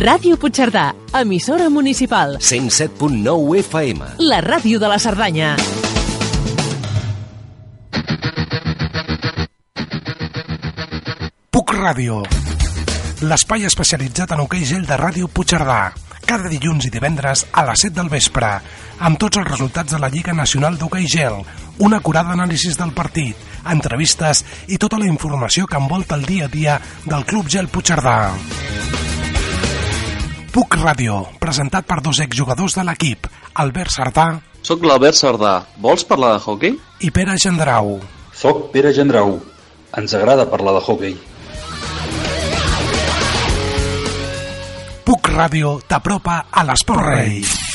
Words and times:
Ràdio 0.00 0.38
Puigcerdà, 0.40 0.94
emissora 1.12 1.68
municipal. 1.68 2.38
107.9 2.40 3.58
FM. 3.60 4.06
La 4.24 4.38
ràdio 4.40 4.78
de 4.80 4.88
la 4.88 4.96
Cerdanya. 4.96 5.50
Puc 11.52 11.74
Ràdio. 11.76 12.22
L'espai 13.28 13.68
especialitzat 13.68 14.32
en 14.32 14.40
hoquei 14.46 14.64
gel 14.64 14.88
de 14.88 14.96
Ràdio 14.96 15.28
Puigcerdà. 15.28 15.92
Cada 16.24 16.48
dilluns 16.48 16.88
i 16.88 16.94
divendres 16.96 17.44
a 17.52 17.66
les 17.68 17.84
7 17.84 17.98
del 18.00 18.08
vespre, 18.08 18.54
amb 19.04 19.20
tots 19.20 19.36
els 19.36 19.52
resultats 19.52 19.92
de 19.92 20.00
la 20.00 20.08
Lliga 20.08 20.32
Nacional 20.32 20.80
d'Hoquei 20.80 21.04
Gel, 21.04 21.42
una 21.84 22.00
acurada 22.00 22.32
anàlisi 22.32 22.72
del 22.72 22.96
partit, 22.96 23.36
entrevistes 23.68 24.46
i 24.72 24.80
tota 24.80 24.96
la 24.96 25.12
informació 25.12 25.68
que 25.68 25.76
envolta 25.76 26.16
el 26.16 26.24
dia 26.24 26.48
a 26.48 26.54
dia 26.56 26.80
del 27.04 27.28
Club 27.28 27.52
Gel 27.52 27.68
Puigcerdà. 27.68 28.20
Puc 30.50 30.74
Ràdio, 30.80 31.20
presentat 31.38 31.86
per 31.86 32.00
dos 32.02 32.18
exjugadors 32.24 32.74
de 32.74 32.82
l'equip, 32.86 33.28
Albert 33.62 33.94
Sardà 33.94 34.24
Soc 34.66 34.82
l'Albert 34.84 35.16
Sardà. 35.16 35.52
Vols 35.80 36.02
parlar 36.04 36.34
de 36.34 36.42
hockey? 36.44 36.74
i 37.00 37.10
Pere 37.14 37.36
Gendrau. 37.40 37.94
Soc 38.36 38.66
Pere 38.74 38.92
Gendrau. 38.96 39.38
Ens 39.96 40.14
agrada 40.18 40.48
parlar 40.50 40.74
de 40.76 40.82
hockey. 40.84 41.16
Puc 45.06 45.32
Ràdio 45.32 45.78
t'apropa 45.88 46.44
a 46.50 46.66
l'esport 46.68 47.08
rei. 47.08 47.69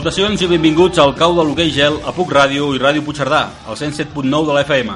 Salutacions 0.00 0.40
i 0.40 0.46
benvinguts 0.48 0.96
al 1.02 1.10
cau 1.12 1.34
de 1.36 1.42
l'hoquei 1.44 1.68
gel 1.74 1.98
a 2.08 2.12
Puc 2.16 2.30
Ràdio 2.32 2.70
i 2.72 2.78
Ràdio 2.80 3.02
Puigcerdà, 3.04 3.40
al 3.68 3.76
107.9 3.76 4.46
de 4.48 4.54
la 4.56 4.62
FM. 4.64 4.94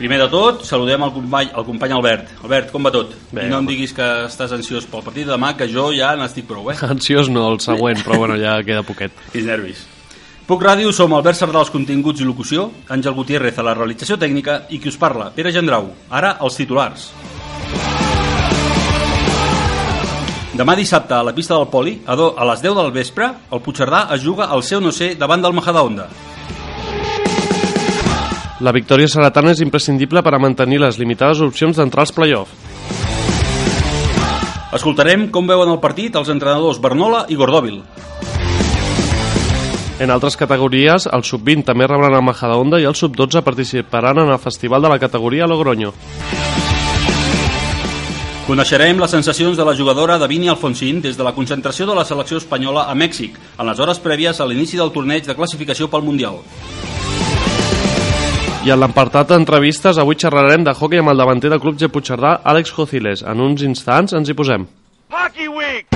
Primer 0.00 0.16
de 0.24 0.26
tot, 0.32 0.64
saludem 0.66 1.04
el 1.06 1.12
company, 1.14 1.52
el 1.54 1.66
company 1.68 1.94
Albert. 1.94 2.32
Albert, 2.42 2.72
com 2.72 2.82
va 2.82 2.90
tot? 2.90 3.12
Bé, 3.30 3.44
I 3.46 3.52
no 3.52 3.60
em 3.62 3.68
diguis 3.70 3.94
que 3.94 4.08
estàs 4.24 4.50
ansiós 4.56 4.88
pel 4.90 5.04
partit 5.06 5.28
de 5.28 5.36
demà, 5.36 5.52
que 5.54 5.70
jo 5.70 5.92
ja 5.94 6.16
n'estic 6.18 6.50
prou, 6.50 6.66
eh? 6.74 6.74
Ansiós 6.96 7.30
no, 7.30 7.46
el 7.52 7.62
següent, 7.62 8.02
però 8.02 8.18
bueno, 8.24 8.40
ja 8.42 8.56
queda 8.66 8.82
poquet. 8.82 9.14
Quins 9.36 9.46
nervis. 9.46 9.86
Puc 10.50 10.66
Ràdio 10.66 10.90
som 10.90 11.14
Albert 11.14 11.38
Sardà 11.38 11.62
als 11.62 11.70
continguts 11.70 12.18
i 12.18 12.26
locució, 12.26 12.72
Àngel 12.90 13.14
Gutiérrez 13.22 13.62
a 13.62 13.68
la 13.70 13.78
realització 13.78 14.18
tècnica 14.18 14.64
i 14.66 14.82
qui 14.82 14.90
us 14.90 14.98
parla, 14.98 15.30
Pere 15.30 15.54
Gendrau. 15.54 15.92
Ara, 16.10 16.40
els 16.42 16.58
titulars. 16.58 17.12
Demà 20.60 20.74
dissabte 20.76 21.14
a 21.16 21.22
la 21.24 21.32
pista 21.32 21.56
del 21.56 21.70
Poli, 21.72 21.94
a, 22.04 22.12
do, 22.20 22.34
a 22.36 22.44
les 22.50 22.60
10 22.60 22.74
del 22.76 22.90
vespre, 22.92 23.30
el 23.48 23.62
Puigcerdà 23.64 24.02
es 24.12 24.20
juga 24.20 24.50
al 24.52 24.60
seu 24.60 24.82
no 24.84 24.90
sé 24.92 25.14
davant 25.16 25.40
del 25.40 25.54
Majadahonda. 25.56 26.04
La 28.60 28.74
victòria 28.76 29.08
seratana 29.08 29.54
és 29.54 29.62
imprescindible 29.64 30.20
per 30.20 30.34
a 30.36 30.42
mantenir 30.42 30.82
les 30.82 30.98
limitades 31.00 31.40
opcions 31.40 31.80
d'entrar 31.80 32.04
als 32.04 32.12
play-off. 32.12 32.52
Escoltarem 34.76 35.30
com 35.32 35.48
veuen 35.48 35.72
el 35.72 35.80
partit 35.80 36.20
els 36.20 36.28
entrenadors 36.28 36.82
Bernola 36.84 37.24
i 37.32 37.40
Gordòvil. 37.40 37.80
En 39.96 40.12
altres 40.12 40.36
categories, 40.36 41.08
el 41.08 41.24
sub-20 41.24 41.72
també 41.72 41.88
rebran 41.88 42.20
el 42.20 42.28
Majadahonda 42.28 42.84
i 42.84 42.84
el 42.84 43.00
sub-12 43.00 43.40
participaran 43.48 44.26
en 44.26 44.36
el 44.36 44.44
festival 44.44 44.84
de 44.84 44.92
la 44.92 45.00
categoria 45.00 45.48
Logroño. 45.48 45.96
Coneixerem 48.50 48.98
les 48.98 49.12
sensacions 49.14 49.54
de 49.54 49.62
la 49.62 49.76
jugadora 49.78 50.16
Davini 50.18 50.48
Alfonsín 50.50 50.98
des 51.00 51.14
de 51.14 51.22
la 51.22 51.30
concentració 51.36 51.86
de 51.86 51.94
la 51.94 52.02
selecció 52.02 52.40
espanyola 52.40 52.88
a 52.90 52.96
Mèxic, 52.98 53.36
en 53.54 53.68
les 53.70 53.78
hores 53.78 54.00
prèvies 54.02 54.40
a 54.40 54.46
l'inici 54.50 54.80
del 54.80 54.90
torneig 54.90 55.22
de 55.22 55.36
classificació 55.38 55.86
pel 55.86 56.02
Mundial. 56.02 56.40
I 58.66 58.74
en 58.74 58.82
l'apartat 58.82 59.30
d'entrevistes, 59.30 60.02
avui 60.02 60.18
xerrarem 60.18 60.66
de 60.66 60.74
hockey 60.74 60.98
amb 60.98 61.14
el 61.14 61.22
davanter 61.22 61.54
del 61.54 61.62
Club 61.62 61.78
G 61.78 61.92
Puigcerdà, 61.94 62.40
Àlex 62.42 62.74
Jociles. 62.74 63.22
En 63.22 63.38
uns 63.38 63.62
instants 63.62 64.18
ens 64.18 64.26
hi 64.26 64.34
posem. 64.34 64.66
Hockey 65.14 65.46
Week! 65.46 65.86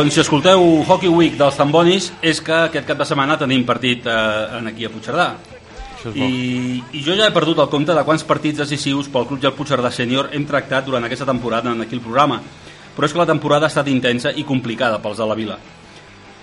Doncs 0.00 0.14
si 0.16 0.20
escolteu 0.22 0.62
Hockey 0.88 1.10
Week 1.12 1.34
dels 1.36 1.58
Zambonis 1.60 2.06
és 2.24 2.38
que 2.40 2.54
aquest 2.56 2.86
cap 2.88 2.96
de 2.96 3.04
setmana 3.04 3.34
tenim 3.36 3.66
partit 3.68 4.06
eh, 4.08 4.14
en 4.56 4.70
aquí 4.70 4.86
a 4.86 4.88
Puigcerdà. 4.88 5.26
I, 6.16 6.28
I 6.80 7.02
jo 7.04 7.12
ja 7.18 7.26
he 7.28 7.34
perdut 7.34 7.60
el 7.60 7.68
compte 7.68 7.92
de 7.92 8.04
quants 8.08 8.24
partits 8.24 8.62
decisius 8.62 9.10
pel 9.12 9.28
Club 9.28 9.44
Gel 9.44 9.52
Puigcerdà 9.58 9.92
Sènior 9.92 10.30
hem 10.32 10.48
tractat 10.48 10.88
durant 10.88 11.04
aquesta 11.04 11.28
temporada 11.28 11.74
en 11.76 11.84
aquí 11.84 11.98
el 11.98 12.00
programa. 12.00 12.40
Però 12.96 13.04
és 13.04 13.12
que 13.12 13.20
la 13.20 13.28
temporada 13.28 13.68
ha 13.68 13.74
estat 13.74 13.92
intensa 13.92 14.32
i 14.32 14.48
complicada 14.48 15.04
pels 15.04 15.20
de 15.20 15.28
la 15.28 15.36
vila. 15.36 15.60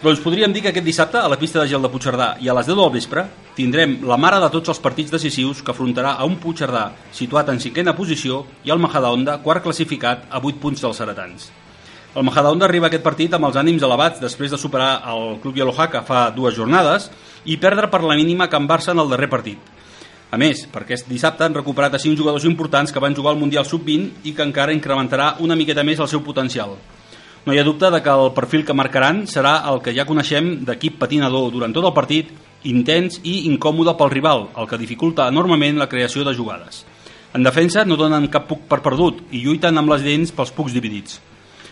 Doncs 0.06 0.22
podríem 0.22 0.54
dir 0.54 0.62
que 0.62 0.70
aquest 0.76 0.86
dissabte, 0.86 1.18
a 1.18 1.34
la 1.34 1.42
pista 1.42 1.58
de 1.58 1.66
gel 1.74 1.82
de 1.82 1.90
Puigcerdà 1.90 2.36
i 2.38 2.54
a 2.54 2.62
les 2.62 2.70
10 2.70 2.78
del 2.78 2.94
vespre, 2.94 3.26
tindrem 3.58 4.04
la 4.06 4.22
mare 4.22 4.38
de 4.38 4.54
tots 4.54 4.70
els 4.70 4.86
partits 4.86 5.18
decisius 5.18 5.66
que 5.66 5.74
afrontarà 5.74 6.14
a 6.14 6.30
un 6.30 6.38
Puigcerdà 6.38 6.92
situat 7.10 7.50
en 7.50 7.58
cinquena 7.58 7.98
posició 7.98 8.44
i 8.70 8.70
el 8.70 8.86
Majadahonda, 8.86 9.42
quart 9.42 9.66
classificat 9.66 10.30
a 10.30 10.46
8 10.46 10.62
punts 10.62 10.86
dels 10.86 11.02
seretans. 11.02 11.50
El 12.18 12.24
Majadahonda 12.26 12.66
arriba 12.66 12.88
a 12.88 12.90
aquest 12.90 13.04
partit 13.06 13.34
amb 13.38 13.46
els 13.46 13.58
ànims 13.62 13.84
elevats 13.86 14.18
després 14.18 14.50
de 14.50 14.58
superar 14.58 15.04
el 15.12 15.36
Club 15.38 15.60
Yellowhaka 15.60 16.00
fa 16.02 16.22
dues 16.34 16.56
jornades 16.58 17.12
i 17.46 17.60
perdre 17.62 17.92
per 17.94 18.00
la 18.02 18.16
mínima 18.18 18.48
Can 18.50 18.66
Barça 18.66 18.90
en 18.96 19.04
el 19.04 19.12
darrer 19.12 19.28
partit. 19.30 19.60
A 20.34 20.40
més, 20.42 20.64
per 20.72 20.82
aquest 20.82 21.06
dissabte 21.12 21.46
han 21.46 21.54
recuperat 21.54 21.94
a 21.94 22.00
5 22.02 22.18
jugadors 22.18 22.48
importants 22.50 22.90
que 22.92 23.04
van 23.06 23.14
jugar 23.14 23.36
al 23.36 23.38
Mundial 23.44 23.70
Sub-20 23.70 24.26
i 24.26 24.34
que 24.34 24.48
encara 24.50 24.74
incrementarà 24.74 25.36
una 25.46 25.60
miqueta 25.62 25.86
més 25.86 26.02
el 26.02 26.10
seu 26.10 26.26
potencial. 26.26 26.74
No 27.46 27.54
hi 27.54 27.62
ha 27.62 27.68
dubte 27.70 27.94
de 27.94 28.02
que 28.02 28.18
el 28.24 28.34
perfil 28.34 28.66
que 28.66 28.80
marcaran 28.82 29.28
serà 29.30 29.54
el 29.70 29.84
que 29.86 29.94
ja 29.94 30.10
coneixem 30.10 30.66
d'equip 30.66 30.98
patinador 30.98 31.52
durant 31.54 31.78
tot 31.78 31.86
el 31.86 31.94
partit, 32.02 32.34
intens 32.66 33.22
i 33.22 33.44
incòmode 33.54 33.94
pel 33.94 34.16
rival, 34.18 34.48
el 34.58 34.66
que 34.66 34.82
dificulta 34.82 35.30
enormement 35.30 35.78
la 35.78 35.92
creació 35.94 36.26
de 36.26 36.34
jugades. 36.34 36.82
En 37.38 37.46
defensa 37.46 37.86
no 37.86 37.94
donen 37.94 38.26
cap 38.34 38.50
puc 38.50 38.66
per 38.66 38.82
perdut 38.82 39.22
i 39.30 39.46
lluiten 39.46 39.78
amb 39.78 39.94
les 39.94 40.02
dents 40.02 40.34
pels 40.34 40.58
pucs 40.58 40.74
dividits. 40.74 41.22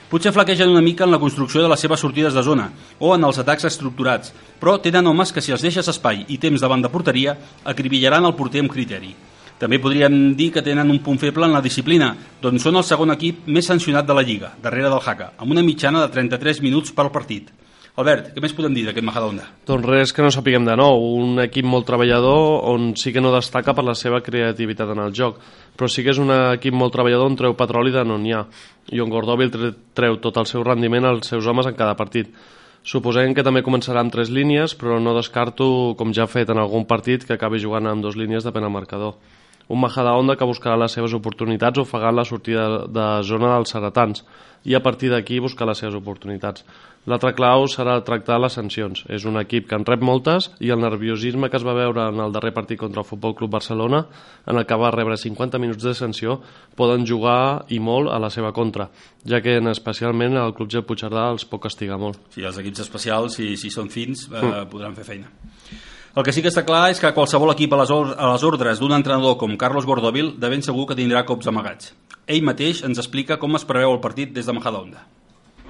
Potser 0.06 0.30
flaquegen 0.32 0.70
una 0.70 0.84
mica 0.86 1.04
en 1.04 1.10
la 1.10 1.18
construcció 1.18 1.64
de 1.64 1.70
les 1.72 1.82
seves 1.82 2.00
sortides 2.00 2.36
de 2.38 2.44
zona 2.46 2.68
o 3.00 3.16
en 3.16 3.24
els 3.26 3.40
atacs 3.42 3.66
estructurats, 3.72 4.36
però 4.62 4.76
tenen 4.78 5.08
homes 5.10 5.32
que 5.34 5.42
si 5.42 5.56
els 5.56 5.66
deixes 5.66 5.90
espai 5.90 6.22
i 6.30 6.38
temps 6.38 6.62
davant 6.62 6.84
de 6.84 6.92
porteria 6.94 7.34
acribillaran 7.66 8.30
el 8.30 8.36
porter 8.38 8.62
amb 8.62 8.72
criteri. 8.72 9.16
També 9.58 9.80
podríem 9.82 10.36
dir 10.38 10.52
que 10.54 10.62
tenen 10.62 10.92
un 10.94 11.02
punt 11.02 11.18
feble 11.18 11.48
en 11.50 11.56
la 11.58 11.64
disciplina, 11.64 12.12
doncs 12.42 12.68
són 12.68 12.78
el 12.78 12.86
segon 12.86 13.16
equip 13.16 13.48
més 13.48 13.66
sancionat 13.66 14.06
de 14.06 14.14
la 14.14 14.22
Lliga, 14.22 14.52
darrere 14.62 14.92
del 14.92 15.02
Haka, 15.02 15.32
amb 15.40 15.56
una 15.56 15.64
mitjana 15.66 16.04
de 16.04 16.12
33 16.14 16.62
minuts 16.62 16.94
per 16.94 17.10
partit. 17.10 17.50
Albert, 17.96 18.34
què 18.36 18.42
més 18.44 18.52
podem 18.52 18.74
dir 18.76 18.82
d'aquest 18.84 19.06
Majadahonda? 19.08 19.44
Doncs 19.70 19.86
res 19.88 20.12
que 20.12 20.24
no 20.26 20.32
sapiguem 20.34 20.66
de 20.68 20.74
nou, 20.76 21.00
un 21.22 21.40
equip 21.40 21.64
molt 21.64 21.86
treballador 21.88 22.66
on 22.68 22.90
sí 23.00 23.14
que 23.16 23.22
no 23.24 23.32
destaca 23.32 23.72
per 23.78 23.86
la 23.88 23.94
seva 23.96 24.20
creativitat 24.26 24.92
en 24.92 25.00
el 25.06 25.14
joc, 25.16 25.38
però 25.80 25.88
sí 25.88 26.04
que 26.04 26.12
és 26.12 26.20
un 26.20 26.34
equip 26.36 26.76
molt 26.76 26.92
treballador 26.92 27.30
on 27.32 27.38
treu 27.40 27.56
petroli 27.56 27.94
de 27.96 28.04
no 28.04 28.18
n'hi 28.20 28.34
ha, 28.36 28.42
i 28.92 29.00
on 29.00 29.14
Gordòvil 29.14 29.54
tre- 29.54 29.72
treu 29.96 30.20
tot 30.20 30.36
el 30.44 30.50
seu 30.52 30.66
rendiment 30.68 31.08
als 31.08 31.32
seus 31.32 31.48
homes 31.48 31.72
en 31.72 31.78
cada 31.80 31.96
partit. 31.96 32.34
Suposem 32.84 33.32
que 33.34 33.42
també 33.48 33.64
començarà 33.64 34.04
amb 34.04 34.12
tres 34.14 34.28
línies, 34.30 34.76
però 34.78 35.00
no 35.00 35.16
descarto, 35.16 35.96
com 35.98 36.12
ja 36.14 36.28
ha 36.28 36.30
fet 36.30 36.52
en 36.52 36.60
algun 36.60 36.84
partit, 36.86 37.24
que 37.26 37.34
acabi 37.40 37.64
jugant 37.64 37.88
amb 37.88 38.04
dues 38.04 38.20
línies 38.20 38.44
depèn 38.44 38.68
del 38.68 38.76
marcador. 38.76 39.16
Un 39.68 39.82
Majadahonda 39.82 40.36
que 40.38 40.48
buscarà 40.48 40.78
les 40.78 40.94
seves 40.94 41.16
oportunitats 41.18 41.82
ofegant 41.82 42.16
la 42.16 42.26
sortida 42.26 42.86
de 42.86 43.06
zona 43.26 43.56
dels 43.56 43.74
Ceratans 43.74 44.26
i 44.66 44.76
a 44.76 44.82
partir 44.82 45.12
d'aquí 45.14 45.40
buscar 45.40 45.68
les 45.70 45.78
seves 45.78 45.96
oportunitats. 45.98 46.66
L'altre 47.06 47.36
clau 47.38 47.68
serà 47.70 48.00
tractar 48.02 48.40
les 48.42 48.56
sancions. 48.58 49.04
És 49.14 49.28
un 49.30 49.38
equip 49.38 49.68
que 49.70 49.78
en 49.78 49.86
rep 49.86 50.02
moltes 50.02 50.48
i 50.58 50.72
el 50.74 50.82
nerviosisme 50.82 51.52
que 51.54 51.60
es 51.60 51.66
va 51.66 51.76
veure 51.78 52.08
en 52.10 52.22
el 52.24 52.34
darrer 52.34 52.52
partit 52.56 52.80
contra 52.82 53.04
el 53.04 53.08
Futbol 53.08 53.36
Club 53.38 53.54
Barcelona, 53.54 54.02
en 54.50 54.58
el 54.58 54.66
que 54.66 54.80
va 54.82 54.90
rebre 54.94 55.18
50 55.22 55.62
minuts 55.62 55.86
de 55.86 55.94
sanció, 55.94 56.40
poden 56.76 57.06
jugar 57.06 57.66
i 57.70 57.80
molt 57.80 58.10
a 58.10 58.18
la 58.18 58.32
seva 58.34 58.52
contra, 58.58 58.90
ja 59.22 59.42
que 59.46 59.60
en 59.62 59.70
especialment 59.70 60.42
el 60.42 60.58
Club 60.58 60.72
Gel 60.74 60.86
Puigcerdà 60.86 61.30
els 61.30 61.46
pot 61.46 61.62
castigar 61.62 62.02
molt. 62.02 62.18
Sí, 62.34 62.42
els 62.42 62.58
equips 62.58 62.88
especials, 62.88 63.38
si, 63.38 63.54
si 63.54 63.70
són 63.70 63.94
fins, 63.94 64.26
eh, 64.32 64.42
mm. 64.42 64.72
podran 64.74 64.98
fer 64.98 65.06
feina. 65.06 65.30
El 66.16 66.24
que 66.24 66.32
sí 66.32 66.40
que 66.40 66.48
està 66.48 66.62
clar 66.64 66.86
és 66.94 67.00
que 67.04 67.10
qualsevol 67.12 67.50
equip 67.52 67.74
a 67.76 67.82
les, 67.82 67.90
or 67.92 68.14
a 68.16 68.30
les 68.32 68.44
ordres 68.48 68.80
d'un 68.80 68.94
entrenador 68.96 69.36
com 69.36 69.58
Carlos 69.60 69.84
Gordovil 69.84 70.30
de 70.40 70.52
ben 70.54 70.62
segur 70.64 70.86
que 70.88 70.96
tindrà 70.96 71.26
cops 71.28 71.50
amagats. 71.52 71.92
Ell 72.32 72.46
mateix 72.48 72.86
ens 72.88 73.02
explica 73.04 73.36
com 73.42 73.60
es 73.60 73.68
preveu 73.68 73.92
el 73.92 74.00
partit 74.00 74.32
des 74.32 74.48
de 74.48 74.56
Majadahonda. 74.56 75.04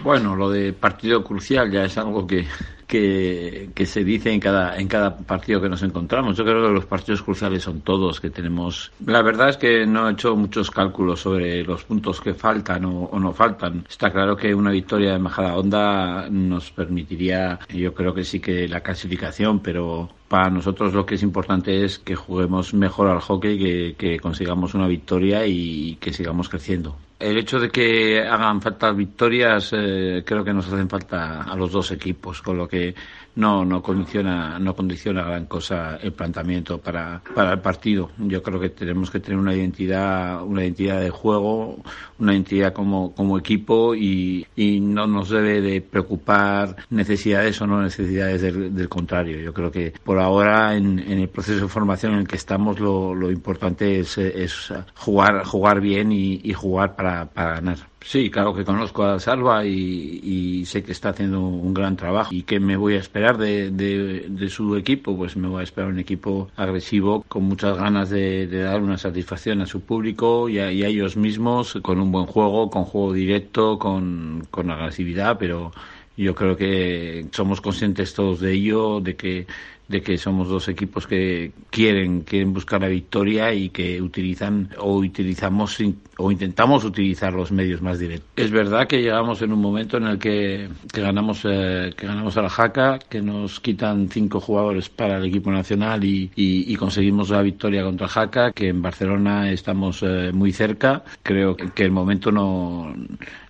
Bueno, 0.03 0.35
lo 0.35 0.51
de 0.51 0.71
partido 0.73 1.23
crucial 1.23 1.71
ya 1.71 1.85
es 1.85 1.97
algo 1.97 2.27
que, 2.27 2.45
que, 2.85 3.71
que, 3.73 3.85
se 3.87 4.03
dice 4.03 4.31
en 4.31 4.39
cada, 4.39 4.77
en 4.77 4.87
cada 4.87 5.17
partido 5.17 5.59
que 5.61 5.69
nos 5.69 5.81
encontramos. 5.81 6.37
Yo 6.37 6.43
creo 6.43 6.67
que 6.67 6.73
los 6.73 6.85
partidos 6.85 7.23
cruciales 7.23 7.63
son 7.63 7.81
todos 7.81 8.21
que 8.21 8.29
tenemos. 8.29 8.91
La 9.03 9.23
verdad 9.23 9.49
es 9.49 9.57
que 9.57 9.87
no 9.87 10.07
he 10.07 10.13
hecho 10.13 10.35
muchos 10.35 10.69
cálculos 10.69 11.21
sobre 11.21 11.63
los 11.63 11.85
puntos 11.85 12.21
que 12.21 12.35
faltan 12.35 12.85
o, 12.85 13.05
o 13.05 13.19
no 13.19 13.33
faltan. 13.33 13.83
Está 13.89 14.11
claro 14.11 14.37
que 14.37 14.53
una 14.53 14.69
victoria 14.69 15.13
de 15.13 15.19
Majada 15.19 15.57
Honda 15.57 16.27
nos 16.29 16.69
permitiría, 16.69 17.57
yo 17.69 17.95
creo 17.95 18.13
que 18.13 18.23
sí 18.23 18.39
que 18.39 18.67
la 18.67 18.81
clasificación, 18.81 19.59
pero 19.59 20.09
para 20.35 20.49
nosotros 20.49 20.93
lo 20.93 21.05
que 21.05 21.15
es 21.15 21.23
importante 21.23 21.85
es 21.85 21.97
que 21.97 22.13
juguemos 22.13 22.73
mejor 22.73 23.07
al 23.07 23.21
hockey, 23.21 23.93
que, 23.93 24.19
consigamos 24.19 24.73
una 24.73 24.85
victoria 24.85 25.47
y 25.47 25.95
que 25.95 26.11
sigamos 26.11 26.49
creciendo. 26.49 26.97
El 27.17 27.37
hecho 27.37 27.57
de 27.57 27.69
que 27.69 28.19
hagan 28.19 28.61
falta 28.61 28.91
victorias 28.91 29.71
eh, 29.71 30.23
creo 30.25 30.43
que 30.43 30.51
nos 30.51 30.67
hacen 30.67 30.89
falta 30.89 31.43
a 31.43 31.55
los 31.55 31.71
dos 31.71 31.89
equipos, 31.91 32.41
con 32.41 32.57
lo 32.57 32.67
que 32.67 32.93
no, 33.35 33.65
no 33.65 33.81
condiciona, 33.81 34.57
no 34.59 34.75
condiciona 34.75 35.23
gran 35.23 35.45
cosa 35.45 35.97
el 36.01 36.13
planteamiento 36.13 36.79
para, 36.79 37.21
para 37.33 37.53
el 37.53 37.59
partido. 37.59 38.11
Yo 38.17 38.41
creo 38.41 38.59
que 38.59 38.69
tenemos 38.69 39.11
que 39.11 39.19
tener 39.19 39.37
una 39.39 39.53
identidad, 39.53 40.43
una 40.43 40.63
identidad 40.63 41.01
de 41.01 41.09
juego, 41.09 41.77
una 42.19 42.33
identidad 42.33 42.73
como, 42.73 43.13
como 43.13 43.37
equipo 43.37 43.95
y, 43.95 44.45
y 44.55 44.79
no 44.79 45.07
nos 45.07 45.29
debe 45.29 45.61
de 45.61 45.81
preocupar 45.81 46.75
necesidades 46.89 47.61
o 47.61 47.67
no 47.67 47.81
necesidades 47.81 48.41
del, 48.41 48.73
del 48.73 48.89
contrario. 48.89 49.39
Yo 49.39 49.53
creo 49.53 49.71
que 49.71 49.93
por 50.03 50.19
ahora 50.19 50.75
en, 50.75 50.99
en, 50.99 51.19
el 51.19 51.29
proceso 51.29 51.61
de 51.61 51.67
formación 51.67 52.13
en 52.13 52.19
el 52.19 52.27
que 52.27 52.37
estamos 52.37 52.79
lo, 52.79 53.13
lo 53.13 53.31
importante 53.31 53.99
es, 53.99 54.17
es 54.17 54.73
jugar, 54.95 55.45
jugar 55.45 55.81
bien 55.81 56.11
y, 56.11 56.39
y 56.43 56.53
jugar 56.53 56.95
para, 56.95 57.25
para 57.25 57.55
ganar. 57.55 57.94
Sí, 58.07 58.29
claro 58.29 58.53
que 58.53 58.63
conozco 58.63 59.03
a 59.03 59.19
Salva 59.19 59.65
y, 59.65 60.63
sé 60.67 60.83
que 60.83 60.91
está 60.91 61.09
haciendo 61.09 61.41
un 61.41 61.73
gran 61.73 61.97
trabajo. 61.97 62.31
¿Y 62.31 62.43
qué 62.43 62.59
me 62.59 62.77
voy 62.77 62.93
a 62.93 62.99
esperar 62.99 63.39
de, 63.39 63.71
de, 63.71 64.49
su 64.49 64.75
equipo? 64.75 65.17
Pues 65.17 65.35
me 65.35 65.47
voy 65.47 65.61
a 65.61 65.63
esperar 65.63 65.89
un 65.89 65.97
equipo 65.97 66.51
agresivo, 66.55 67.25
con 67.27 67.45
muchas 67.45 67.75
ganas 67.79 68.11
de, 68.11 68.45
dar 68.45 68.83
una 68.83 68.99
satisfacción 68.99 69.61
a 69.61 69.65
su 69.65 69.81
público 69.81 70.47
y 70.49 70.59
a, 70.59 70.71
y 70.71 70.83
a, 70.83 70.87
ellos 70.87 71.17
mismos, 71.17 71.79
con 71.81 71.99
un 71.99 72.11
buen 72.11 72.27
juego, 72.27 72.69
con 72.69 72.83
juego 72.83 73.11
directo, 73.11 73.79
con, 73.79 74.45
con 74.51 74.69
agresividad, 74.69 75.39
pero 75.39 75.71
yo 76.15 76.35
creo 76.35 76.55
que 76.55 77.25
somos 77.31 77.59
conscientes 77.59 78.13
todos 78.13 78.39
de 78.39 78.53
ello, 78.53 79.01
de 79.01 79.15
que 79.15 79.47
de 79.87 80.01
que 80.01 80.17
somos 80.17 80.47
dos 80.47 80.67
equipos 80.67 81.07
que 81.07 81.51
quieren 81.69 82.21
quieren 82.21 82.53
buscar 82.53 82.81
la 82.81 82.87
victoria 82.87 83.53
y 83.53 83.69
que 83.69 84.01
utilizan 84.01 84.69
o 84.79 84.95
utilizamos 84.97 85.77
o 86.17 86.31
intentamos 86.31 86.83
utilizar 86.85 87.33
los 87.33 87.51
medios 87.51 87.81
más 87.81 87.99
directos. 87.99 88.29
Es 88.35 88.51
verdad 88.51 88.87
que 88.87 89.01
llegamos 89.01 89.41
en 89.41 89.51
un 89.51 89.59
momento 89.59 89.97
en 89.97 90.05
el 90.07 90.17
que, 90.17 90.69
que 90.91 91.01
ganamos 91.01 91.41
eh, 91.45 91.93
que 91.95 92.07
ganamos 92.07 92.37
a 92.37 92.41
la 92.41 92.49
Jaca, 92.49 92.99
que 92.99 93.21
nos 93.21 93.59
quitan 93.59 94.09
cinco 94.09 94.39
jugadores 94.39 94.89
para 94.89 95.17
el 95.17 95.25
equipo 95.25 95.51
nacional 95.51 96.03
y, 96.03 96.31
y, 96.35 96.71
y 96.71 96.75
conseguimos 96.75 97.29
la 97.29 97.41
victoria 97.41 97.83
contra 97.83 98.07
Jaca, 98.07 98.51
que 98.51 98.69
en 98.69 98.81
Barcelona 98.81 99.51
estamos 99.51 100.01
eh, 100.03 100.31
muy 100.33 100.51
cerca. 100.51 101.03
Creo 101.23 101.55
que 101.55 101.83
el 101.83 101.91
momento 101.91 102.31
no 102.31 102.93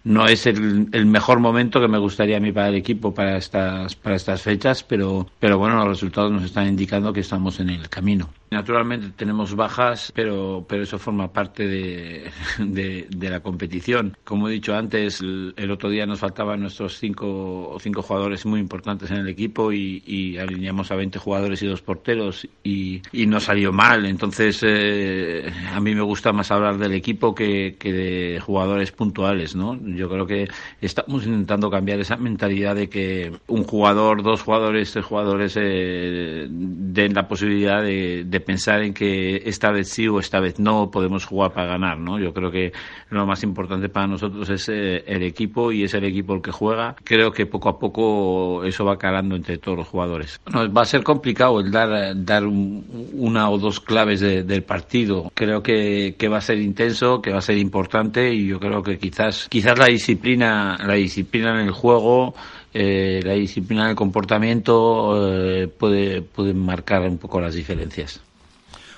no 0.06 0.28
es 0.28 0.46
el, 0.46 0.88
el, 0.92 1.06
mejor 1.08 1.40
momento 1.40 1.82
que 1.82 1.88
me 1.88 1.98
gustaría 1.98 2.38
a 2.38 2.40
mí 2.40 2.52
para 2.52 2.70
el 2.70 2.76
equipo 2.76 3.14
para 3.14 3.38
estas 3.38 3.96
para 3.96 4.16
estas 4.16 4.42
fechas, 4.42 4.84
pero 4.84 5.28
pero 5.40 5.58
bueno, 5.58 5.78
los 5.80 5.88
resultados 5.88 6.25
nos 6.30 6.44
están 6.44 6.68
indicando 6.68 7.14
que 7.14 7.20
estamos 7.20 7.60
en 7.60 7.70
el 7.70 7.90
camino. 7.90 8.30
Naturalmente 8.52 9.10
tenemos 9.16 9.56
bajas, 9.56 10.12
pero, 10.16 10.66
pero 10.70 10.84
eso 10.84 11.00
forma 11.00 11.34
parte 11.34 11.68
de, 11.68 12.32
de, 12.60 13.30
la 13.30 13.40
competición. 13.40 14.16
Como 14.24 14.48
he 14.48 14.52
dicho 14.52 14.76
antes, 14.76 15.20
el, 15.22 15.72
otro 15.72 15.90
día 15.90 16.06
nos 16.06 16.20
faltaban 16.20 16.62
nuestros 16.62 17.00
cinco, 17.00 17.76
cinco 17.82 18.04
jugadores 18.04 18.46
muy 18.46 18.60
importantes 18.60 19.10
en 19.10 19.18
el 19.18 19.28
equipo 19.28 19.74
y, 19.74 20.38
alineamos 20.38 20.92
a 20.92 20.96
20 20.96 21.18
jugadores 21.18 21.62
y 21.64 21.68
dos 21.68 21.82
porteros 21.82 22.48
y, 22.64 23.02
y 23.12 23.26
no 23.26 23.40
salió 23.40 23.74
mal. 23.74 24.06
Entonces, 24.06 24.60
eh, 24.62 25.52
a 25.74 25.80
mí 25.80 25.96
me 25.96 26.02
gusta 26.02 26.32
más 26.32 26.52
hablar 26.52 26.78
del 26.78 26.94
equipo 26.94 27.34
que, 27.34 27.76
que 27.80 27.92
de 27.92 28.40
jugadores 28.40 28.92
puntuales, 28.92 29.56
¿no? 29.56 29.80
Yo 29.82 30.08
creo 30.08 30.28
que 30.28 30.48
estamos 30.82 31.26
intentando 31.26 31.72
cambiar 31.72 32.00
esa 32.00 32.18
mentalidad 32.18 32.76
de 32.76 32.90
que 32.90 33.32
un 33.48 33.64
jugador, 33.64 34.22
dos 34.22 34.44
jugadores, 34.44 34.92
tres 34.92 35.06
jugadores 35.06 35.58
eh, 35.60 36.48
den 36.50 37.14
la 37.14 37.28
posibilidad 37.28 37.82
de 37.82 38.35
pensar 38.40 38.82
en 38.82 38.94
que 38.94 39.44
esta 39.46 39.72
vez 39.72 39.90
sí 39.90 40.08
o 40.08 40.20
esta 40.20 40.40
vez 40.40 40.60
no 40.60 40.92
podemos 40.92 41.26
jugar 41.26 41.54
para 41.54 41.68
ganar, 41.68 41.98
¿no? 42.00 42.20
Yo 42.20 42.34
creo 42.34 42.52
que 42.52 42.74
lo 43.10 43.26
más 43.26 43.44
importante 43.44 43.90
para 43.90 44.08
nosotros 44.08 44.50
es 44.50 44.70
eh, 44.70 45.04
el 45.08 45.24
equipo 45.24 45.72
y 45.72 45.84
es 45.84 45.94
el 45.94 46.04
equipo 46.04 46.34
el 46.34 46.42
que 46.42 46.52
juega. 46.52 46.96
Creo 47.04 47.32
que 47.32 47.46
poco 47.46 47.70
a 47.70 47.80
poco 47.80 48.64
eso 48.64 48.86
va 48.86 48.98
calando 48.98 49.36
entre 49.36 49.58
todos 49.58 49.78
los 49.78 49.88
jugadores. 49.88 50.40
Bueno, 50.46 50.72
va 50.72 50.82
a 50.82 50.86
ser 50.86 51.04
complicado 51.04 51.60
el 51.60 51.72
dar, 51.72 52.14
dar 52.24 52.46
un, 52.46 53.12
una 53.14 53.50
o 53.50 53.58
dos 53.58 53.80
claves 53.80 54.20
de, 54.20 54.44
del 54.44 54.64
partido. 54.64 55.32
Creo 55.34 55.62
que, 55.62 56.16
que 56.18 56.28
va 56.28 56.38
a 56.38 56.42
ser 56.42 56.60
intenso, 56.60 57.22
que 57.22 57.32
va 57.32 57.40
a 57.40 57.42
ser 57.42 57.58
importante 57.58 58.34
y 58.34 58.48
yo 58.48 58.60
creo 58.60 58.84
que 58.84 58.98
quizás, 58.98 59.48
quizás 59.50 59.78
la 59.78 59.88
disciplina, 59.88 60.78
la 60.86 60.94
disciplina 60.94 61.60
en 61.60 61.68
el 61.68 61.72
juego 61.72 62.36
eh, 62.78 63.22
la 63.24 63.34
disciplina 63.34 63.88
del 63.88 63.96
comportamiento 63.96 65.16
eh, 65.16 65.68
puede, 65.68 66.22
puede 66.22 66.54
marcar 66.54 67.04
un 67.04 67.18
poco 67.18 67.40
las 67.40 67.56
diferencias. 67.56 68.20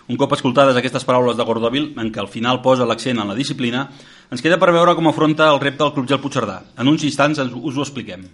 Un 0.07 0.17
cop 0.17 0.33
escoltades 0.33 0.75
aquestes 0.75 1.05
paraules 1.05 1.37
de 1.37 1.45
Gordovil, 1.45 1.91
en 1.99 2.09
què 2.09 2.23
al 2.23 2.31
final 2.31 2.63
posa 2.65 2.87
l'accent 2.89 3.21
en 3.21 3.29
la 3.29 3.37
disciplina, 3.37 3.85
ens 4.33 4.41
queda 4.41 4.57
per 4.57 4.73
veure 4.73 4.97
com 4.97 5.11
afronta 5.11 5.51
el 5.53 5.61
repte 5.61 5.83
del 5.83 5.93
Club 5.93 6.09
Gel 6.09 6.23
Puigcerdà. 6.23 6.61
En 6.79 6.89
uns 6.89 7.05
instants 7.05 7.43
us 7.43 7.77
ho 7.77 7.85
expliquem. 7.85 8.25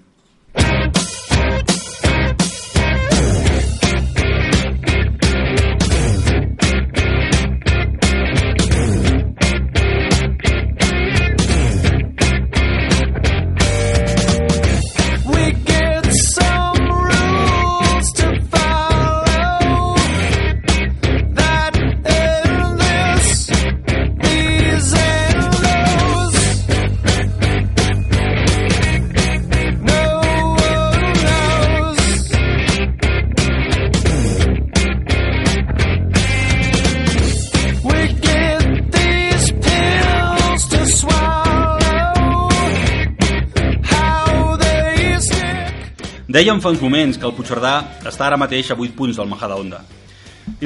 Dèiem 46.33 46.57
fa 46.57 46.71
uns 46.73 46.81
moments 46.81 47.19
que 47.21 47.27
el 47.29 47.33
Puigcerdà 47.37 47.71
està 48.09 48.23
ara 48.25 48.39
mateix 48.41 48.71
a 48.73 48.75
8 48.79 48.95
punts 48.97 49.19
del 49.19 49.27
Majadahonda. 49.29 49.83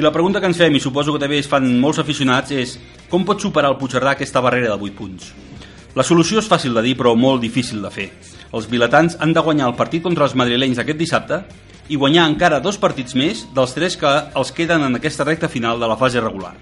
la 0.00 0.12
pregunta 0.14 0.40
que 0.40 0.48
ens 0.48 0.56
fem, 0.56 0.72
i 0.72 0.80
suposo 0.80 1.12
que 1.12 1.20
també 1.20 1.36
es 1.42 1.50
fan 1.50 1.66
molts 1.82 2.00
aficionats, 2.00 2.54
és 2.56 2.78
com 3.10 3.26
pot 3.28 3.44
superar 3.44 3.74
el 3.74 3.76
Puigcerdà 3.76 4.14
aquesta 4.14 4.40
barrera 4.40 4.70
de 4.72 4.86
8 4.88 4.96
punts? 4.96 5.26
La 5.92 6.06
solució 6.08 6.40
és 6.40 6.48
fàcil 6.48 6.72
de 6.72 6.86
dir, 6.86 6.96
però 6.96 7.12
molt 7.12 7.44
difícil 7.44 7.84
de 7.84 7.92
fer. 7.92 8.08
Els 8.48 8.70
vilatans 8.72 9.18
han 9.20 9.36
de 9.36 9.44
guanyar 9.44 9.68
el 9.68 9.76
partit 9.76 10.06
contra 10.08 10.24
els 10.24 10.38
madrilenys 10.40 10.80
aquest 10.80 11.02
dissabte 11.04 11.42
i 11.92 12.00
guanyar 12.00 12.30
encara 12.32 12.64
dos 12.64 12.80
partits 12.80 13.12
més 13.12 13.44
dels 13.52 13.76
tres 13.76 14.00
que 14.00 14.16
els 14.40 14.56
queden 14.56 14.88
en 14.88 14.96
aquesta 14.96 15.28
recta 15.28 15.52
final 15.52 15.76
de 15.76 15.92
la 15.92 16.00
fase 16.00 16.24
regular. 16.24 16.54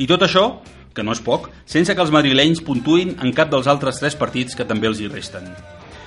I 0.00 0.08
tot 0.08 0.24
això, 0.24 0.48
que 0.96 1.04
no 1.04 1.12
és 1.12 1.20
poc, 1.20 1.50
sense 1.68 1.92
que 1.92 2.00
els 2.00 2.14
madrilenys 2.14 2.64
puntuïn 2.64 3.18
en 3.20 3.36
cap 3.36 3.52
dels 3.52 3.68
altres 3.68 4.00
tres 4.00 4.16
partits 4.16 4.56
que 4.56 4.64
també 4.64 4.88
els 4.88 5.04
hi 5.04 5.12
resten. 5.12 5.52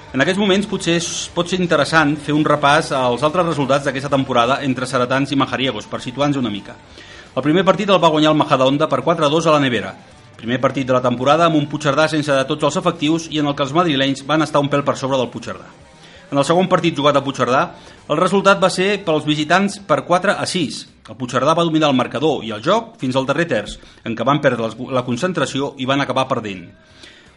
En 0.10 0.24
aquests 0.24 0.40
moments 0.42 0.66
potser 0.66 0.96
és, 0.98 1.08
pot 1.36 1.46
ser 1.46 1.60
interessant 1.62 2.16
fer 2.18 2.34
un 2.34 2.42
repàs 2.48 2.88
als 2.98 3.22
altres 3.28 3.46
resultats 3.46 3.86
d'aquesta 3.86 4.10
temporada 4.10 4.56
entre 4.66 4.88
Ceratans 4.90 5.30
i 5.30 5.38
Majariegos 5.38 5.86
per 5.86 6.00
situar-nos 6.02 6.40
una 6.42 6.50
mica. 6.50 6.74
El 7.38 7.46
primer 7.46 7.62
partit 7.68 7.92
el 7.94 8.02
va 8.02 8.10
guanyar 8.10 8.32
el 8.34 8.40
Majadahonda 8.40 8.88
per 8.90 9.04
4-2 9.06 9.46
a 9.46 9.54
la 9.54 9.62
nevera. 9.62 9.94
Primer 10.40 10.58
partit 10.64 10.88
de 10.90 10.96
la 10.98 11.04
temporada 11.06 11.46
amb 11.46 11.60
un 11.60 11.68
Puigcerdà 11.70 12.08
sense 12.10 12.34
de 12.34 12.48
tots 12.50 12.66
els 12.66 12.80
efectius 12.82 13.30
i 13.30 13.38
en 13.38 13.52
el 13.52 13.54
que 13.54 13.68
els 13.68 13.76
madrilenys 13.78 14.26
van 14.26 14.42
estar 14.42 14.64
un 14.66 14.74
pèl 14.74 14.82
per 14.88 14.98
sobre 14.98 15.22
del 15.22 15.30
Puigcerdà. 15.30 15.70
En 16.32 16.42
el 16.42 16.46
segon 16.46 16.66
partit 16.74 16.98
jugat 16.98 17.22
a 17.22 17.22
Puigcerdà, 17.22 17.64
el 18.10 18.18
resultat 18.18 18.58
va 18.58 18.74
ser 18.74 19.04
pels 19.06 19.30
visitants 19.30 19.78
per 19.86 20.02
4 20.10 20.40
a 20.42 20.50
6. 20.50 20.86
El 21.06 21.22
Puigcerdà 21.22 21.54
va 21.54 21.70
dominar 21.70 21.94
el 21.94 21.98
marcador 22.02 22.42
i 22.46 22.50
el 22.58 22.66
joc 22.66 22.96
fins 22.98 23.14
al 23.14 23.30
darrer 23.30 23.46
terç, 23.46 23.78
en 24.02 24.18
què 24.18 24.26
van 24.26 24.42
perdre 24.42 24.74
la 24.90 25.06
concentració 25.06 25.76
i 25.78 25.86
van 25.86 26.02
acabar 26.02 26.26
perdent. 26.34 26.66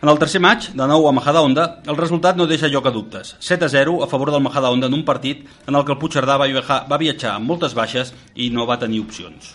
En 0.03 0.11
el 0.11 0.19
tercer 0.19 0.41
maig, 0.43 0.65
de 0.75 0.87
nou 0.91 1.05
a 1.07 1.13
Majadahonda, 1.15 1.65
el 1.87 1.95
resultat 1.95 2.35
no 2.35 2.49
deixa 2.51 2.67
lloc 2.67 2.89
a 2.89 2.91
dubtes. 2.91 3.37
7 3.39 3.69
a 3.69 3.71
0 3.71 4.01
a 4.03 4.09
favor 4.11 4.33
del 4.35 4.43
Majadahonda 4.43 4.89
en 4.91 4.97
un 4.97 5.05
partit 5.07 5.45
en 5.71 5.77
el 5.79 5.85
que 5.87 5.93
el 5.95 5.99
Puigcerdà 6.01 6.35
va 6.43 6.49
viatjar, 6.51 6.79
va 6.91 6.99
viatjar 6.99 7.37
amb 7.37 7.47
moltes 7.47 7.77
baixes 7.79 8.11
i 8.35 8.49
no 8.51 8.67
va 8.67 8.81
tenir 8.83 8.99
opcions. 9.05 9.53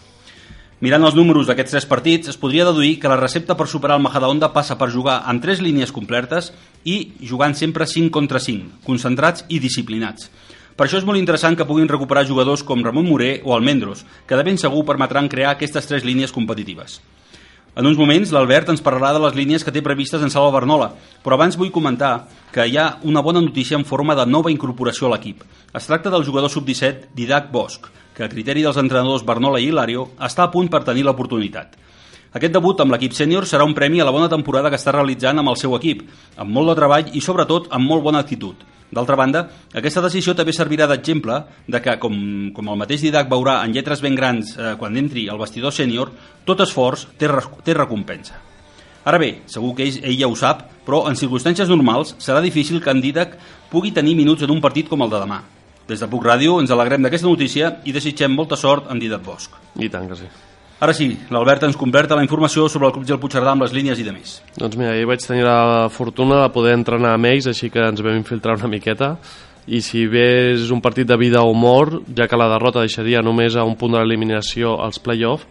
Mirant 0.80 1.04
els 1.04 1.18
números 1.20 1.50
d'aquests 1.52 1.76
tres 1.76 1.88
partits, 1.92 2.32
es 2.32 2.40
podria 2.40 2.64
deduir 2.64 2.94
que 3.02 3.12
la 3.12 3.20
recepta 3.20 3.58
per 3.60 3.68
superar 3.68 4.00
el 4.00 4.06
Majadahonda 4.06 4.54
passa 4.56 4.80
per 4.80 4.88
jugar 4.96 5.18
amb 5.28 5.44
tres 5.44 5.60
línies 5.60 5.92
complertes 5.92 6.54
i 6.86 6.96
jugant 7.28 7.52
sempre 7.52 7.84
5 7.84 8.16
contra 8.16 8.40
5, 8.40 8.86
concentrats 8.88 9.44
i 9.50 9.60
disciplinats. 9.60 10.32
Per 10.80 10.88
això 10.88 11.04
és 11.04 11.10
molt 11.12 11.20
interessant 11.20 11.60
que 11.60 11.68
puguin 11.68 11.92
recuperar 11.92 12.24
jugadors 12.24 12.64
com 12.64 12.88
Ramon 12.88 13.12
Moré 13.12 13.42
o 13.44 13.52
Almendros, 13.52 14.08
que 14.24 14.40
de 14.40 14.48
ben 14.48 14.56
segur 14.56 14.88
permetran 14.88 15.28
crear 15.28 15.58
aquestes 15.58 15.92
tres 15.92 16.08
línies 16.08 16.32
competitives. 16.32 17.02
En 17.78 17.86
uns 17.86 18.00
moments, 18.00 18.32
l'Albert 18.34 18.72
ens 18.74 18.82
parlarà 18.82 19.12
de 19.14 19.20
les 19.22 19.36
línies 19.38 19.62
que 19.62 19.70
té 19.70 19.84
previstes 19.86 20.24
en 20.26 20.32
Salva 20.34 20.56
Bernola, 20.56 20.88
però 21.22 21.36
abans 21.38 21.54
vull 21.62 21.70
comentar 21.70 22.24
que 22.50 22.64
hi 22.66 22.74
ha 22.74 22.88
una 23.06 23.22
bona 23.22 23.44
notícia 23.44 23.78
en 23.78 23.86
forma 23.86 24.16
de 24.18 24.24
nova 24.26 24.50
incorporació 24.50 25.06
a 25.06 25.12
l'equip. 25.12 25.44
Es 25.78 25.86
tracta 25.86 26.10
del 26.10 26.26
jugador 26.26 26.50
sub-17 26.50 27.12
Didac 27.14 27.52
Bosch, 27.54 27.92
que 28.18 28.26
a 28.26 28.32
criteri 28.32 28.64
dels 28.66 28.80
entrenadors 28.82 29.22
Bernola 29.28 29.62
i 29.62 29.68
Hilario 29.70 30.08
està 30.18 30.48
a 30.48 30.50
punt 30.50 30.72
per 30.74 30.82
tenir 30.88 31.06
l'oportunitat. 31.06 31.78
Aquest 32.34 32.56
debut 32.58 32.82
amb 32.82 32.96
l'equip 32.96 33.14
sènior 33.14 33.46
serà 33.46 33.70
un 33.70 33.78
premi 33.78 34.02
a 34.02 34.10
la 34.10 34.16
bona 34.16 34.32
temporada 34.34 34.74
que 34.74 34.82
està 34.82 34.96
realitzant 34.96 35.38
amb 35.38 35.54
el 35.54 35.62
seu 35.62 35.78
equip, 35.78 36.02
amb 36.34 36.50
molt 36.50 36.74
de 36.74 36.80
treball 36.82 37.14
i 37.14 37.22
sobretot 37.22 37.70
amb 37.78 37.86
molt 37.86 38.10
bona 38.10 38.26
actitud. 38.26 38.58
D'altra 38.88 39.18
banda, 39.20 39.42
aquesta 39.76 40.02
decisió 40.06 40.32
també 40.36 40.54
servirà 40.56 40.88
d'exemple 40.88 41.42
de 41.68 41.82
que, 41.84 41.98
com, 42.00 42.14
com 42.56 42.70
el 42.72 42.80
mateix 42.80 43.04
Didac 43.04 43.28
veurà 43.32 43.60
en 43.66 43.74
lletres 43.76 44.00
ben 44.04 44.16
grans 44.16 44.54
eh, 44.56 44.76
quan 44.80 44.96
entri 44.96 45.26
al 45.28 45.42
vestidor 45.42 45.76
sènior, 45.76 46.14
tot 46.48 46.64
esforç 46.64 47.04
té, 47.20 47.28
té 47.68 47.76
recompensa. 47.76 48.40
Ara 49.08 49.20
bé, 49.20 49.30
segur 49.48 49.74
que 49.76 49.86
ell, 49.88 50.00
ell 50.04 50.18
ja 50.20 50.32
ho 50.32 50.36
sap, 50.40 50.66
però 50.88 51.06
en 51.08 51.20
circumstàncies 51.20 51.70
normals 51.72 52.16
serà 52.24 52.42
difícil 52.44 52.82
que 52.84 52.92
en 52.92 53.04
Didac 53.04 53.38
pugui 53.72 53.92
tenir 53.96 54.16
minuts 54.16 54.44
en 54.48 54.56
un 54.56 54.64
partit 54.64 54.88
com 54.88 55.04
el 55.04 55.12
de 55.12 55.22
demà. 55.24 55.44
Des 55.88 56.04
de 56.04 56.10
Puc 56.12 56.26
Ràdio 56.28 56.58
ens 56.60 56.72
alegrem 56.72 57.04
d'aquesta 57.04 57.28
notícia 57.28 57.78
i 57.88 57.96
desitgem 57.96 58.36
molta 58.36 58.60
sort 58.60 58.92
en 58.92 59.00
Didac 59.00 59.24
Bosch. 59.24 59.56
I 59.80 59.88
tant 59.92 60.08
que 60.08 60.20
sí. 60.20 60.28
Ara 60.80 60.94
sí, 60.94 61.08
l'Albert 61.34 61.64
ens 61.66 61.78
completa 61.80 62.16
la 62.16 62.22
informació 62.22 62.68
sobre 62.70 62.86
el 62.88 62.94
Club 62.94 63.06
Gel 63.10 63.18
Puigcerdà 63.18 63.56
amb 63.56 63.64
les 63.66 63.74
línies 63.74 63.98
i 63.98 64.04
de 64.06 64.12
més. 64.14 64.36
Doncs 64.62 64.78
mira, 64.78 64.92
ahir 64.94 65.08
vaig 65.10 65.24
tenir 65.26 65.42
la 65.48 65.88
fortuna 65.90 66.44
de 66.44 66.52
poder 66.54 66.76
entrenar 66.78 67.16
amb 67.18 67.26
ells, 67.32 67.48
així 67.50 67.72
que 67.74 67.82
ens 67.82 68.04
vam 68.06 68.20
infiltrar 68.20 68.60
una 68.60 68.70
miqueta. 68.70 69.16
I 69.68 69.82
si 69.82 70.06
bé 70.08 70.54
és 70.54 70.70
un 70.72 70.80
partit 70.86 71.08
de 71.10 71.18
vida 71.18 71.42
o 71.44 71.56
mort, 71.58 72.04
ja 72.16 72.28
que 72.30 72.38
la 72.40 72.48
derrota 72.54 72.84
deixaria 72.86 73.24
només 73.26 73.58
a 73.58 73.66
un 73.66 73.74
punt 73.76 73.98
de 73.98 74.04
l'eliminació 74.04 74.78
als 74.86 75.02
play-off, 75.02 75.44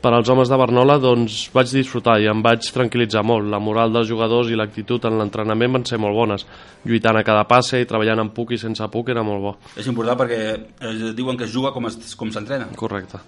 per 0.00 0.10
als 0.16 0.28
homes 0.32 0.48
de 0.48 0.56
Bernola 0.56 0.98
doncs 0.98 1.46
vaig 1.54 1.70
disfrutar 1.70 2.18
i 2.20 2.26
em 2.28 2.42
vaig 2.42 2.66
tranquil·litzar 2.74 3.22
molt. 3.22 3.46
La 3.52 3.60
moral 3.62 3.92
dels 3.94 4.08
jugadors 4.08 4.50
i 4.50 4.56
l'actitud 4.58 5.04
en 5.06 5.18
l'entrenament 5.20 5.72
van 5.78 5.84
ser 5.86 5.98
molt 6.02 6.16
bones. 6.16 6.44
Lluitant 6.88 7.20
a 7.20 7.22
cada 7.22 7.44
passe 7.46 7.78
i 7.80 7.86
treballant 7.86 8.18
amb 8.24 8.32
puc 8.34 8.50
i 8.56 8.58
sense 8.58 8.82
puc 8.90 9.12
era 9.14 9.22
molt 9.22 9.44
bo. 9.44 9.54
És 9.76 9.86
important 9.86 10.18
perquè 10.18 10.40
eh, 10.56 11.12
diuen 11.14 11.36
que 11.38 11.44
es 11.44 11.52
juga 11.52 11.70
es- 11.86 12.16
com 12.16 12.32
s'entrena. 12.32 12.66
Correcte. 12.74 13.18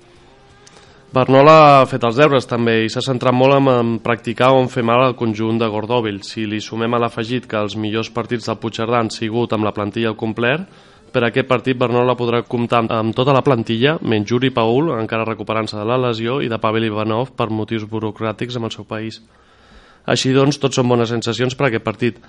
Bernola 1.13 1.55
ha 1.83 1.85
fet 1.85 2.07
els 2.09 2.17
deures 2.17 2.47
també 2.49 2.87
i 2.87 2.89
s'ha 2.89 3.03
centrat 3.05 3.35
molt 3.37 3.59
en, 3.59 3.67
en 3.69 3.89
practicar 4.01 4.47
o 4.55 4.63
en 4.63 4.71
fer 4.73 4.81
mal 4.81 5.03
al 5.05 5.13
conjunt 5.13 5.59
de 5.61 5.67
Gordòvil. 5.69 6.23
Si 6.25 6.47
li 6.49 6.57
sumem 6.65 6.97
a 6.97 7.01
l'afegit 7.03 7.45
que 7.51 7.59
els 7.61 7.77
millors 7.77 8.09
partits 8.09 8.49
del 8.49 8.57
Puigcerdà 8.63 9.03
han 9.03 9.11
sigut 9.13 9.53
amb 9.53 9.69
la 9.69 9.75
plantilla 9.77 10.09
al 10.09 10.17
complet, 10.17 10.65
per 11.13 11.21
aquest 11.27 11.51
partit 11.51 11.77
Bernola 11.77 12.15
podrà 12.17 12.41
comptar 12.49 12.87
amb 12.97 13.13
tota 13.13 13.35
la 13.37 13.43
plantilla, 13.45 13.99
menys 14.01 14.31
Juri 14.31 14.49
Paul, 14.57 14.89
encara 14.97 15.29
recuperant-se 15.29 15.77
de 15.77 15.85
la 15.85 16.01
lesió, 16.01 16.39
i 16.41 16.49
de 16.49 16.57
Pavel 16.57 16.89
Ivanov 16.89 17.35
per 17.37 17.51
motius 17.53 17.85
burocràtics 17.85 18.57
amb 18.57 18.71
el 18.71 18.73
seu 18.73 18.89
país. 18.89 19.21
Així 20.09 20.33
doncs, 20.33 20.57
tots 20.65 20.81
són 20.81 20.89
bones 20.89 21.13
sensacions 21.13 21.53
per 21.53 21.69
a 21.69 21.71
aquest 21.75 21.85
partit. 21.85 22.25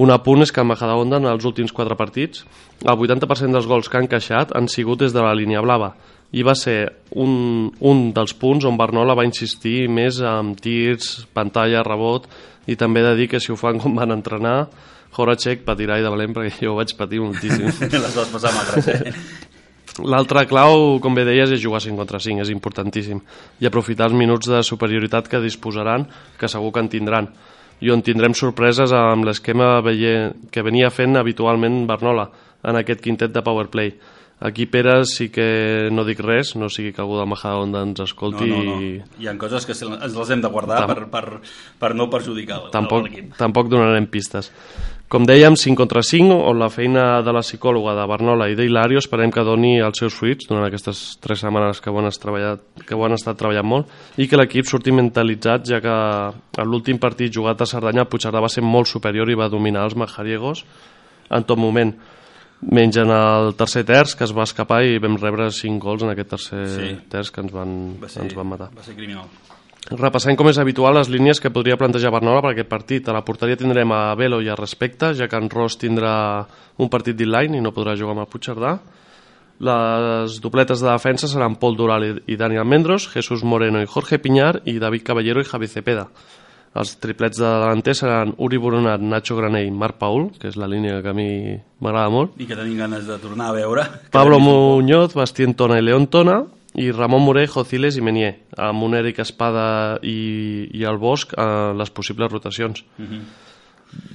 Un 0.00 0.10
apunt 0.10 0.42
és 0.42 0.50
que 0.50 0.58
el 0.62 0.66
Majadahonda 0.66 1.20
en 1.22 1.28
els 1.30 1.44
últims 1.46 1.72
quatre 1.72 1.94
partits, 1.94 2.42
el 2.82 2.96
80% 2.98 3.54
dels 3.54 3.68
gols 3.70 3.88
que 3.88 4.00
han 4.00 4.08
encaixat 4.08 4.54
han 4.58 4.66
sigut 4.68 5.04
des 5.04 5.14
de 5.14 5.22
la 5.22 5.34
línia 5.38 5.62
blava 5.62 5.94
i 6.34 6.42
va 6.42 6.56
ser 6.58 6.78
un, 7.14 7.70
un 7.78 8.08
dels 8.14 8.34
punts 8.34 8.66
on 8.66 8.78
Bernola 8.78 9.14
va 9.14 9.26
insistir 9.26 9.84
més 9.86 10.18
amb 10.26 10.58
tirs, 10.60 11.28
pantalla, 11.34 11.84
rebot 11.86 12.26
i 12.66 12.74
també 12.80 13.02
he 13.02 13.08
de 13.10 13.14
dir 13.20 13.28
que 13.30 13.40
si 13.42 13.52
ho 13.52 13.58
fan 13.60 13.78
com 13.78 13.94
van 13.94 14.14
entrenar 14.16 14.64
Horacek 15.14 15.62
patirà 15.62 16.00
i 16.00 16.02
de 16.02 16.10
valent 16.10 16.34
perquè 16.34 16.64
jo 16.64 16.72
ho 16.72 16.78
vaig 16.80 16.94
patir 16.98 17.22
moltíssim 17.22 17.70
Les 18.04 18.16
vas 18.18 18.32
passar 18.32 18.54
magres, 18.56 18.88
eh? 18.90 19.12
L'altra 20.02 20.42
clau, 20.50 20.98
com 20.98 21.14
bé 21.14 21.22
deies, 21.22 21.52
és 21.54 21.60
jugar 21.62 21.78
5 21.78 21.94
contra 22.00 22.18
5, 22.18 22.42
és 22.42 22.48
importantíssim. 22.50 23.20
I 23.62 23.68
aprofitar 23.68 24.08
els 24.08 24.16
minuts 24.18 24.48
de 24.50 24.58
superioritat 24.66 25.28
que 25.30 25.38
disposaran, 25.38 26.08
que 26.34 26.50
segur 26.50 26.72
que 26.74 26.82
en 26.82 26.88
tindran. 26.90 27.28
I 27.80 27.90
on 27.90 28.02
tindrem 28.02 28.34
sorpreses 28.34 28.92
amb 28.94 29.24
l'esquema 29.26 29.78
que 30.50 30.62
venia 30.62 30.90
fent 30.94 31.16
habitualment 31.16 31.86
Bernola 31.86 32.28
en 32.64 32.76
aquest 32.80 33.00
quintet 33.04 33.32
de 33.34 33.42
powerplay. 33.42 33.94
Aquí, 34.44 34.66
Pere, 34.66 35.04
sí 35.06 35.28
que 35.30 35.88
no 35.94 36.02
dic 36.04 36.18
res, 36.20 36.54
no 36.58 36.66
sigui 36.68 36.90
que 36.92 37.00
algú 37.00 37.16
del 37.16 37.28
Majadahonda 37.30 37.84
ens 37.86 38.00
escolti 38.02 38.48
No, 38.50 38.58
no, 38.62 38.74
no. 38.74 38.80
i 38.82 39.22
Hi 39.22 39.28
ha 39.30 39.36
coses 39.38 39.64
que 39.64 39.72
ens 39.72 40.16
les 40.18 40.30
hem 40.34 40.42
de 40.42 40.48
guardar 40.50 40.80
Tam- 40.82 40.90
per, 40.90 41.06
per, 41.08 41.40
per 41.78 41.92
no 41.94 42.08
perjudicar 42.10 42.58
tampoc, 42.74 43.06
tampoc 43.38 43.70
donarem 43.72 44.06
pistes. 44.10 44.50
Com 45.14 45.22
dèiem, 45.22 45.54
5 45.54 45.78
contra 45.78 46.00
5, 46.02 46.34
on 46.50 46.58
la 46.58 46.66
feina 46.74 47.20
de 47.22 47.30
la 47.30 47.38
psicòloga 47.44 47.92
de 47.94 48.02
Bernola 48.10 48.48
i 48.50 48.56
d'Hilario 48.58 48.98
esperem 48.98 49.30
que 49.30 49.44
doni 49.46 49.76
els 49.78 50.00
seus 50.00 50.16
fruits 50.18 50.48
durant 50.50 50.64
aquestes 50.66 51.02
3 51.22 51.44
setmanes 51.44 51.78
que 51.78 51.92
ho 51.92 52.00
han, 52.00 52.08
treballat, 52.18 52.64
que 52.82 52.98
ho 52.98 53.04
han 53.06 53.14
estat 53.14 53.38
treballant 53.38 53.68
molt 53.76 54.18
i 54.18 54.26
que 54.26 54.40
l'equip 54.40 54.66
surti 54.66 54.90
mentalitzat, 54.90 55.70
ja 55.70 55.78
que 55.78 55.94
a 55.94 56.66
l'últim 56.66 56.98
partit 56.98 57.30
jugat 57.30 57.62
a 57.62 57.70
Cerdanya 57.70 58.08
Puigcerdà 58.10 58.42
va 58.42 58.50
ser 58.50 58.66
molt 58.66 58.90
superior 58.90 59.30
i 59.30 59.38
va 59.38 59.46
dominar 59.46 59.86
els 59.86 59.94
majariegos 59.94 60.66
en 61.30 61.46
tot 61.46 61.62
moment 61.62 61.94
menys 62.74 62.98
en 62.98 63.14
el 63.14 63.54
tercer 63.54 63.86
terç 63.86 64.18
que 64.18 64.26
es 64.26 64.34
va 64.34 64.50
escapar 64.50 64.82
i 64.82 64.98
vam 64.98 65.14
rebre 65.22 65.52
5 65.54 65.78
gols 65.78 66.02
en 66.02 66.10
aquest 66.10 66.34
tercer 66.34 66.64
Sí. 66.74 66.94
terç 67.06 67.30
que 67.30 67.46
ens 67.46 67.54
van, 67.54 68.00
Va 68.02 68.10
ser, 68.10 68.26
ens 68.26 68.34
van 68.34 68.50
matar 68.50 68.74
Va 68.74 68.82
ser 68.82 68.98
criminal. 68.98 69.30
Repassem 69.90 70.32
com 70.36 70.48
és 70.48 70.56
habitual 70.58 70.94
les 70.96 71.10
línies 71.12 71.40
que 71.42 71.50
podria 71.52 71.76
plantejar 71.76 72.10
Bernola 72.14 72.40
per 72.40 72.54
aquest 72.54 72.70
partit. 72.70 73.08
A 73.08 73.12
la 73.12 73.24
porteria 73.24 73.58
tindrem 73.60 73.90
a 73.92 74.14
Velo 74.16 74.38
i 74.40 74.48
a 74.48 74.56
Respecte, 74.56 75.12
ja 75.14 75.28
que 75.28 75.36
en 75.36 75.50
Ross 75.52 75.76
tindrà 75.76 76.46
un 76.80 76.88
partit 76.88 77.16
d'inline 77.18 77.58
i 77.58 77.60
no 77.60 77.72
podrà 77.76 77.92
jugar 77.98 78.14
amb 78.16 78.24
el 78.24 78.30
Puigcerdà. 78.32 78.78
Les 79.64 80.38
dobletes 80.42 80.80
de 80.80 80.88
defensa 80.88 81.28
seran 81.28 81.56
Pol 81.60 81.76
Dural 81.76 82.04
i- 82.04 82.22
i 82.32 82.36
Dani 82.36 82.56
Almendros, 82.56 83.08
Jesús 83.12 83.44
Moreno 83.44 83.82
i 83.82 83.86
Jorge 83.86 84.18
Piñar 84.18 84.62
i 84.64 84.78
David 84.78 85.02
Caballero 85.04 85.40
i 85.40 85.44
Javi 85.44 85.68
Cepeda. 85.68 86.08
Els 86.74 86.96
triplets 86.98 87.38
de 87.38 87.44
delanter 87.44 87.94
seran 87.94 88.34
Uri 88.38 88.56
Boronat, 88.56 89.00
Nacho 89.00 89.36
Granell 89.36 89.68
i 89.68 89.70
Marc 89.70 89.94
Paul, 89.98 90.32
que 90.40 90.48
és 90.48 90.56
la 90.56 90.66
línia 90.66 91.00
que 91.02 91.08
a 91.08 91.12
mi 91.14 91.54
m'agrada 91.78 92.10
molt. 92.10 92.32
I 92.40 92.46
que 92.46 92.56
tenim 92.56 92.76
ganes 92.78 93.06
de 93.06 93.16
tornar 93.18 93.50
a 93.50 93.52
veure. 93.52 93.82
Pablo 94.10 94.40
Muñoz, 94.40 95.14
Bastien 95.14 95.54
Tona 95.54 95.78
i 95.78 95.82
León 95.82 96.08
Tona 96.08 96.42
i 96.74 96.90
Ramon 96.90 97.22
Moré, 97.22 97.46
Jociles 97.46 97.96
i 97.96 98.02
Menier 98.02 98.32
amb 98.58 98.82
un 98.82 98.94
Eric 98.98 99.20
Espada 99.22 99.98
i, 100.02 100.68
i 100.74 100.82
el 100.84 100.98
Bosch 100.98 101.34
a 101.38 101.72
les 101.78 101.90
possibles 101.90 102.32
rotacions 102.32 102.84
Mhm. 102.98 103.20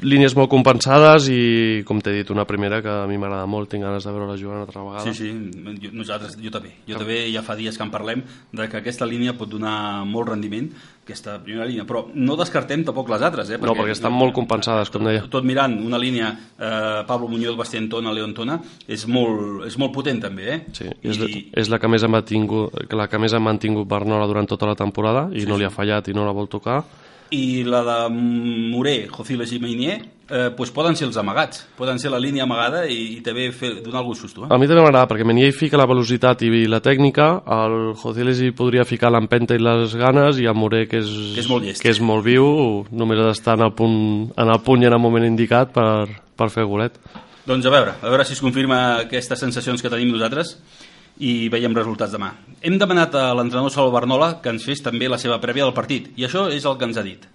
Línies 0.01 0.35
molt 0.37 0.49
compensades 0.51 1.27
i 1.31 1.83
com 1.87 1.99
t'he 2.03 2.13
dit 2.15 2.29
una 2.31 2.45
primera 2.47 2.79
que 2.83 2.91
a 2.91 3.07
mi 3.09 3.17
m'agrada 3.19 3.47
molt 3.49 3.69
tinc 3.71 3.83
ganes 3.83 4.05
de 4.05 4.13
veure-la 4.13 4.37
jugar 4.39 4.59
una 4.59 4.65
altra 4.67 4.83
vegada 4.83 5.11
Sí, 5.11 5.13
sí, 5.17 5.31
jo, 5.83 5.91
nosaltres, 5.95 6.37
jo 6.39 6.51
també. 6.53 6.71
Jo 6.87 6.99
també 6.99 7.19
ja 7.33 7.43
fa 7.43 7.57
dies 7.59 7.77
que 7.77 7.83
en 7.83 7.91
parlem 7.91 8.23
de 8.55 8.67
que 8.69 8.79
aquesta 8.79 9.07
línia 9.09 9.35
pot 9.37 9.49
donar 9.51 10.05
molt 10.07 10.31
rendiment, 10.31 10.69
aquesta 11.03 11.39
primera 11.43 11.65
línia, 11.67 11.85
però 11.89 12.05
no 12.13 12.37
descartem 12.39 12.85
tampoc 12.87 13.09
les 13.11 13.25
altres, 13.25 13.49
eh? 13.49 13.59
no, 13.59 13.73
perquè 13.73 13.95
estan 13.95 14.13
molt 14.15 14.35
compensades 14.37 14.91
com 14.93 15.07
deia 15.07 15.25
Tot 15.31 15.47
mirant 15.47 15.75
una 15.85 15.99
línia 16.01 16.31
eh, 16.31 17.03
Pablo 17.09 17.27
Muñoz, 17.31 17.57
Bastien 17.57 17.89
Tona, 17.89 18.13
León 18.15 18.35
Tona, 18.37 18.59
és 18.87 19.05
molt, 19.09 19.65
és 19.67 19.77
molt 19.81 19.93
potent 19.95 20.21
també, 20.23 20.47
eh? 20.53 20.59
Sí, 20.77 20.87
és, 21.01 21.19
és 21.57 21.73
la 21.73 21.81
que 21.81 21.91
més 21.91 22.05
ha 22.05 22.11
mantingut, 22.11 22.77
la 22.95 23.09
que 23.09 23.19
més 23.19 23.33
ha 23.33 23.43
mantingut 23.43 23.89
Bernola 23.89 24.29
durant 24.29 24.47
tota 24.47 24.69
la 24.69 24.77
temporada 24.79 25.27
i 25.33 25.43
Sí, 25.43 25.49
no 25.49 25.57
li 25.57 25.67
ha 25.67 25.73
fallat 25.73 26.07
i 26.11 26.15
no 26.15 26.27
la 26.27 26.35
vol 26.35 26.47
tocar 26.51 26.83
I 27.31 27.63
la 27.63 27.83
de 27.85 27.97
Moré, 28.13 29.07
Jociles 29.11 29.51
i 29.53 29.59
Meinier, 29.61 29.99
eh, 30.29 30.49
pues 30.55 30.71
poden 30.73 30.95
ser 30.97 31.07
els 31.07 31.17
amagats, 31.17 31.63
poden 31.77 31.99
ser 32.01 32.09
la 32.11 32.19
línia 32.21 32.43
amagada 32.45 32.83
i, 32.89 33.17
i 33.17 33.21
també 33.25 33.51
fer, 33.51 33.83
donar 33.85 34.01
algun 34.01 34.17
susto. 34.17 34.45
Eh? 34.45 34.49
A 34.49 34.57
mi 34.57 34.67
també 34.69 34.81
m'agrada, 34.81 35.07
perquè 35.11 35.25
Menier 35.27 35.49
hi 35.49 35.55
fica 35.55 35.77
la 35.77 35.87
velocitat 35.89 36.41
i 36.45 36.65
la 36.69 36.81
tècnica, 36.85 37.29
el 37.59 37.77
Jociles 38.01 38.41
hi 38.41 38.51
podria 38.57 38.85
ficar 38.85 39.11
l'empenta 39.13 39.57
i 39.57 39.61
les 39.61 39.95
ganes, 39.99 40.41
i 40.41 40.49
el 40.49 40.57
Moré, 40.57 40.85
que 40.89 41.01
és, 41.03 41.09
Que 41.35 41.41
és 41.45 41.49
molt 41.49 41.65
llest. 41.65 41.81
que 41.85 41.89
és 41.93 42.01
molt 42.01 42.25
viu, 42.25 42.85
només 42.91 43.19
ha 43.21 43.29
d'estar 43.29 43.57
en, 43.59 43.65
el 43.69 43.73
punt, 43.77 43.97
en 44.37 44.49
el 44.53 44.61
punt 44.65 44.83
i 44.83 44.89
en 44.89 44.93
el 44.97 45.01
moment 45.01 45.25
indicat 45.25 45.73
per, 45.73 46.07
per 46.37 46.49
fer 46.53 46.65
golet. 46.69 46.97
Doncs 47.49 47.65
a 47.65 47.71
veure, 47.73 47.95
a 48.01 48.09
veure 48.11 48.25
si 48.27 48.33
es 48.35 48.41
confirma 48.41 48.99
aquestes 49.07 49.39
sensacions 49.41 49.81
que 49.81 49.89
tenim 49.89 50.11
nosaltres 50.13 50.57
i 51.19 51.49
veiem 51.51 51.75
resultats 51.75 52.15
demà. 52.15 52.33
Hem 52.63 52.77
demanat 52.79 53.15
a 53.15 53.29
l'entrenador 53.35 53.71
Salvo 53.71 53.95
Barnola 53.95 54.37
que 54.43 54.51
ens 54.53 54.65
fes 54.67 54.83
també 54.83 55.07
la 55.11 55.19
seva 55.21 55.39
prèvia 55.43 55.67
del 55.67 55.75
partit 55.75 56.11
i 56.15 56.27
això 56.27 56.47
és 56.51 56.65
el 56.65 56.79
que 56.79 56.89
ens 56.89 56.99
ha 56.99 57.05
dit. 57.05 57.27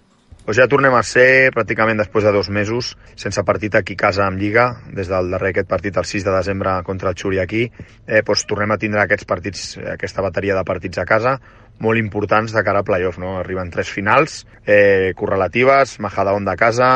Pues 0.45 0.59
ja 0.61 0.67
tornem 0.69 0.93
a 0.93 1.01
ser 1.01 1.49
pràcticament 1.55 1.97
després 1.97 2.21
de 2.21 2.29
dos 2.29 2.51
mesos 2.53 2.91
sense 3.17 3.41
partit 3.47 3.73
aquí 3.79 3.95
casa 3.97 4.27
amb 4.27 4.37
Lliga, 4.37 4.67
des 4.93 5.09
del 5.09 5.31
darrer 5.33 5.55
aquest 5.55 5.67
partit 5.71 5.95
el 5.97 6.05
6 6.05 6.27
de 6.27 6.35
desembre 6.35 6.75
contra 6.85 7.09
el 7.09 7.17
Xuri 7.17 7.39
aquí, 7.41 7.63
eh, 8.05 8.21
pues 8.21 8.45
tornem 8.45 8.75
a 8.75 8.77
tindre 8.77 9.01
aquests 9.01 9.25
partits, 9.25 9.63
aquesta 9.95 10.21
bateria 10.21 10.53
de 10.53 10.61
partits 10.63 11.01
a 11.01 11.05
casa, 11.09 11.39
molt 11.81 11.97
importants 11.97 12.53
de 12.53 12.63
cara 12.63 12.83
a 12.83 12.85
playoff, 12.85 13.17
no? 13.17 13.39
Arriben 13.39 13.71
tres 13.73 13.89
finals 13.89 14.45
eh, 14.67 15.13
correlatives, 15.17 15.97
Majadahonda 15.99 16.53
a 16.53 16.61
casa, 16.61 16.91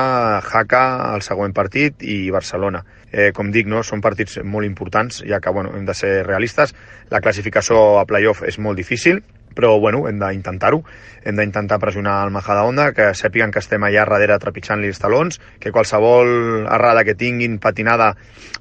Jaca 0.46 0.84
el 1.16 1.26
següent 1.26 1.58
partit 1.58 2.06
i 2.06 2.30
Barcelona. 2.30 2.84
Eh, 3.10 3.32
com 3.34 3.50
dic, 3.50 3.66
no? 3.66 3.82
són 3.82 4.06
partits 4.06 4.38
molt 4.46 4.70
importants, 4.70 5.24
ja 5.26 5.42
que 5.42 5.50
bueno, 5.50 5.74
hem 5.74 5.90
de 5.90 5.98
ser 5.98 6.22
realistes. 6.28 6.78
La 7.10 7.20
classificació 7.20 7.98
a 7.98 8.06
playoff 8.06 8.46
és 8.46 8.62
molt 8.62 8.78
difícil, 8.78 9.24
però 9.56 9.78
bueno, 9.80 10.06
hem 10.10 10.20
d'intentar-ho, 10.22 10.84
hem 11.24 11.36
d'intentar 11.40 11.80
pressionar 11.82 12.20
el 12.26 12.34
Majadahonda, 12.34 12.92
que 12.96 13.10
sàpiguen 13.18 13.52
que 13.52 13.62
estem 13.64 13.84
allà 13.84 14.06
darrere 14.08 14.38
trepitjant-li 14.42 14.92
els 14.92 15.02
talons, 15.02 15.40
que 15.60 15.74
qualsevol 15.76 16.66
errada 16.68 17.04
que 17.08 17.18
tinguin, 17.20 17.60
patinada, 17.60 18.14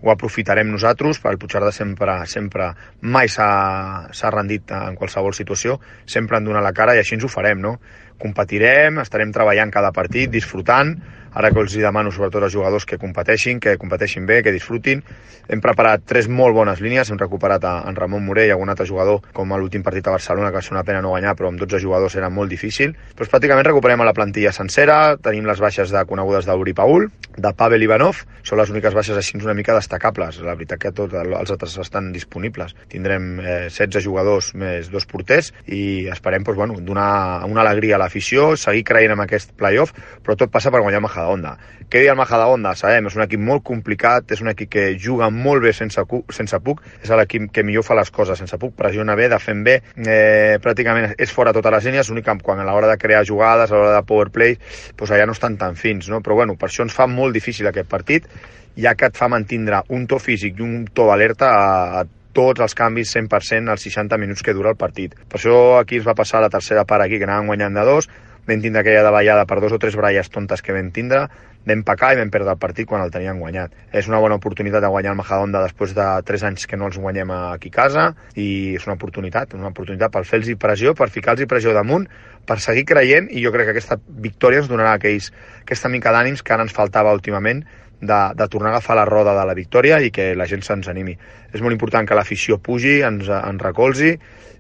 ho 0.03 0.13
aprofitarem 0.13 0.71
nosaltres, 0.71 1.21
el 1.25 1.39
Puigcerdà 1.39 1.71
sempre, 1.75 2.19
sempre 2.27 2.73
mai 3.03 3.31
s'ha 3.31 4.35
rendit 4.35 4.73
en 4.75 4.99
qualsevol 4.99 5.35
situació, 5.37 5.79
sempre 6.07 6.39
han 6.39 6.49
donat 6.49 6.65
la 6.65 6.75
cara 6.75 6.97
i 6.97 7.03
així 7.03 7.19
ens 7.19 7.27
ho 7.27 7.33
farem, 7.33 7.61
no? 7.63 7.79
Competirem, 8.19 8.99
estarem 9.05 9.31
treballant 9.35 9.71
cada 9.71 9.93
partit, 9.95 10.31
disfrutant, 10.31 10.97
ara 11.39 11.53
que 11.55 11.63
els 11.63 11.75
hi 11.77 11.83
demano 11.85 12.11
sobretot 12.11 12.43
als 12.43 12.55
jugadors 12.55 12.85
que 12.89 12.99
competeixin, 12.99 13.61
que 13.63 13.77
competeixin 13.79 14.27
bé, 14.27 14.41
que 14.43 14.53
disfrutin. 14.55 15.05
Hem 15.49 15.63
preparat 15.63 16.03
tres 16.05 16.27
molt 16.29 16.57
bones 16.57 16.83
línies, 16.83 17.13
hem 17.13 17.21
recuperat 17.21 17.63
a, 17.65 17.75
en 17.89 17.97
Ramon 17.97 18.25
Morell 18.27 18.51
i 18.51 18.55
algun 18.55 18.73
altre 18.73 18.89
jugador, 18.89 19.23
com 19.37 19.55
a 19.55 19.59
l'últim 19.61 19.85
partit 19.87 20.09
a 20.11 20.17
Barcelona, 20.17 20.51
que 20.51 20.59
va 20.59 20.65
ser 20.67 20.75
una 20.75 20.83
pena 20.85 21.01
no 21.05 21.15
guanyar, 21.15 21.37
però 21.39 21.53
amb 21.53 21.63
12 21.63 21.81
jugadors 21.85 22.19
era 22.19 22.29
molt 22.29 22.51
difícil. 22.51 22.97
Però 23.15 23.31
pràcticament 23.31 23.69
recuperem 23.71 24.03
a 24.03 24.09
la 24.09 24.17
plantilla 24.17 24.53
sencera, 24.53 25.17
tenim 25.23 25.47
les 25.47 25.63
baixes 25.63 25.95
de 25.95 26.03
conegudes 26.11 26.49
d'Uri 26.49 26.75
Paul, 26.75 27.07
de 27.39 27.55
Pavel 27.55 27.87
Ivanov, 27.87 28.25
són 28.43 28.59
les 28.59 28.75
úniques 28.75 28.97
baixes 28.97 29.17
així 29.17 29.39
una 29.39 29.55
mica 29.55 29.77
destacables. 29.79 30.41
La 30.43 30.57
veritat 30.59 30.83
que 30.83 30.93
tots 30.93 31.15
els 31.15 31.55
altres 31.55 31.79
estan 31.79 32.11
disponibles. 32.13 32.75
Tindrem 32.91 33.39
eh, 33.39 33.59
16 33.71 34.03
jugadors 34.03 34.51
més 34.59 34.91
dos 34.91 35.07
porters 35.07 35.53
i 35.71 36.09
esperem 36.11 36.43
doncs, 36.43 36.59
bueno, 36.59 36.81
donar 36.83 37.47
una 37.47 37.63
alegria 37.63 37.95
a 37.95 38.03
l'afició, 38.03 38.57
seguir 38.59 38.83
creient 38.89 39.15
en 39.15 39.23
aquest 39.23 39.55
playoff, 39.55 39.95
però 40.25 40.35
tot 40.35 40.51
passa 40.51 40.73
per 40.75 40.83
guanyar 40.83 41.05
Majadahonda 41.05 41.28
Majadahonda. 41.29 41.59
Què 41.89 42.03
dir 42.03 42.11
el 42.13 42.17
Majadahonda? 42.17 42.75
Sabem, 42.77 43.07
és 43.09 43.17
un 43.17 43.23
equip 43.25 43.41
molt 43.41 43.63
complicat, 43.65 44.33
és 44.33 44.43
un 44.43 44.51
equip 44.51 44.69
que 44.71 44.85
juga 45.01 45.31
molt 45.31 45.63
bé 45.63 45.73
sense, 45.73 46.03
sense 46.31 46.61
puc, 46.61 46.83
és 47.03 47.11
l'equip 47.11 47.49
que 47.53 47.65
millor 47.65 47.85
fa 47.85 47.97
les 47.97 48.11
coses, 48.11 48.39
sense 48.39 48.59
puc, 48.61 48.75
pressiona 48.77 49.17
bé, 49.17 49.29
defèn 49.33 49.63
bé, 49.65 49.79
eh, 50.05 50.59
pràcticament 50.61 51.15
és 51.17 51.33
fora 51.33 51.55
totes 51.57 51.73
les 51.73 51.89
línies, 51.89 52.11
l'únic 52.11 52.29
quan 52.43 52.61
a 52.61 52.65
l'hora 52.65 52.89
de 52.89 52.99
crear 52.99 53.25
jugades, 53.25 53.71
a 53.71 53.77
l'hora 53.77 53.97
de 53.97 54.05
power 54.07 54.29
play, 54.31 54.59
doncs 54.97 55.11
allà 55.11 55.27
no 55.27 55.33
estan 55.33 55.57
tan 55.57 55.77
fins, 55.77 56.09
no? 56.09 56.21
però 56.21 56.35
bueno, 56.35 56.57
per 56.57 56.69
això 56.69 56.85
ens 56.85 56.95
fa 56.95 57.07
molt 57.07 57.33
difícil 57.33 57.67
aquest 57.67 57.89
partit, 57.89 58.29
ja 58.77 58.95
que 58.95 59.09
et 59.09 59.17
fa 59.17 59.29
mantindre 59.29 59.83
un 59.89 60.07
to 60.07 60.21
físic 60.21 60.61
i 60.61 60.63
un 60.63 60.87
to 60.93 61.09
d'alerta 61.09 61.49
a, 61.49 62.03
a 62.03 62.05
tots 62.37 62.61
els 62.61 62.77
canvis 62.77 63.17
100% 63.17 63.73
als 63.73 63.83
60 63.83 64.19
minuts 64.21 64.45
que 64.45 64.55
dura 64.55 64.71
el 64.71 64.77
partit. 64.79 65.17
Per 65.27 65.41
això 65.41 65.81
aquí 65.81 65.97
ens 65.99 66.07
va 66.07 66.15
passar 66.15 66.43
la 66.45 66.53
tercera 66.53 66.85
part 66.85 67.03
aquí, 67.03 67.19
que 67.19 67.27
anàvem 67.27 67.49
guanyant 67.51 67.75
de 67.75 67.87
dos, 67.89 68.11
vam 68.49 68.63
tindre 68.65 68.81
aquella 68.81 69.05
davallada 69.05 69.45
per 69.47 69.61
dos 69.61 69.75
o 69.77 69.79
tres 69.79 69.97
bralles 69.97 70.31
tontes 70.33 70.63
que 70.65 70.73
vam 70.73 70.89
tindre, 70.95 71.27
vam 71.69 71.83
pecar 71.85 72.15
i 72.15 72.19
vam 72.21 72.31
perdre 72.33 72.55
el 72.55 72.61
partit 72.61 72.89
quan 72.89 73.03
el 73.05 73.13
tenien 73.13 73.39
guanyat. 73.41 73.75
És 73.93 74.09
una 74.09 74.21
bona 74.23 74.39
oportunitat 74.41 74.81
de 74.83 74.89
guanyar 74.89 75.13
el 75.13 75.19
Majadonda 75.21 75.61
després 75.67 75.93
de 75.97 76.07
tres 76.25 76.45
anys 76.49 76.65
que 76.67 76.79
no 76.81 76.89
els 76.89 76.97
guanyem 76.97 77.31
aquí 77.37 77.69
a 77.75 77.77
casa 77.77 78.07
i 78.35 78.79
és 78.79 78.87
una 78.89 78.97
oportunitat, 78.97 79.53
una 79.59 79.73
oportunitat 79.75 80.15
per 80.15 80.25
fer-los 80.25 80.57
pressió, 80.61 80.95
per 80.97 81.11
ficar-los 81.13 81.51
pressió 81.51 81.77
damunt, 81.77 82.09
per 82.49 82.59
seguir 82.65 82.87
creient 82.89 83.29
i 83.29 83.45
jo 83.45 83.53
crec 83.53 83.69
que 83.69 83.77
aquesta 83.77 84.01
victòria 84.09 84.63
ens 84.63 84.73
donarà 84.73 84.97
aquells, 84.97 85.29
aquesta 85.61 85.93
mica 85.93 86.15
d'ànims 86.15 86.43
que 86.43 86.57
ara 86.57 86.65
ens 86.65 86.73
faltava 86.73 87.13
últimament 87.13 87.67
de, 88.01 88.21
de 88.35 88.49
tornar 88.49 88.71
a 88.71 88.79
agafar 88.79 88.97
la 88.97 89.05
roda 89.05 89.35
de 89.37 89.45
la 89.45 89.55
victòria 89.59 89.99
i 90.01 90.11
que 90.15 90.31
la 90.39 90.47
gent 90.47 90.63
se'ns 90.65 90.89
animi. 90.89 91.19
És 91.53 91.61
molt 91.61 91.75
important 91.75 92.07
que 92.07 92.17
l'afició 92.17 92.59
pugi, 92.63 93.01
ens, 93.05 93.29
ens 93.29 93.65
recolzi, 93.65 94.15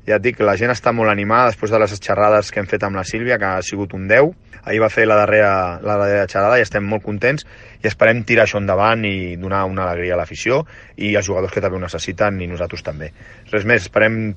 ja 0.09 0.16
et 0.16 0.25
dic, 0.25 0.38
la 0.40 0.57
gent 0.57 0.73
està 0.73 0.92
molt 0.97 1.12
animada 1.12 1.51
després 1.53 1.73
de 1.73 1.81
les 1.83 1.94
xerrades 2.01 2.51
que 2.53 2.62
hem 2.62 2.68
fet 2.71 2.85
amb 2.87 2.97
la 2.97 3.05
Sílvia, 3.05 3.37
que 3.38 3.49
ha 3.49 3.64
sigut 3.64 3.92
un 3.97 4.07
10. 4.09 4.31
Ahir 4.64 4.81
va 4.83 4.90
fer 4.92 5.05
la 5.07 5.18
darrera, 5.21 5.51
la 5.85 5.99
darrera 6.01 6.29
xerrada 6.29 6.59
i 6.59 6.64
estem 6.64 6.87
molt 6.88 7.05
contents 7.05 7.44
i 7.83 7.88
esperem 7.90 8.25
tirar 8.29 8.47
això 8.47 8.61
endavant 8.61 9.05
i 9.05 9.37
donar 9.40 9.66
una 9.68 9.85
alegria 9.87 10.16
a 10.16 10.21
l'afició 10.21 10.62
i 10.97 11.14
als 11.16 11.29
jugadors 11.29 11.53
que 11.53 11.62
també 11.64 11.77
ho 11.79 11.85
necessiten 11.85 12.40
i 12.40 12.49
nosaltres 12.51 12.85
també. 12.87 13.12
Res 13.53 13.68
més, 13.68 13.85
esperem... 13.88 14.33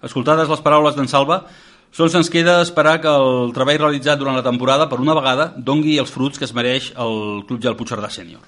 Escoltades 0.00 0.48
les 0.48 0.62
paraules 0.64 0.96
d'en 0.96 1.10
Salva, 1.10 1.42
Sols 1.90 2.14
ens 2.14 2.28
queda 2.30 2.60
esperar 2.62 3.00
que 3.02 3.10
el 3.10 3.50
treball 3.50 3.80
realitzat 3.80 4.20
durant 4.20 4.36
la 4.38 4.44
temporada, 4.46 4.86
per 4.86 5.00
una 5.02 5.16
vegada, 5.18 5.48
dongui 5.58 5.96
els 5.98 6.12
fruits 6.14 6.38
que 6.38 6.46
es 6.46 6.54
mereix 6.54 6.92
el 6.94 7.42
Club 7.48 7.58
Gel 7.64 7.74
Puigcerdà 7.74 8.06
Sènior. 8.14 8.44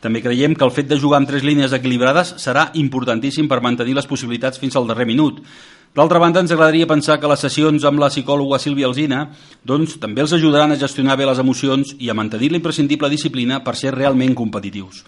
També 0.00 0.22
creiem 0.22 0.54
que 0.54 0.64
el 0.64 0.74
fet 0.74 0.88
de 0.90 0.98
jugar 1.00 1.20
amb 1.20 1.28
tres 1.30 1.44
línies 1.44 1.72
equilibrades 1.76 2.34
serà 2.42 2.70
importantíssim 2.74 3.48
per 3.48 3.62
mantenir 3.64 3.96
les 3.96 4.06
possibilitats 4.06 4.60
fins 4.62 4.76
al 4.76 4.86
darrer 4.86 5.06
minut. 5.08 5.42
D'altra 5.96 6.20
banda, 6.20 6.42
ens 6.44 6.52
agradaria 6.52 6.86
pensar 6.86 7.16
que 7.16 7.28
les 7.30 7.40
sessions 7.40 7.84
amb 7.88 8.02
la 8.02 8.10
psicòloga 8.12 8.58
Sílvia 8.60 8.90
Alzina 8.90 9.22
doncs, 9.64 9.94
també 10.02 10.20
els 10.20 10.34
ajudaran 10.36 10.74
a 10.74 10.76
gestionar 10.76 11.16
bé 11.16 11.24
les 11.24 11.40
emocions 11.40 11.94
i 11.98 12.10
a 12.10 12.16
mantenir 12.18 12.50
la 12.52 12.60
imprescindible 12.60 13.08
disciplina 13.08 13.62
per 13.64 13.76
ser 13.80 13.94
realment 13.94 14.34
competitius. 14.36 15.06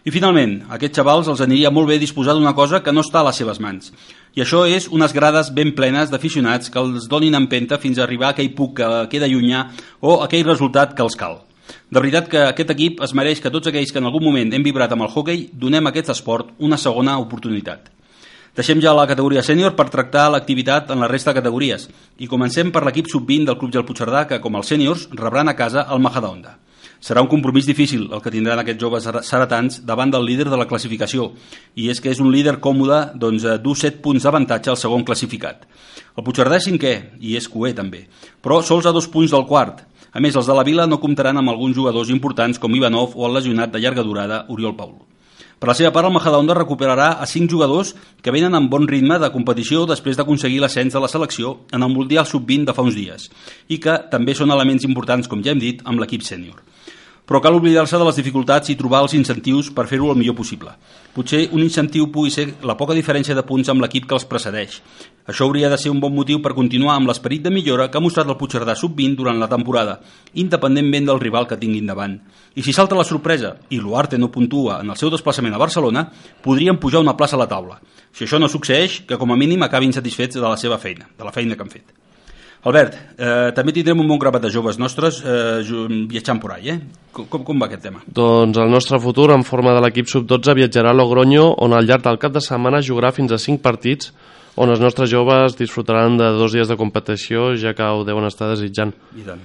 I 0.00 0.14
finalment, 0.14 0.62
a 0.70 0.78
aquests 0.78 0.96
xavals 0.96 1.28
els 1.28 1.42
aniria 1.44 1.68
molt 1.68 1.90
bé 1.90 1.98
disposar 2.00 2.32
d'una 2.32 2.54
cosa 2.56 2.80
que 2.80 2.92
no 2.92 3.04
està 3.04 3.20
a 3.20 3.26
les 3.26 3.36
seves 3.36 3.60
mans. 3.60 3.92
I 4.32 4.40
això 4.40 4.62
és 4.64 4.88
unes 4.88 5.12
grades 5.12 5.52
ben 5.52 5.74
plenes 5.76 6.08
d'aficionats 6.08 6.72
que 6.72 6.80
els 6.80 7.04
donin 7.12 7.36
empenta 7.36 7.76
fins 7.82 8.00
a 8.00 8.06
arribar 8.06 8.30
a 8.30 8.36
aquell 8.38 8.54
puc 8.56 8.78
que 8.80 8.90
queda 9.12 9.28
llunyà 9.28 9.66
o 10.00 10.22
aquell 10.24 10.48
resultat 10.48 10.96
que 10.96 11.04
els 11.04 11.20
cal. 11.20 11.42
De 11.90 11.98
veritat 11.98 12.28
que 12.30 12.42
aquest 12.46 12.68
equip 12.70 13.00
es 13.02 13.12
mereix 13.18 13.40
que 13.42 13.50
tots 13.50 13.66
aquells 13.66 13.90
que 13.90 13.98
en 13.98 14.06
algun 14.06 14.22
moment 14.22 14.52
hem 14.54 14.62
vibrat 14.62 14.92
amb 14.94 15.02
el 15.02 15.10
hockey 15.10 15.48
donem 15.58 15.88
a 15.88 15.90
aquest 15.90 16.12
esport 16.14 16.52
una 16.62 16.76
segona 16.78 17.16
oportunitat. 17.18 17.88
Deixem 18.54 18.78
ja 18.82 18.92
la 18.94 19.08
categoria 19.10 19.42
sènior 19.42 19.74
per 19.74 19.88
tractar 19.90 20.28
l'activitat 20.30 20.92
en 20.94 21.02
la 21.02 21.08
resta 21.10 21.32
de 21.32 21.40
categories 21.40 21.88
i 22.22 22.30
comencem 22.30 22.70
per 22.70 22.84
l'equip 22.86 23.10
sub-20 23.10 23.50
del 23.50 23.58
Club 23.58 23.74
Gel 23.74 23.86
Puigcerdà 23.88 24.22
que, 24.30 24.38
com 24.38 24.54
els 24.54 24.70
sèniors, 24.70 25.08
rebran 25.18 25.50
a 25.50 25.56
casa 25.58 25.88
el 25.90 25.98
Majadahonda. 26.06 26.56
Serà 27.02 27.26
un 27.26 27.30
compromís 27.32 27.66
difícil 27.66 28.06
el 28.12 28.22
que 28.22 28.30
tindran 28.30 28.62
aquests 28.62 28.82
joves 28.86 29.10
saratans 29.26 29.82
davant 29.82 30.14
del 30.14 30.26
líder 30.30 30.46
de 30.46 30.62
la 30.62 30.70
classificació 30.70 31.32
i 31.74 31.90
és 31.90 31.98
que 31.98 32.14
és 32.14 32.22
un 32.22 32.30
líder 32.30 32.60
còmode 32.62 33.16
doncs, 33.18 33.50
dur 33.64 33.74
7 33.74 33.98
punts 34.04 34.22
d'avantatge 34.22 34.70
al 34.70 34.78
segon 34.78 35.02
classificat. 35.02 35.66
El 36.14 36.22
Puigcerdà 36.22 36.62
és 36.62 36.70
cinquè 36.70 36.96
i 37.18 37.34
és 37.40 37.50
coer 37.50 37.74
també, 37.74 38.06
però 38.38 38.62
sols 38.62 38.86
a 38.86 38.94
dos 38.94 39.10
punts 39.10 39.34
del 39.34 39.48
quart. 39.50 39.88
A 40.12 40.20
més, 40.20 40.34
els 40.34 40.48
de 40.48 40.56
la 40.56 40.64
Vila 40.66 40.88
no 40.90 40.98
comptaran 40.98 41.38
amb 41.38 41.52
alguns 41.52 41.76
jugadors 41.76 42.10
importants 42.10 42.58
com 42.58 42.74
Ivanov 42.74 43.14
o 43.14 43.28
el 43.28 43.36
lesionat 43.38 43.70
de 43.70 43.78
llarga 43.78 44.02
durada 44.02 44.44
Oriol 44.48 44.74
Paulo. 44.76 45.06
Per 45.60 45.68
la 45.68 45.76
seva 45.76 45.90
part, 45.92 46.08
el 46.08 46.14
Majadahonda 46.14 46.56
recuperarà 46.56 47.10
a 47.20 47.26
5 47.28 47.52
jugadors 47.52 47.92
que 48.24 48.32
venen 48.32 48.56
amb 48.56 48.70
bon 48.72 48.88
ritme 48.88 49.18
de 49.20 49.28
competició 49.30 49.84
després 49.86 50.16
d'aconseguir 50.16 50.62
l'ascens 50.62 50.96
de 50.96 51.02
la 51.04 51.10
selecció 51.12 51.58
en 51.70 51.84
el 51.84 51.92
Mundial 51.92 52.24
Sub-20 52.24 52.70
de 52.70 52.74
fa 52.74 52.86
uns 52.86 52.96
dies 52.96 53.28
i 53.68 53.76
que 53.76 53.98
també 54.10 54.34
són 54.34 54.50
elements 54.50 54.88
importants, 54.88 55.28
com 55.28 55.44
ja 55.44 55.52
hem 55.52 55.60
dit, 55.60 55.84
amb 55.84 56.00
l'equip 56.00 56.24
sènior 56.24 56.64
però 57.30 57.38
cal 57.38 57.54
oblidar-se 57.54 57.94
de 57.94 58.02
les 58.02 58.16
dificultats 58.18 58.72
i 58.72 58.74
trobar 58.74 59.04
els 59.04 59.12
incentius 59.14 59.68
per 59.70 59.84
fer-ho 59.86 60.08
el 60.10 60.18
millor 60.18 60.34
possible. 60.34 60.72
Potser 61.14 61.44
un 61.54 61.62
incentiu 61.62 62.08
pugui 62.10 62.32
ser 62.34 62.48
la 62.66 62.74
poca 62.74 62.96
diferència 62.96 63.36
de 63.38 63.44
punts 63.46 63.70
amb 63.70 63.84
l'equip 63.84 64.08
que 64.10 64.16
els 64.16 64.26
precedeix. 64.26 64.80
Això 65.30 65.46
hauria 65.46 65.70
de 65.70 65.78
ser 65.78 65.92
un 65.94 66.00
bon 66.02 66.10
motiu 66.10 66.40
per 66.42 66.56
continuar 66.58 66.96
amb 66.96 67.06
l'esperit 67.06 67.44
de 67.44 67.54
millora 67.54 67.86
que 67.86 68.00
ha 68.00 68.02
mostrat 68.02 68.26
el 68.26 68.34
Puigcerdà 68.40 68.74
sub-20 68.74 69.14
durant 69.22 69.38
la 69.38 69.46
temporada, 69.46 70.00
independentment 70.34 71.06
del 71.06 71.22
rival 71.22 71.46
que 71.46 71.60
tinguin 71.62 71.86
davant. 71.86 72.18
I 72.58 72.66
si 72.66 72.74
salta 72.74 72.98
la 72.98 73.06
sorpresa 73.06 73.54
i 73.70 73.78
l'Uarte 73.78 74.18
no 74.18 74.32
puntua 74.34 74.80
en 74.82 74.90
el 74.90 74.98
seu 74.98 75.14
desplaçament 75.14 75.54
a 75.54 75.62
Barcelona, 75.62 76.08
podrien 76.42 76.82
pujar 76.82 77.06
una 77.06 77.14
plaça 77.14 77.38
a 77.38 77.44
la 77.44 77.50
taula. 77.54 77.78
Si 78.10 78.26
això 78.26 78.42
no 78.42 78.50
succeeix, 78.50 79.04
que 79.06 79.22
com 79.22 79.30
a 79.30 79.38
mínim 79.38 79.62
acabin 79.62 79.94
satisfets 79.94 80.34
de 80.34 80.48
la 80.48 80.58
seva 80.58 80.82
feina, 80.82 81.06
de 81.14 81.22
la 81.22 81.30
feina 81.30 81.54
que 81.54 81.62
han 81.62 81.76
fet. 81.78 82.09
Albert, 82.60 82.96
eh, 83.16 83.52
també 83.56 83.72
tindrem 83.72 84.02
un 84.02 84.08
bon 84.10 84.18
grapat 84.20 84.42
de 84.44 84.50
joves 84.52 84.76
nostres 84.76 85.22
eh, 85.24 85.62
viatjant 86.10 86.40
por 86.42 86.52
ahí, 86.52 86.74
eh? 86.74 86.80
Com, 87.16 87.44
com 87.44 87.62
va 87.62 87.70
aquest 87.70 87.86
tema? 87.86 88.02
Doncs 88.04 88.58
el 88.60 88.68
nostre 88.68 88.98
futur, 89.00 89.30
en 89.32 89.46
forma 89.48 89.72
de 89.72 89.80
l'equip 89.80 90.10
sub-12, 90.12 90.56
viatjarà 90.58 90.92
a 90.92 90.98
Logroño, 90.98 91.46
on 91.64 91.72
al 91.72 91.88
llarg 91.88 92.04
del 92.04 92.20
cap 92.20 92.34
de 92.36 92.42
setmana 92.44 92.82
jugarà 92.84 93.14
fins 93.16 93.32
a 93.32 93.40
5 93.40 93.64
partits, 93.64 94.12
on 94.60 94.68
els 94.68 94.82
nostres 94.82 95.08
joves 95.08 95.56
disfrutaran 95.56 96.20
de 96.20 96.28
dos 96.36 96.52
dies 96.52 96.68
de 96.68 96.76
competició, 96.76 97.54
ja 97.56 97.72
que 97.72 97.86
ho 97.86 98.04
deuen 98.04 98.28
estar 98.28 98.50
desitjant. 98.52 98.92
I 99.16 99.24
tant. 99.24 99.40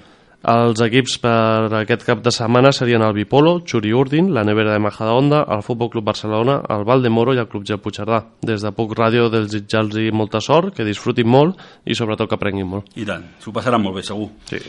Els 0.45 0.77
equips 0.85 1.15
per 1.23 1.73
aquest 1.79 2.03
cap 2.05 2.19
de 2.21 2.29
setmana 2.29 2.69
serien 2.75 3.01
el 3.01 3.15
Bipolo, 3.17 3.55
Xuri 3.65 3.89
Urdin, 3.97 4.27
la 4.33 4.43
Nevera 4.45 4.75
de 4.75 4.81
Majadahonda, 4.83 5.39
el 5.55 5.63
Futbol 5.65 5.89
Club 5.89 6.05
Barcelona, 6.05 6.59
el 6.69 6.83
Valdemoro 6.85 7.33
i 7.33 7.41
el 7.41 7.47
Club 7.49 7.63
Gel 7.65 7.79
Puigcerdà. 7.81 8.19
Des 8.45 8.61
de 8.61 8.71
Puc 8.77 8.93
Ràdio 8.93 9.31
dels 9.33 9.55
i 9.55 10.11
molta 10.13 10.41
sort, 10.41 10.75
que 10.75 10.85
disfrutin 10.85 11.25
molt 11.25 11.57
i 11.83 11.97
sobretot 11.97 12.29
que 12.29 12.37
aprenguin 12.37 12.69
molt. 12.69 12.91
I 12.93 13.07
tant, 13.09 13.25
s'ho 13.41 13.51
passaran 13.55 13.81
molt 13.81 13.97
bé, 13.97 14.03
segur. 14.05 14.29
Sí. 14.45 14.61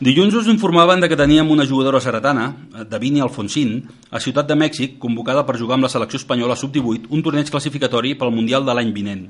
Dilluns 0.00 0.32
us 0.38 0.48
informaven 0.48 1.00
de 1.02 1.10
que 1.10 1.16
teníem 1.18 1.50
una 1.50 1.66
jugadora 1.66 2.00
seretana, 2.00 2.54
Davini 2.88 3.20
Alfonsín, 3.20 3.82
a 4.10 4.20
Ciutat 4.20 4.48
de 4.48 4.56
Mèxic, 4.56 4.96
convocada 4.98 5.44
per 5.44 5.58
jugar 5.58 5.76
amb 5.76 5.90
la 5.90 5.92
selecció 5.92 6.22
espanyola 6.22 6.56
sub-18, 6.56 7.10
un 7.10 7.22
torneig 7.22 7.50
classificatori 7.50 8.14
pel 8.16 8.32
Mundial 8.32 8.64
de 8.64 8.78
l'any 8.78 8.94
vinent. 8.96 9.28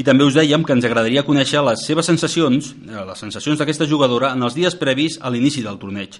I 0.00 0.04
també 0.06 0.24
us 0.24 0.36
dèiem 0.36 0.62
que 0.64 0.72
ens 0.72 0.86
agradaria 0.88 1.24
conèixer 1.26 1.60
les 1.66 1.84
seves 1.84 2.06
sensacions, 2.08 2.72
eh, 2.88 3.04
les 3.04 3.18
sensacions 3.20 3.60
d'aquesta 3.60 3.88
jugadora 3.88 4.32
en 4.32 4.42
els 4.42 4.56
dies 4.56 4.76
previs 4.80 5.18
a 5.20 5.30
l'inici 5.30 5.60
del 5.62 5.76
torneig. 5.78 6.16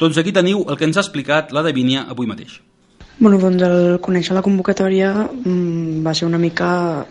Doncs 0.00 0.16
aquí 0.16 0.32
teniu 0.32 0.64
el 0.68 0.78
que 0.80 0.88
ens 0.88 0.96
ha 0.96 1.04
explicat 1.04 1.52
la 1.52 1.62
Davínia 1.62 2.06
avui 2.08 2.26
mateix. 2.30 2.60
Bueno, 3.18 3.36
doncs 3.36 3.62
el 3.66 3.98
conèixer 4.00 4.32
la 4.32 4.40
convocatòria 4.40 5.12
mmm, 5.28 6.00
va 6.06 6.14
ser 6.16 6.24
una 6.30 6.40
mica 6.40 7.04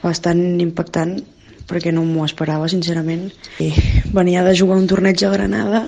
bastant 0.00 0.40
impactant 0.64 1.18
perquè 1.68 1.92
no 1.92 2.06
m'ho 2.08 2.24
esperava, 2.24 2.68
sincerament. 2.72 3.28
I 3.60 3.68
venia 4.16 4.44
de 4.44 4.56
jugar 4.56 4.80
un 4.80 4.88
torneig 4.88 5.20
a 5.20 5.34
Granada 5.36 5.84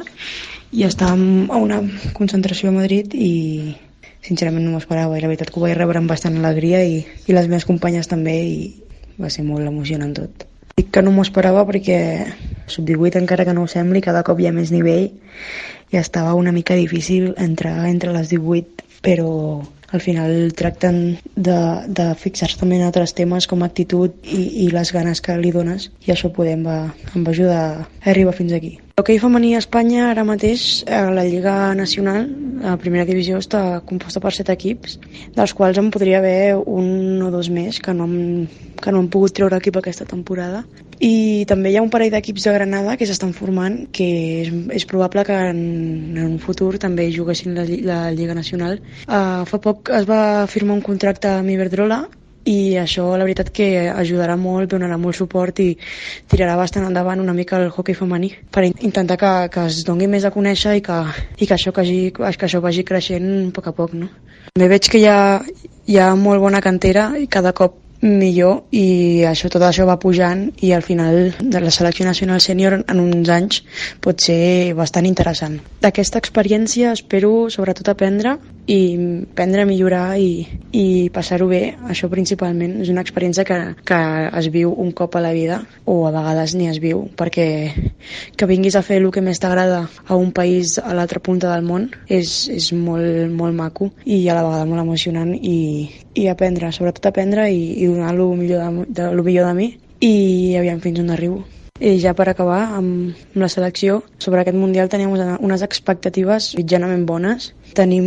i 0.74 0.85
estàvem 0.85 1.48
a 1.48 1.57
una 1.57 1.81
concentració 2.12 2.68
a 2.68 2.77
Madrid 2.77 3.16
i 3.16 3.74
sincerament 4.24 4.64
no 4.64 4.74
m'ho 4.74 4.85
esperava 4.85 5.16
i 5.16 5.24
la 5.24 5.33
veritat 5.33 5.50
que 5.53 5.61
ho 5.61 5.64
vaig 5.64 5.77
rebre 5.79 6.00
amb 6.00 6.12
bastant 6.12 6.37
alegria 6.37 6.85
i, 6.85 7.00
i 7.00 7.37
les 7.37 7.48
meves 7.48 7.64
companyes 7.68 8.09
també 8.12 8.37
i 8.44 8.57
va 9.20 9.31
ser 9.31 9.44
molt 9.46 9.66
emocionant 9.66 10.14
tot. 10.16 10.46
Dic 10.74 10.90
que 10.90 11.03
no 11.03 11.12
m'ho 11.14 11.22
esperava 11.22 11.62
perquè 11.68 11.98
sub-18 12.66 13.20
encara 13.20 13.44
que 13.46 13.55
no 13.55 13.64
ho 13.64 13.70
sembli, 13.70 14.03
cada 14.03 14.24
cop 14.27 14.40
hi 14.40 14.48
ha 14.48 14.55
més 14.57 14.72
nivell 14.74 15.11
i 15.92 16.00
estava 16.00 16.35
una 16.35 16.53
mica 16.53 16.74
difícil 16.74 17.35
entrar 17.38 17.77
entre 17.87 18.14
les 18.16 18.33
18 18.33 18.88
però 19.05 19.62
al 19.94 20.02
final 20.02 20.52
tracten 20.59 20.96
de, 21.37 21.59
de 21.87 22.07
fixar-se 22.18 22.59
també 22.59 22.80
en 22.80 22.88
altres 22.88 23.14
temes 23.14 23.46
com 23.46 23.62
actitud 23.62 24.16
i, 24.26 24.66
i 24.66 24.70
les 24.74 24.90
ganes 24.92 25.22
que 25.22 25.37
li 25.38 25.52
dones 25.54 25.87
i 26.02 26.11
això 26.11 26.33
podem 26.35 26.64
va, 26.66 26.78
em 27.14 27.22
va 27.22 27.30
ajudar 27.30 27.61
a 27.62 28.11
arribar 28.11 28.35
fins 28.35 28.57
aquí. 28.57 28.74
L'hoquei 28.98 29.20
femení 29.22 29.54
a 29.54 29.61
Espanya 29.62 30.09
ara 30.11 30.26
mateix 30.26 30.83
a 30.90 31.04
la 31.14 31.24
Lliga 31.26 31.54
Nacional, 31.78 32.26
la 32.62 32.76
primera 32.78 33.07
divisió 33.07 33.38
està 33.42 33.80
composta 33.87 34.22
per 34.22 34.30
set 34.35 34.50
equips, 34.54 34.98
dels 35.35 35.54
quals 35.54 35.78
en 35.78 35.92
podria 35.94 36.20
haver 36.22 36.54
un 36.59 37.22
o 37.22 37.30
dos 37.35 37.50
més 37.50 37.80
que 37.83 37.94
no 37.94 38.07
hem, 38.07 38.46
que 38.83 38.94
no 38.94 39.02
han 39.02 39.11
pogut 39.14 39.35
treure 39.35 39.59
equip 39.59 39.78
aquesta 39.78 40.07
temporada. 40.11 40.62
I 41.00 41.44
també 41.50 41.72
hi 41.72 41.78
ha 41.78 41.85
un 41.85 41.90
parell 41.92 42.12
d'equips 42.14 42.46
de 42.46 42.54
Granada 42.54 42.96
que 42.98 43.07
s'estan 43.09 43.33
formant 43.37 43.78
que 43.94 44.09
és, 44.42 44.50
és 44.80 44.87
probable 44.90 45.24
que 45.26 45.38
en, 45.50 45.62
en 46.16 46.26
un 46.26 46.38
futur 46.42 46.74
també 46.78 47.11
juguessin 47.14 47.54
la, 47.57 47.64
la 47.64 48.00
Lliga 48.14 48.35
Nacional. 48.35 48.80
Uh, 49.07 49.42
fa 49.48 49.62
poc 49.62 49.90
es 49.94 50.07
va 50.09 50.46
firmar 50.50 50.78
un 50.78 50.85
contracte 50.85 51.30
amb 51.30 51.50
Iberdrola 51.54 52.04
i 52.44 52.76
això 52.76 53.07
la 53.16 53.24
veritat 53.24 53.48
que 53.57 53.88
ajudarà 53.88 54.37
molt, 54.37 54.68
donarà 54.74 54.98
molt 55.00 55.16
suport 55.16 55.61
i 55.64 55.70
tirarà 56.28 56.57
bastant 56.61 56.85
endavant 56.85 57.22
una 57.22 57.33
mica 57.33 57.57
el 57.57 57.70
hockey 57.70 57.96
femení 57.96 58.35
per 58.52 58.66
intentar 58.68 59.16
que, 59.20 59.33
que 59.52 59.64
es 59.70 59.80
doni 59.88 60.09
més 60.11 60.24
a 60.24 60.33
conèixer 60.35 60.76
i 60.78 60.83
que, 60.85 60.98
i 61.38 61.46
que, 61.46 61.54
això, 61.57 61.72
que, 61.72 61.80
hagi, 61.80 62.00
que 62.12 62.48
això 62.48 62.61
vagi 62.61 62.85
creixent 62.85 63.30
a 63.48 63.54
poc 63.57 63.70
a 63.72 63.76
poc. 63.76 63.96
No? 63.96 64.11
També 64.52 64.68
veig 64.76 64.90
que 64.92 65.00
hi 65.00 65.09
ha, 65.09 65.40
hi 65.88 65.98
ha 65.98 66.12
molt 66.20 66.44
bona 66.44 66.61
cantera 66.64 67.12
i 67.20 67.26
cada 67.33 67.54
cop 67.57 67.80
millor 68.04 68.66
i 68.70 69.24
això 69.28 69.48
tot 69.50 69.64
això 69.64 69.86
va 69.88 69.98
pujant 70.00 70.46
i 70.62 70.72
al 70.76 70.84
final 70.84 71.32
de 71.40 71.62
la 71.64 71.72
selecció 71.74 72.06
nacional 72.06 72.42
sènior 72.44 72.78
en 72.82 73.00
uns 73.00 73.30
anys 73.32 73.62
pot 74.04 74.20
ser 74.20 74.74
bastant 74.76 75.08
interessant. 75.08 75.58
D'aquesta 75.82 76.20
experiència 76.20 76.92
espero 76.92 77.48
sobretot 77.50 77.88
aprendre 77.88 78.36
i 78.66 78.96
aprendre 79.31 79.62
a 79.62 79.68
millorar 79.68 80.16
i, 80.16 80.46
i 80.72 80.85
passar-ho 81.12 81.48
bé, 81.50 81.74
això 81.90 82.09
principalment 82.12 82.79
és 82.85 82.90
una 82.92 83.03
experiència 83.05 83.44
que, 83.44 83.59
que 83.85 83.98
es 84.40 84.48
viu 84.55 84.72
un 84.72 84.92
cop 84.96 85.16
a 85.16 85.22
la 85.24 85.35
vida 85.37 85.61
o 85.85 85.98
a 86.09 86.12
vegades 86.14 86.55
ni 86.57 86.70
es 86.70 86.81
viu 86.81 87.05
perquè 87.18 87.46
que 88.37 88.48
vinguis 88.48 88.77
a 88.77 88.85
fer 88.87 89.03
el 89.03 89.11
que 89.12 89.24
més 89.24 89.40
t'agrada 89.42 89.85
a 90.07 90.16
un 90.16 90.33
país 90.33 90.79
a 90.79 90.94
l'altra 90.96 91.20
punta 91.20 91.53
del 91.53 91.66
món 91.68 91.90
és, 92.09 92.48
és 92.48 92.70
molt, 92.72 93.29
molt 93.37 93.57
maco 93.57 93.90
i 94.05 94.22
a 94.29 94.38
la 94.38 94.46
vegada 94.46 94.68
molt 94.70 94.85
emocionant 94.85 95.35
i, 95.37 95.90
i 96.14 96.29
aprendre, 96.33 96.72
sobretot 96.72 97.11
aprendre 97.12 97.50
i, 97.53 97.66
i 97.83 97.90
donar 97.90 98.14
el 98.14 98.24
millor 98.38 98.64
de, 98.64 98.87
de, 98.88 99.11
lo 99.12 99.27
millor 99.27 99.50
de 99.50 99.59
mi 99.61 99.74
i 100.05 100.57
aviam 100.59 100.81
fins 100.85 101.00
on 101.00 101.12
arribo. 101.12 101.44
I 101.82 101.96
ja 101.98 102.12
per 102.14 102.28
acabar 102.30 102.60
amb, 102.76 103.16
la 103.34 103.48
selecció, 103.50 103.96
sobre 104.22 104.44
aquest 104.44 104.54
Mundial 104.54 104.87
tenim 104.92 105.10
unes 105.10 105.62
expectatives 105.66 106.52
mitjanament 106.54 107.02
bones. 107.08 107.48
Tenim 107.74 108.06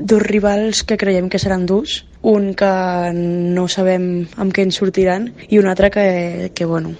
dos 0.00 0.24
rivals 0.24 0.82
que 0.82 0.98
creiem 0.98 1.28
que 1.30 1.38
seran 1.38 1.68
durs, 1.70 2.00
un 2.26 2.50
que 2.58 2.72
no 3.14 3.68
sabem 3.70 4.26
amb 4.42 4.50
què 4.50 4.66
ens 4.66 4.80
sortiran 4.82 5.30
i 5.46 5.62
un 5.62 5.70
altre 5.70 5.92
que, 5.94 6.50
que 6.50 6.66
bueno, 6.66 6.96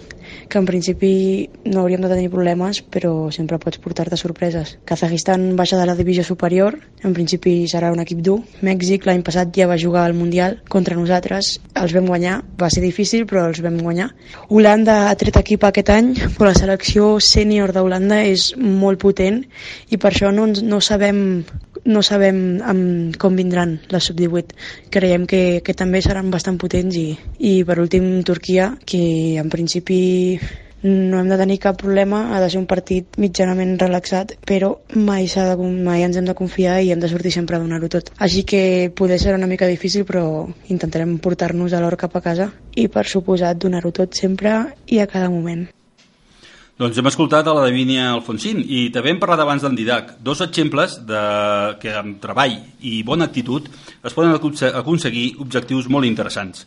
que 0.50 0.58
en 0.58 0.66
principi 0.68 1.48
no 1.64 1.80
hauríem 1.80 2.02
de 2.04 2.10
tenir 2.10 2.28
problemes, 2.28 2.82
però 2.82 3.30
sempre 3.32 3.60
pots 3.62 3.80
portar-te 3.80 4.18
sorpreses. 4.20 4.74
Kazajistan 4.84 5.54
baixa 5.56 5.78
de 5.80 5.86
la 5.88 5.96
divisió 5.96 6.24
superior, 6.26 6.76
en 7.06 7.14
principi 7.16 7.54
serà 7.70 7.92
un 7.94 8.02
equip 8.02 8.20
dur. 8.26 8.40
Mèxic 8.66 9.06
l'any 9.08 9.22
passat 9.24 9.54
ja 9.56 9.70
va 9.70 9.78
jugar 9.80 10.04
al 10.04 10.18
Mundial 10.18 10.58
contra 10.68 10.98
nosaltres, 10.98 11.54
els 11.72 11.94
vam 11.96 12.10
guanyar, 12.10 12.40
va 12.60 12.68
ser 12.68 12.84
difícil 12.84 13.24
però 13.30 13.46
els 13.48 13.62
vam 13.64 13.78
guanyar. 13.80 14.10
Holanda 14.50 15.06
ha 15.08 15.16
tret 15.16 15.38
equip 15.40 15.64
aquest 15.64 15.94
any, 15.94 16.12
però 16.36 16.50
la 16.50 16.58
selecció 16.58 17.14
sènior 17.24 17.72
d'Holanda 17.72 18.20
és 18.26 18.50
molt 18.58 19.00
potent 19.00 19.44
i 19.88 19.96
per 19.96 20.10
això 20.12 20.34
no, 20.34 20.50
no 20.50 20.82
sabem 20.84 21.22
no 21.84 22.02
sabem 22.02 22.60
amb 22.62 23.16
com 23.20 23.36
vindran 23.36 23.78
les 23.92 24.08
sub-18. 24.10 24.56
Creiem 24.92 25.26
que, 25.30 25.60
que 25.64 25.76
també 25.76 26.02
seran 26.02 26.30
bastant 26.30 26.58
potents 26.60 26.96
i, 26.96 27.14
i 27.38 27.60
per 27.64 27.80
últim 27.82 28.20
Turquia, 28.26 28.74
que 28.86 29.02
en 29.40 29.52
principi 29.52 30.00
no 30.82 31.18
hem 31.20 31.28
de 31.28 31.36
tenir 31.36 31.58
cap 31.60 31.76
problema, 31.80 32.34
ha 32.34 32.40
de 32.40 32.48
ser 32.50 32.60
un 32.60 32.66
partit 32.68 33.18
mitjanament 33.20 33.76
relaxat, 33.80 34.32
però 34.48 34.72
mai, 34.96 35.26
de, 35.28 35.56
mai 35.84 36.04
ens 36.06 36.16
hem 36.16 36.28
de 36.28 36.36
confiar 36.36 36.78
i 36.80 36.92
hem 36.92 37.02
de 37.02 37.10
sortir 37.12 37.32
sempre 37.34 37.56
a 37.56 37.60
donar-ho 37.60 37.90
tot. 37.92 38.12
Així 38.18 38.44
que 38.44 38.62
poder 38.96 39.18
ser 39.20 39.34
una 39.36 39.50
mica 39.50 39.68
difícil, 39.68 40.06
però 40.08 40.48
intentarem 40.68 41.18
portar-nos 41.18 41.74
a 41.74 41.82
l'hora 41.82 42.00
cap 42.00 42.16
a 42.16 42.24
casa 42.24 42.48
i, 42.74 42.88
per 42.88 43.04
suposat, 43.06 43.60
donar-ho 43.60 43.92
tot 43.92 44.16
sempre 44.16 44.56
i 44.88 45.00
a 45.00 45.10
cada 45.10 45.28
moment. 45.28 45.68
Doncs 46.80 46.96
hem 46.96 47.08
escoltat 47.10 47.44
a 47.44 47.52
la 47.52 47.66
Davínia 47.66 48.06
Alfonsín 48.08 48.62
i 48.64 48.86
també 48.88 49.10
hem 49.12 49.18
parlat 49.20 49.42
abans 49.42 49.60
d'en 49.60 49.74
Didac. 49.76 50.14
Dos 50.24 50.40
exemples 50.40 50.94
de 51.04 51.18
que 51.82 51.92
amb 51.92 52.16
treball 52.22 52.54
i 52.88 53.02
bona 53.04 53.26
actitud 53.28 53.66
es 54.00 54.16
poden 54.16 54.32
aconseguir 54.32 55.26
objectius 55.44 55.90
molt 55.92 56.08
interessants. 56.08 56.64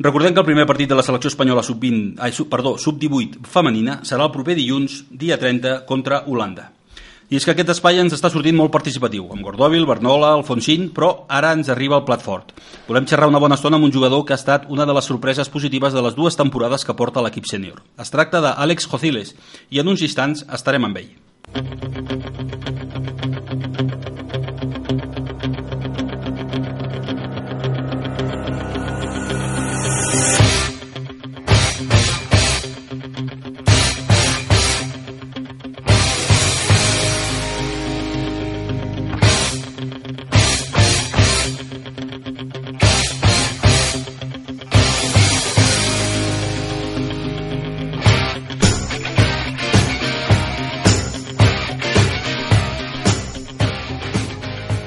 Recordem 0.00 0.32
que 0.32 0.40
el 0.40 0.48
primer 0.48 0.64
partit 0.64 0.88
de 0.88 0.96
la 0.96 1.04
selecció 1.04 1.28
espanyola 1.28 1.66
sub-20, 1.68 2.14
ai, 2.16 2.32
sub, 2.32 2.48
perdó, 2.48 2.78
sub-18 2.80 3.44
femenina 3.52 3.98
serà 4.08 4.24
el 4.24 4.32
proper 4.32 4.56
dilluns, 4.56 5.02
dia 5.12 5.36
30, 5.36 5.82
contra 5.84 6.22
Holanda. 6.24 6.70
I 7.26 7.34
és 7.40 7.42
que 7.42 7.50
aquest 7.50 7.72
espai 7.72 7.96
ens 7.98 8.14
està 8.14 8.28
sortint 8.30 8.54
molt 8.54 8.70
participatiu, 8.70 9.24
amb 9.34 9.42
Gordòvil, 9.42 9.82
Bernola, 9.88 10.28
Alfonsín, 10.36 10.92
però 10.94 11.08
ara 11.26 11.50
ens 11.56 11.66
arriba 11.74 11.98
el 11.98 12.04
plat 12.06 12.22
fort. 12.22 12.52
Volem 12.86 13.08
xerrar 13.10 13.26
una 13.26 13.40
bona 13.42 13.58
estona 13.58 13.80
amb 13.80 13.88
un 13.88 13.94
jugador 13.96 14.22
que 14.22 14.36
ha 14.36 14.38
estat 14.38 14.70
una 14.70 14.86
de 14.86 14.94
les 14.94 15.10
sorpreses 15.10 15.50
positives 15.50 15.96
de 15.96 16.04
les 16.06 16.14
dues 16.14 16.38
temporades 16.38 16.86
que 16.86 16.94
porta 16.94 17.24
l'equip 17.26 17.50
sènior. 17.50 17.82
Es 17.98 18.14
tracta 18.14 18.38
d'Àlex 18.44 18.86
Jociles, 18.86 19.34
i 19.74 19.82
en 19.82 19.90
uns 19.90 20.06
instants 20.06 20.46
estarem 20.54 20.86
amb 20.86 21.02
ell. 21.02 21.10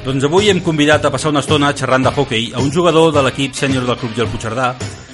Doncs 0.10 0.26
avui 0.26 0.48
hem 0.50 0.58
convidat 0.66 1.04
a 1.06 1.12
passar 1.14 1.30
una 1.30 1.44
estona 1.44 1.68
xerrant 1.78 2.08
de 2.08 2.10
hockey 2.10 2.48
a 2.58 2.64
un 2.64 2.72
jugador 2.74 3.12
de 3.14 3.22
l'equip 3.22 3.54
sènior 3.54 3.84
del 3.86 3.98
Club 4.02 4.16
Gel 4.18 4.26
Puigcerdà 4.32 4.72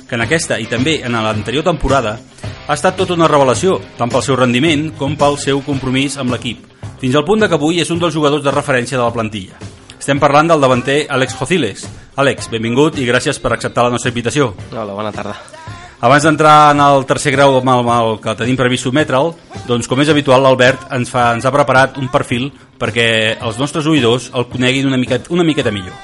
que 0.07 0.15
en 0.15 0.23
aquesta 0.23 0.55
i 0.55 0.69
també 0.71 0.93
en 1.03 1.17
l'anterior 1.19 1.65
temporada 1.67 2.13
ha 2.15 2.77
estat 2.77 2.95
tota 2.95 3.17
una 3.17 3.27
revelació, 3.27 3.75
tant 3.99 4.07
pel 4.07 4.23
seu 4.23 4.39
rendiment 4.39 4.87
com 4.95 5.19
pel 5.19 5.35
seu 5.35 5.59
compromís 5.67 6.15
amb 6.15 6.31
l'equip, 6.31 6.63
fins 7.03 7.19
al 7.19 7.27
punt 7.27 7.43
de 7.43 7.51
que 7.51 7.59
avui 7.59 7.83
és 7.83 7.91
un 7.91 7.99
dels 7.99 8.15
jugadors 8.15 8.47
de 8.47 8.55
referència 8.55 8.95
de 8.95 9.03
la 9.03 9.11
plantilla. 9.11 9.59
Estem 9.99 10.23
parlant 10.23 10.47
del 10.47 10.63
davanter 10.63 11.01
Àlex 11.11 11.35
Jociles. 11.41 11.83
Àlex, 12.15 12.47
benvingut 12.55 12.95
i 12.95 13.11
gràcies 13.11 13.43
per 13.43 13.51
acceptar 13.51 13.89
la 13.89 13.97
nostra 13.97 14.15
invitació. 14.15 14.53
Hola, 14.71 14.93
bona 14.95 15.11
tarda. 15.11 15.64
Abans 16.03 16.25
d'entrar 16.27 16.73
en 16.73 16.81
el 16.83 17.05
tercer 17.07 17.31
grau 17.31 17.55
amb 17.55 17.69
el, 17.71 17.81
amb 17.85 17.91
el 17.95 18.17
que 18.23 18.35
tenim 18.35 18.57
previst 18.59 18.83
sotmetre'l, 18.83 19.31
doncs 19.69 19.87
com 19.87 20.01
és 20.03 20.11
habitual 20.11 20.43
l'Albert 20.43 20.89
ens, 20.93 21.07
fa, 21.09 21.29
ens 21.37 21.47
ha 21.47 21.53
preparat 21.55 21.95
un 22.01 22.09
perfil 22.11 22.49
perquè 22.81 23.07
els 23.39 23.59
nostres 23.61 23.87
oïdors 23.87 24.27
el 24.35 24.49
coneguin 24.51 24.89
una 24.89 24.99
miqueta, 24.99 25.31
una 25.31 25.45
miqueta 25.47 25.71
millor. 25.71 25.95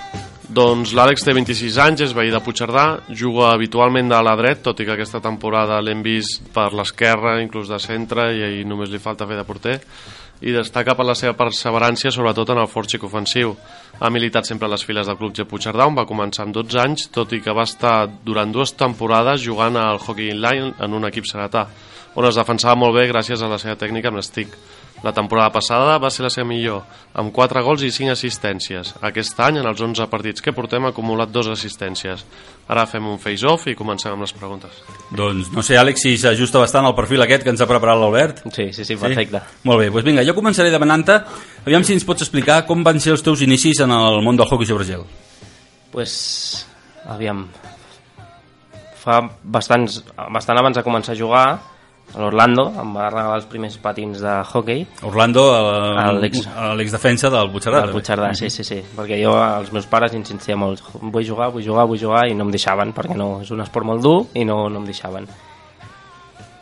Doncs 0.52 0.96
l'Àlex 0.96 1.24
té 1.24 1.36
26 1.36 1.78
anys, 1.80 2.06
és 2.08 2.16
veí 2.16 2.32
de 2.32 2.40
Puigcerdà, 2.44 2.86
juga 3.16 3.52
habitualment 3.52 4.10
de 4.12 4.18
la 4.24 4.34
dret, 4.40 4.64
tot 4.64 4.80
i 4.80 4.88
que 4.88 4.96
aquesta 4.96 5.22
temporada 5.24 5.80
l'hem 5.84 6.02
vist 6.04 6.50
per 6.56 6.72
l'esquerra, 6.76 7.38
inclús 7.44 7.72
de 7.72 7.80
centre, 7.80 8.32
i 8.36 8.44
ahir 8.48 8.66
només 8.68 8.92
li 8.92 9.00
falta 9.00 9.28
fer 9.28 9.40
de 9.40 9.48
porter 9.48 9.78
i 10.42 10.54
destaca 10.54 10.96
per 10.98 11.06
la 11.06 11.16
seva 11.18 11.36
perseverància 11.38 12.12
sobretot 12.12 12.50
en 12.54 12.62
el 12.64 12.70
fort 12.70 12.94
ofensiu. 13.04 13.56
Ha 14.00 14.10
militat 14.10 14.48
sempre 14.50 14.68
a 14.68 14.72
les 14.72 14.84
files 14.84 15.08
del 15.08 15.18
Club 15.18 15.36
G 15.38 15.46
Puigcerdà, 15.46 15.86
on 15.86 15.96
va 15.96 16.08
començar 16.10 16.46
amb 16.46 16.56
12 16.56 16.80
anys, 16.82 17.08
tot 17.14 17.34
i 17.34 17.42
que 17.42 17.54
va 17.54 17.64
estar 17.64 18.08
durant 18.26 18.52
dues 18.52 18.74
temporades 18.74 19.42
jugant 19.42 19.78
al 19.78 20.00
hockey 20.00 20.32
inline 20.34 20.74
en 20.80 20.94
un 20.94 21.06
equip 21.06 21.30
segatà, 21.30 21.68
on 22.16 22.26
es 22.26 22.36
defensava 22.36 22.76
molt 22.76 22.98
bé 22.98 23.08
gràcies 23.08 23.42
a 23.42 23.48
la 23.52 23.60
seva 23.62 23.78
tècnica 23.78 24.10
amb 24.10 24.18
l'estic. 24.18 24.58
La 25.02 25.14
temporada 25.18 25.50
passada 25.50 25.96
va 25.98 26.12
ser 26.14 26.22
la 26.22 26.30
seva 26.30 26.46
millor, 26.46 26.84
amb 27.18 27.34
4 27.34 27.64
gols 27.66 27.82
i 27.82 27.90
5 27.90 28.14
assistències. 28.14 28.92
Aquest 29.02 29.40
any, 29.42 29.58
en 29.58 29.66
els 29.66 29.82
11 29.82 30.06
partits 30.12 30.44
que 30.46 30.54
portem, 30.54 30.86
ha 30.86 30.92
acumulat 30.94 31.32
2 31.34 31.50
assistències. 31.56 32.22
Ara 32.70 32.86
fem 32.86 33.08
un 33.10 33.18
face-off 33.20 33.66
i 33.68 33.74
comencem 33.76 34.14
amb 34.14 34.22
les 34.22 34.34
preguntes. 34.38 34.78
Doncs 35.18 35.50
no 35.56 35.64
sé, 35.66 35.80
Àlex, 35.82 36.06
si 36.06 36.14
s'ajusta 36.22 36.62
bastant 36.62 36.86
al 36.86 36.94
perfil 36.96 37.26
aquest 37.26 37.44
que 37.44 37.50
ens 37.50 37.64
ha 37.66 37.70
preparat 37.70 37.98
l'Albert. 37.98 38.44
Sí, 38.54 38.70
sí, 38.78 38.86
sí, 38.86 38.96
perfecte. 39.02 39.42
Sí? 39.42 39.66
Molt 39.72 39.82
bé, 39.82 39.90
doncs 39.90 40.06
vinga, 40.06 40.28
jo 40.28 40.38
començaré 40.38 40.70
demanant-te, 40.70 41.18
aviam 41.66 41.84
si 41.88 41.98
ens 41.98 42.06
pots 42.06 42.22
explicar 42.28 42.62
com 42.70 42.86
van 42.86 43.02
ser 43.02 43.16
els 43.16 43.26
teus 43.26 43.42
inicis 43.42 43.82
en 43.82 43.92
el 43.98 44.22
món 44.22 44.38
del 44.38 44.46
hockey 44.46 44.70
sobre 44.70 44.86
gel. 44.86 45.04
Pues, 45.92 46.14
aviam, 47.10 47.48
fa 49.02 49.18
bastants, 49.42 50.04
bastant 50.30 50.62
abans 50.62 50.78
de 50.78 50.86
començar 50.86 51.18
a 51.18 51.20
jugar, 51.20 51.46
l'Orlando, 52.18 52.66
em 52.82 52.96
va 52.96 53.10
regalar 53.10 53.38
els 53.40 53.48
primers 53.52 53.78
patins 53.82 54.22
de 54.24 54.34
hockey. 54.42 54.84
Orlando, 55.08 55.46
l'ex-defensa 56.20 57.32
del 57.34 57.52
Puigcerdà. 57.54 57.86
Del 57.86 57.96
Puigcerdà, 57.96 58.34
sí, 58.38 58.50
sí, 58.54 58.66
sí. 58.68 58.82
Perquè 58.98 59.22
jo, 59.22 59.36
els 59.40 59.72
meus 59.76 59.88
pares 59.92 60.16
insistia 60.18 60.58
molt, 60.60 60.84
vull 61.02 61.28
jugar, 61.28 61.52
vull 61.54 61.66
jugar, 61.66 61.88
vull 61.90 62.02
jugar, 62.02 62.26
i 62.30 62.36
no 62.36 62.48
em 62.48 62.52
deixaven, 62.54 62.92
perquè 62.98 63.16
no, 63.18 63.32
és 63.46 63.54
un 63.56 63.64
esport 63.64 63.88
molt 63.88 64.04
dur, 64.04 64.18
i 64.36 64.46
no, 64.48 64.66
no 64.70 64.84
em 64.84 64.90
deixaven. 64.90 65.30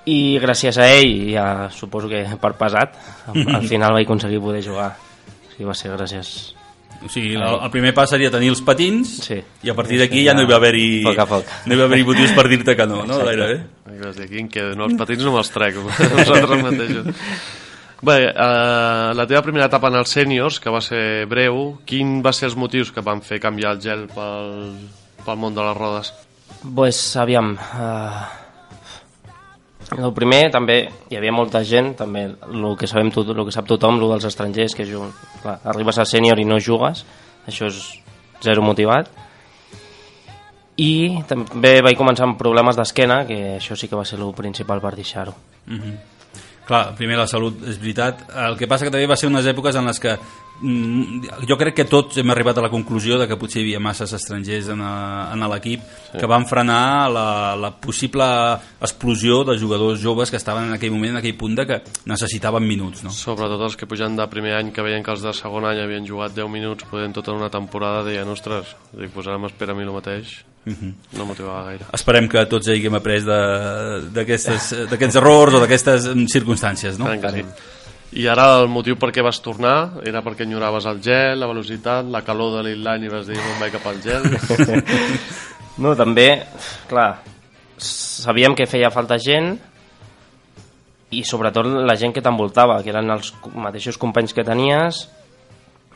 I 0.09 0.19
gràcies 0.41 0.77
a 0.81 0.87
ell, 0.99 1.15
ja 1.33 1.47
suposo 1.73 2.09
que 2.11 2.23
per 2.41 2.53
pesat, 2.59 2.95
al 3.33 3.67
final 3.71 3.97
vaig 3.97 4.07
aconseguir 4.07 4.41
poder 4.43 4.63
jugar. 4.65 4.93
O 4.95 5.51
sigui, 5.55 5.69
va 5.69 5.77
ser 5.77 5.93
gràcies 5.97 6.37
o 6.99 7.07
sigui, 7.07 7.35
el, 7.35 7.41
el 7.63 7.71
primer 7.71 7.93
pas 7.95 8.11
seria 8.11 8.31
tenir 8.31 8.49
els 8.51 8.59
patins 8.65 9.11
sí. 9.23 9.37
i 9.63 9.71
a 9.71 9.75
partir 9.75 10.01
d'aquí 10.01 10.25
ja 10.25 10.33
no 10.35 10.43
hi 10.43 10.49
va 10.49 10.57
haver-hi 10.59 10.89
a 11.07 11.13
no 11.23 11.71
hi 11.71 11.77
va 11.79 11.85
haver 11.87 12.01
motius 12.03 12.33
per 12.35 12.49
dir-te 12.51 12.75
que 12.75 12.87
no, 12.89 13.05
no? 13.07 13.21
Gairebé. 13.23 13.61
Aquí 13.99 14.39
em 14.39 14.47
queden, 14.51 14.77
no, 14.79 14.87
els 14.89 14.99
patins 14.99 15.25
no 15.25 15.33
me'ls 15.35 15.51
trec 15.53 15.77
nosaltres 16.17 16.63
mateixos 16.63 17.13
Bé, 18.01 18.29
eh, 18.31 19.11
la 19.11 19.25
teva 19.27 19.41
primera 19.43 19.65
etapa 19.67 19.89
en 19.91 19.97
els 19.99 20.13
sèniors, 20.15 20.61
que 20.63 20.71
va 20.71 20.79
ser 20.79 21.25
breu, 21.27 21.75
quin 21.85 22.21
va 22.23 22.31
ser 22.31 22.47
els 22.47 22.55
motius 22.55 22.93
que 22.95 23.03
van 23.03 23.19
fer 23.19 23.41
canviar 23.43 23.73
el 23.75 23.81
gel 23.83 24.05
pel, 24.13 24.77
pel 25.25 25.39
món 25.41 25.57
de 25.57 25.65
les 25.65 25.75
rodes? 25.75 26.13
Pues, 26.63 27.01
aviam, 27.19 27.51
uh, 27.59 28.23
el 29.97 30.13
primer, 30.15 30.45
també, 30.53 30.77
hi 31.11 31.19
havia 31.19 31.35
molta 31.35 31.59
gent, 31.67 31.91
també, 31.99 32.23
el 32.47 32.69
que, 32.79 32.87
sabem 32.87 33.11
tot, 33.11 33.33
el 33.35 33.43
que 33.47 33.55
sap 33.55 33.67
tothom, 33.67 33.99
el 33.99 34.15
dels 34.15 34.29
estrangers, 34.31 34.75
que 34.79 34.87
juguen, 34.87 35.11
clar, 35.43 35.59
arribes 35.73 35.99
a 35.99 36.07
sènior 36.07 36.39
i 36.39 36.47
no 36.47 36.59
jugues, 36.63 37.03
això 37.51 37.67
és 37.67 37.81
zero 38.45 38.63
motivat. 38.63 39.11
I 40.79 40.91
també 41.27 41.79
vaig 41.83 41.97
començar 41.99 42.23
amb 42.27 42.37
problemes 42.39 42.77
d'esquena, 42.79 43.25
que 43.27 43.57
això 43.57 43.75
sí 43.75 43.89
que 43.89 43.99
va 43.99 44.05
ser 44.07 44.19
el 44.19 44.31
principal 44.33 44.79
per 44.81 44.95
deixar-ho. 44.95 45.35
Mm 45.67 45.79
-hmm. 45.79 45.97
Clar, 46.69 46.95
primer 46.95 47.17
la 47.17 47.27
salut, 47.27 47.63
és 47.67 47.79
veritat. 47.79 48.29
El 48.35 48.55
que 48.57 48.67
passa 48.67 48.85
que 48.85 48.91
també 48.91 49.07
va 49.07 49.15
ser 49.15 49.27
unes 49.27 49.45
èpoques 49.45 49.75
en 49.75 49.85
les 49.85 49.99
que 49.99 50.17
jo 50.59 51.55
crec 51.57 51.77
que 51.77 51.85
tots 51.87 52.17
hem 52.19 52.31
arribat 52.33 52.57
a 52.59 52.63
la 52.65 52.69
conclusió 52.71 53.17
de 53.19 53.27
que 53.29 53.37
potser 53.39 53.61
hi 53.61 53.65
havia 53.67 53.79
masses 53.83 54.11
estrangers 54.17 54.67
en, 54.73 54.81
a, 54.83 55.29
en 55.33 55.45
l'equip 55.53 55.85
sí. 55.85 56.17
que 56.19 56.27
van 56.27 56.47
frenar 56.49 57.07
la, 57.13 57.55
la 57.55 57.71
possible 57.79 58.27
explosió 58.81 59.43
de 59.47 59.57
jugadors 59.59 60.01
joves 60.03 60.31
que 60.31 60.39
estaven 60.39 60.67
en 60.67 60.75
aquell 60.75 60.91
moment, 60.91 61.15
en 61.15 61.21
aquell 61.21 61.37
punt 61.39 61.55
de 61.55 61.65
que 61.69 61.79
necessitaven 62.11 62.67
minuts. 62.67 63.05
No? 63.07 63.13
Sobretot 63.15 63.63
els 63.69 63.79
que 63.79 63.87
pujan 63.87 64.19
de 64.19 64.27
primer 64.31 64.57
any 64.59 64.73
que 64.75 64.83
veien 64.83 65.05
que 65.05 65.15
els 65.15 65.23
de 65.23 65.33
segon 65.37 65.69
any 65.69 65.79
havien 65.83 66.07
jugat 66.07 66.35
10 66.35 66.51
minuts 66.51 66.87
podent 66.91 67.15
tota 67.15 67.35
una 67.35 67.51
temporada 67.53 68.03
deien, 68.07 68.27
ostres, 68.27 68.75
dic, 68.91 69.13
pues 69.15 69.27
ara 69.27 69.39
m'espera 69.39 69.75
a 69.75 69.79
mi 69.79 69.87
el 69.87 69.95
mateix 69.95 70.39
Uh 70.67 70.73
-huh. 70.73 70.93
no 71.17 71.25
motivava 71.25 71.63
gaire 71.63 71.85
esperem 71.93 72.27
que 72.27 72.45
tots 72.45 72.67
haguem 72.67 72.93
après 72.93 73.23
d'aquests 73.23 75.15
errors 75.15 75.53
o 75.53 75.59
d'aquestes 75.61 76.09
circumstàncies 76.27 76.99
no? 76.99 77.07
Sí. 77.07 77.45
I 78.11 78.25
ara 78.27 78.45
el 78.57 78.67
motiu 78.71 78.97
per 78.97 79.11
què 79.13 79.21
vas 79.25 79.37
tornar 79.45 80.01
era 80.07 80.23
perquè 80.25 80.47
enyoraves 80.47 80.87
el 80.89 81.01
gel, 81.05 81.37
la 81.39 81.49
velocitat 81.49 82.07
la 82.09 82.23
calor 82.25 82.55
de 82.57 82.63
l'inline 82.65 83.05
i 83.05 83.11
vas 83.11 83.27
dir 83.29 83.37
me'n 83.37 83.59
vaig 83.61 83.75
cap 83.77 83.87
al 83.91 84.03
gel. 84.03 84.27
No, 85.79 85.93
també 85.95 86.41
clar, 86.89 87.21
sabíem 87.79 88.51
que 88.51 88.65
feia 88.67 88.89
falta 88.91 89.15
gent 89.15 89.53
i 91.15 91.21
sobretot 91.23 91.69
la 91.87 91.95
gent 91.95 92.11
que 92.11 92.23
t'envoltava 92.25 92.81
que 92.83 92.91
eren 92.91 93.07
els 93.15 93.31
mateixos 93.55 93.95
companys 94.01 94.35
que 94.35 94.43
tenies 94.43 95.05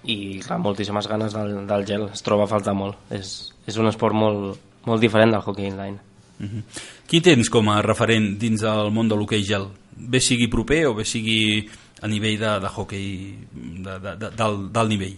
i 0.08 0.40
clar, 0.40 0.62
moltíssimes 0.64 1.12
ganes 1.12 1.36
del, 1.36 1.52
del 1.68 1.84
gel. 1.90 2.08
Es 2.16 2.24
troba 2.24 2.48
a 2.48 2.52
faltar 2.54 2.78
molt. 2.80 2.96
És, 3.12 3.52
és 3.68 3.76
un 3.76 3.92
esport 3.92 4.16
molt, 4.16 4.64
molt 4.88 5.04
diferent 5.04 5.36
del 5.36 5.44
hockey 5.44 5.68
inline 5.68 6.00
uh 6.40 6.46
-huh. 6.46 6.64
Qui 7.08 7.22
tens 7.22 7.50
com 7.50 7.70
a 7.70 7.82
referent 7.82 8.38
dins 8.40 8.62
del 8.62 8.92
món 8.92 9.08
de 9.08 9.16
l'hoquei 9.16 9.44
gel? 9.44 9.68
Bé 9.96 10.20
sigui 10.20 10.48
proper 10.48 10.88
o 10.88 10.96
bé 10.96 11.06
sigui 11.06 11.70
a 12.02 12.08
nivell 12.08 12.40
de, 12.40 12.60
de 12.60 12.68
hockey 12.68 13.38
de, 13.54 14.00
de, 14.00 14.16
de, 14.18 14.30
del, 14.30 14.72
del 14.72 14.88
nivell? 14.88 15.18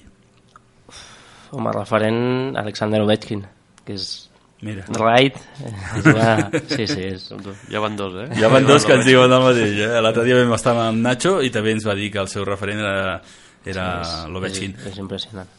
Com 1.50 1.68
a 1.68 1.72
referent 1.72 2.56
Alexander 2.58 3.02
Ovechkin 3.02 3.46
que 3.86 3.94
és 3.94 4.30
Mira. 4.62 4.86
Right. 4.88 5.36
Jugar... 6.04 6.50
Sí, 6.68 6.88
sí. 6.88 7.04
És... 7.04 7.28
Ja 7.70 7.82
van 7.84 7.98
dos, 8.00 8.16
eh? 8.24 8.30
Ja 8.40 8.48
van 8.50 8.66
dos 8.66 8.86
que 8.88 8.96
ens 8.98 9.06
diuen 9.06 9.30
el 9.30 9.44
mateix. 9.44 9.76
Eh? 9.84 9.90
L'altre 10.02 10.24
dia 10.26 10.40
vam 10.40 10.56
estar 10.56 10.74
amb 10.80 11.04
Nacho 11.04 11.38
i 11.46 11.52
també 11.54 11.76
ens 11.76 11.86
va 11.86 11.94
dir 11.98 12.08
que 12.14 12.24
el 12.24 12.32
seu 12.32 12.48
referent 12.48 12.82
era, 12.82 13.20
era 13.68 13.86
sí, 14.08 14.32
l'Ovechkin. 14.32 14.74
És, 14.80 14.88
és 14.94 15.04
impressionant. 15.04 15.52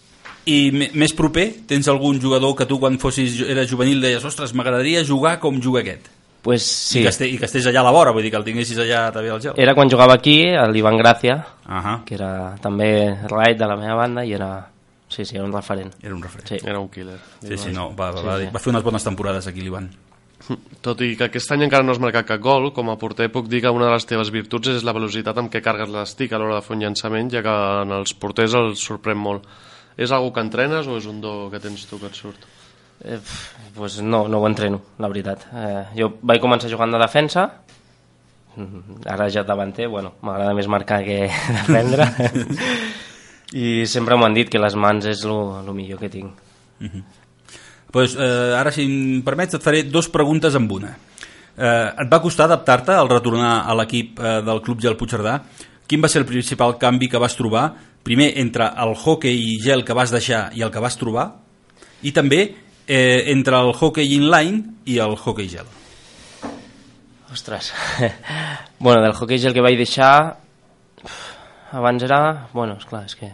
I 0.46 0.70
més 0.70 1.14
proper, 1.18 1.48
tens 1.66 1.88
algun 1.90 2.20
jugador 2.22 2.54
que 2.54 2.68
tu 2.70 2.78
quan 2.78 3.00
fossis 3.02 3.40
era 3.42 3.64
juvenil 3.66 3.98
deies, 4.04 4.22
ostres, 4.24 4.52
m'agradaria 4.54 5.02
jugar 5.04 5.40
com 5.42 5.58
juga 5.62 5.82
aquest? 5.82 6.06
Pues 6.46 6.62
sí. 6.62 7.00
I 7.00 7.02
que, 7.02 7.08
este, 7.08 7.26
I 7.26 7.38
que 7.40 7.48
estés 7.48 7.66
allà 7.66 7.80
a 7.82 7.88
la 7.88 7.90
vora, 7.90 8.12
vull 8.14 8.22
dir 8.22 8.30
que 8.30 8.38
el 8.38 8.46
tinguessis 8.46 8.78
allà 8.78 9.08
també 9.10 9.32
al 9.34 9.40
gel. 9.42 9.56
Era 9.58 9.74
quan 9.74 9.90
jugava 9.90 10.14
aquí, 10.14 10.36
l'Ivan 10.70 10.94
Gràcia, 11.00 11.40
uh 11.66 11.80
-huh. 11.82 12.04
que 12.04 12.14
era 12.14 12.54
també 12.62 13.18
right 13.26 13.58
de 13.58 13.66
la 13.66 13.76
meva 13.76 13.96
banda 13.96 14.24
i 14.24 14.32
era... 14.32 14.68
Sí, 15.08 15.24
sí, 15.24 15.36
era 15.36 15.44
un 15.44 15.52
referent. 15.52 15.92
Era 16.02 16.14
un 16.14 16.22
referent. 16.22 16.48
Sí. 16.48 16.58
Era 16.64 16.78
un 16.78 16.88
killer. 16.88 17.18
Sí, 17.42 17.58
sí, 17.58 17.72
no, 17.72 17.94
va, 17.96 18.12
va, 18.12 18.22
va, 18.22 18.50
va 18.50 18.58
fer 18.58 18.70
unes 18.70 18.82
bones 18.82 19.02
temporades 19.02 19.46
aquí 19.46 19.60
l'Ivan. 19.60 19.90
Tot 20.80 21.00
i 21.00 21.16
que 21.16 21.24
aquest 21.24 21.50
any 21.52 21.64
encara 21.64 21.82
no 21.82 21.92
has 21.92 21.98
marcat 21.98 22.26
cap 22.26 22.40
gol, 22.40 22.72
com 22.72 22.90
a 22.90 22.96
porter 22.96 23.28
puc 23.32 23.48
dir 23.48 23.62
que 23.62 23.70
una 23.70 23.86
de 23.86 23.92
les 23.92 24.06
teves 24.06 24.30
virtuts 24.30 24.68
és 24.68 24.84
la 24.84 24.92
velocitat 24.92 25.38
amb 25.38 25.50
què 25.52 25.62
cargues 25.64 25.90
l'estic 25.90 26.32
a 26.32 26.38
l'hora 26.38 26.54
de 26.54 26.62
fer 26.62 26.76
un 26.76 26.82
llançament, 26.84 27.30
ja 27.32 27.42
que 27.42 27.54
en 27.82 27.90
els 27.90 28.14
porters 28.14 28.54
els 28.54 28.78
sorprèn 28.78 29.18
molt. 29.18 29.42
És 29.96 30.12
algo 30.12 30.32
que 30.32 30.44
entrenes 30.44 30.86
o 30.86 30.98
és 31.00 31.06
un 31.08 31.20
do 31.24 31.48
que 31.52 31.60
tens 31.60 31.86
tu 31.88 31.98
que 32.00 32.10
et 32.10 32.16
surt? 32.16 32.44
Eh, 33.04 33.18
pues 33.76 34.00
no, 34.02 34.26
no 34.28 34.40
ho 34.40 34.48
entreno, 34.48 34.82
la 34.98 35.08
veritat. 35.08 35.46
Eh, 35.52 35.84
jo 35.96 36.10
vaig 36.22 36.40
començar 36.40 36.70
jugant 36.72 36.92
de 36.92 37.00
defensa, 37.00 37.46
ara 39.04 39.28
ja 39.28 39.44
davanter, 39.44 39.88
bueno, 39.88 40.14
m'agrada 40.24 40.54
més 40.56 40.68
marcar 40.68 41.02
que 41.04 41.26
defendre, 41.58 42.08
i 43.52 43.84
sempre 43.88 44.16
m'han 44.16 44.36
dit 44.36 44.50
que 44.52 44.60
les 44.60 44.76
mans 44.76 45.04
és 45.08 45.24
el 45.24 45.72
millor 45.76 46.00
que 46.00 46.12
tinc. 46.12 46.32
Uh 46.80 46.86
-huh. 46.86 47.02
pues, 47.92 48.16
eh, 48.16 48.54
ara, 48.56 48.70
si 48.70 48.82
em 48.82 49.22
permets, 49.22 49.54
et 49.54 49.62
faré 49.62 49.82
dues 49.82 50.08
preguntes 50.08 50.54
amb 50.54 50.72
una. 50.72 50.96
Eh, 51.56 51.92
et 52.02 52.08
va 52.12 52.20
costar 52.20 52.44
adaptar-te 52.44 52.92
al 52.92 53.08
retornar 53.08 53.64
a 53.66 53.74
l'equip 53.74 54.18
eh, 54.20 54.42
del 54.42 54.60
Club 54.60 54.80
Gel 54.80 54.96
Puigcerdà? 54.96 55.42
Quin 55.86 56.02
va 56.02 56.08
ser 56.08 56.20
el 56.20 56.26
principal 56.26 56.76
canvi 56.78 57.08
que 57.08 57.18
vas 57.18 57.36
trobar 57.36 57.74
primer 58.06 58.30
entre 58.38 58.70
el 58.82 58.94
hockey 58.94 59.34
i 59.34 59.56
gel 59.62 59.84
que 59.84 59.96
vas 59.96 60.14
deixar 60.14 60.48
i 60.54 60.62
el 60.62 60.70
que 60.70 60.82
vas 60.82 60.98
trobar 60.98 61.26
i 62.06 62.12
també 62.14 62.40
eh, 62.86 63.32
entre 63.32 63.58
el 63.58 63.72
hockey 63.74 64.14
inline 64.14 64.78
i 64.86 65.00
el 65.02 65.16
hockey 65.18 65.50
gel. 65.50 65.66
Ostres. 67.32 67.72
Bueno, 68.78 69.00
del 69.00 69.14
hockey 69.16 69.38
gel 69.40 69.54
que 69.56 69.62
vaig 69.64 69.78
deixar 69.80 70.36
abans 71.72 72.02
era 72.04 72.48
bueno, 72.52 72.76
esclar, 72.76 73.06
és 73.08 73.16
que 73.16 73.30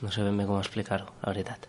no 0.00 0.12
sé 0.14 0.22
ben 0.22 0.38
bé 0.38 0.46
com 0.46 0.60
explicar-ho, 0.60 1.10
la 1.24 1.32
veritat 1.32 1.66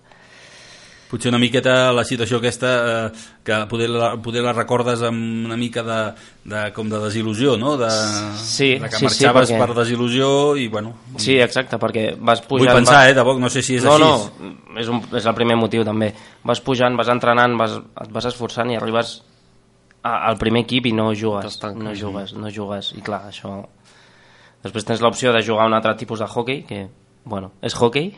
potser 1.12 1.32
una 1.34 1.41
miqueta 1.41 1.91
la 1.91 2.06
situació 2.08 2.39
aquesta 2.39 2.71
eh, 2.80 3.24
que 3.43 3.60
poder 3.69 3.89
la, 3.91 4.13
poder 4.24 4.45
la 4.45 4.56
recordes 4.56 5.04
amb 5.04 5.45
una 5.50 5.60
mica 5.60 5.84
de, 5.84 6.00
de 6.47 6.65
com 6.76 6.89
de 6.89 7.04
desil·lusió 7.04 7.58
no? 7.60 7.76
de, 7.80 7.91
sí, 8.39 8.74
de 8.80 8.88
que 8.88 9.02
sí, 9.02 9.10
marxaves 9.10 9.52
sí, 9.52 9.58
perquè... 9.58 9.67
per 9.67 9.80
desil·lusió 9.84 10.32
i 10.56 10.69
bueno 10.71 10.95
sí, 11.19 11.36
exacte, 11.43 11.80
perquè 11.82 12.13
vas 12.17 12.41
pujant 12.47 12.71
vull 12.71 12.82
pensar, 12.82 13.04
eh, 13.10 13.15
de 13.17 13.26
bo, 13.28 13.36
no 13.39 13.52
sé 13.52 13.63
si 13.65 13.78
és 13.78 13.86
no, 13.86 13.97
així. 13.97 14.08
no, 14.08 14.52
és, 14.80 14.88
un, 14.91 15.02
és 15.17 15.28
el 15.28 15.36
primer 15.38 15.58
motiu 15.60 15.84
també. 15.88 16.12
Vas 16.47 16.62
pujant, 16.63 16.95
vas 17.00 17.12
entrenant 17.13 17.58
vas, 17.60 17.78
et 18.04 18.13
vas 18.13 18.28
esforçant 18.30 18.71
i 18.71 18.78
arribes 18.80 19.17
a, 20.02 20.13
al 20.32 20.39
primer 20.41 20.65
equip 20.65 20.89
i 20.89 20.95
no 20.97 21.12
jugues 21.17 21.60
no 21.76 21.95
jugues, 21.97 22.36
no 22.38 22.54
jugues. 22.54 22.93
I 22.97 23.04
clar, 23.06 23.24
això 23.32 23.58
després 24.62 24.88
tens 24.88 25.02
l'opció 25.04 25.34
de 25.34 25.43
jugar 25.45 25.67
un 25.69 25.78
altre 25.78 25.95
tipus 26.00 26.21
de 26.21 26.30
hockey 26.30 26.63
que, 26.69 26.86
bueno, 27.26 27.54
és 27.62 27.76
hockey 27.78 28.13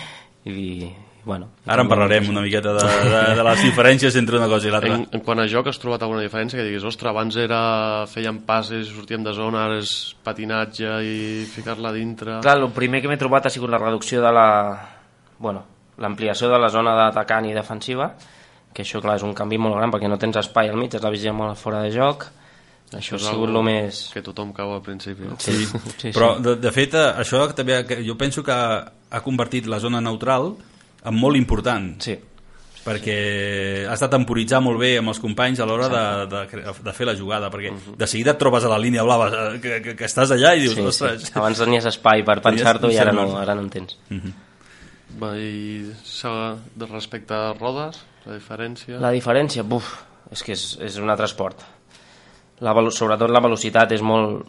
i 0.44 0.92
bueno... 1.26 1.50
Ara 1.66 1.82
en 1.82 1.90
parlarem 1.90 2.30
una 2.30 2.40
miqueta 2.40 2.72
de, 2.76 2.86
de, 3.10 3.22
de 3.36 3.44
les 3.50 3.62
diferències 3.66 4.16
entre 4.16 4.38
una 4.38 4.46
cosa 4.48 4.70
i 4.70 4.72
l'altra. 4.72 4.94
En, 4.94 5.04
en 5.18 5.24
quant 5.26 5.42
a 5.42 5.48
joc, 5.50 5.68
has 5.68 5.80
trobat 5.82 6.06
alguna 6.06 6.22
diferència? 6.22 6.56
Que 6.56 6.64
diguis, 6.64 6.86
ostres, 6.86 7.10
abans 7.10 7.36
era 7.42 7.60
fèiem 8.08 8.38
passes, 8.46 8.92
sortíem 8.94 9.26
de 9.26 9.34
zona, 9.34 9.66
ara 9.66 9.80
és 9.82 9.92
patinatge 10.24 10.92
i 11.02 11.16
ficar-la 11.50 11.90
dintre... 11.96 12.38
Clar, 12.46 12.56
el 12.62 12.70
primer 12.76 13.02
que 13.02 13.10
m'he 13.10 13.18
trobat 13.20 13.50
ha 13.50 13.52
sigut 13.52 13.74
la 13.74 13.82
reducció 13.82 14.22
de 14.22 14.32
la... 14.32 14.48
Bueno, 15.42 15.66
l'ampliació 15.98 16.48
de 16.52 16.62
la 16.62 16.70
zona 16.72 16.94
d'atacant 16.96 17.50
i 17.50 17.54
defensiva, 17.56 18.12
que 18.72 18.84
això, 18.86 19.02
clar, 19.02 19.18
és 19.18 19.26
un 19.26 19.34
canvi 19.34 19.58
molt 19.58 19.76
gran 19.80 19.90
perquè 19.92 20.08
no 20.08 20.20
tens 20.22 20.38
espai 20.38 20.70
al 20.70 20.78
mig, 20.78 20.94
has 20.94 21.02
de 21.02 21.12
vigilar 21.12 21.34
molt 21.36 21.58
fora 21.58 21.82
de 21.82 21.90
joc. 21.94 22.28
Això 22.94 23.16
ha 23.18 23.24
sigut 23.24 23.50
el 23.50 23.58
més... 23.66 24.04
Que 24.14 24.22
tothom 24.22 24.52
cau 24.54 24.76
al 24.76 24.82
principi. 24.84 25.26
Sí, 25.42 25.56
sí, 25.66 25.80
sí. 25.96 26.10
Però, 26.14 26.36
de, 26.38 26.54
de 26.62 26.70
fet, 26.70 26.94
eh, 26.94 27.08
això 27.24 27.42
també, 27.50 27.80
que 27.88 27.98
jo 28.06 28.14
penso 28.20 28.44
que 28.46 28.54
ha 28.54 29.22
convertit 29.24 29.66
la 29.66 29.80
zona 29.82 29.98
neutral 30.04 30.52
molt 31.12 31.36
important. 31.36 31.92
Sí. 32.02 32.16
Perquè 32.86 33.16
has 33.90 34.02
de 34.02 34.08
temporitzar 34.12 34.60
molt 34.62 34.78
bé 34.78 34.92
amb 35.00 35.10
els 35.10 35.18
companys 35.18 35.58
a 35.58 35.66
l'hora 35.66 35.88
de, 35.90 36.02
de, 36.30 36.74
de 36.86 36.92
fer 36.94 37.08
la 37.08 37.16
jugada, 37.18 37.50
perquè 37.50 37.72
uh 37.72 37.76
-huh. 37.76 37.96
de 37.98 38.06
seguida 38.06 38.30
et 38.30 38.38
trobes 38.38 38.64
a 38.64 38.68
la 38.68 38.78
línia 38.78 39.02
blava 39.02 39.26
eh, 39.26 39.60
que, 39.60 39.80
que, 39.82 39.96
que 39.96 40.04
estàs 40.04 40.30
allà 40.30 40.54
i 40.54 40.60
dius, 40.60 40.74
sí, 40.74 40.80
ostres... 40.80 41.22
Sí. 41.22 41.32
Abans 41.34 41.58
tenies 41.58 41.84
espai 41.84 42.22
per 42.22 42.40
pensar-t'ho 42.40 42.90
i 42.90 42.98
ara 42.98 43.12
no, 43.12 43.36
ara 43.38 43.54
no 43.54 43.62
en 43.62 43.70
tens. 43.70 43.98
Uh 44.10 44.16
-huh. 44.16 44.32
Va, 45.20 45.36
I 45.36 45.92
respecte 46.90 47.34
a 47.34 47.54
rodes, 47.54 48.04
la 48.26 48.34
diferència... 48.34 48.98
La 48.98 49.12
diferència, 49.12 49.62
buf, 49.62 50.04
és 50.30 50.42
que 50.42 50.52
és, 50.52 50.78
és 50.80 50.98
un 50.98 51.10
altre 51.10 51.26
esport. 51.26 51.64
La, 52.60 52.72
sobretot 52.90 53.30
la 53.30 53.40
velocitat 53.40 53.92
és 53.92 54.02
molt... 54.02 54.46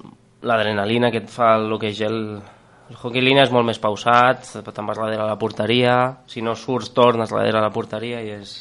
L'adrenalina 0.48 1.10
que 1.10 1.18
et 1.18 1.30
fa 1.30 1.56
el 1.58 1.80
que 1.82 1.92
gel... 1.94 2.42
El 2.88 2.96
hockey 2.96 3.24
línia 3.24 3.44
és 3.44 3.52
molt 3.52 3.68
més 3.68 3.80
pausat, 3.84 4.46
te'n 4.64 4.88
vas 4.88 5.00
darrere 5.00 5.26
a 5.26 5.32
la 5.32 5.40
porteria, 5.40 5.98
si 6.32 6.44
no 6.46 6.56
surts 6.56 6.94
tornes 6.96 7.34
darrere 7.34 7.60
a 7.60 7.66
la 7.66 7.74
porteria 7.76 8.22
i 8.24 8.32
és... 8.38 8.58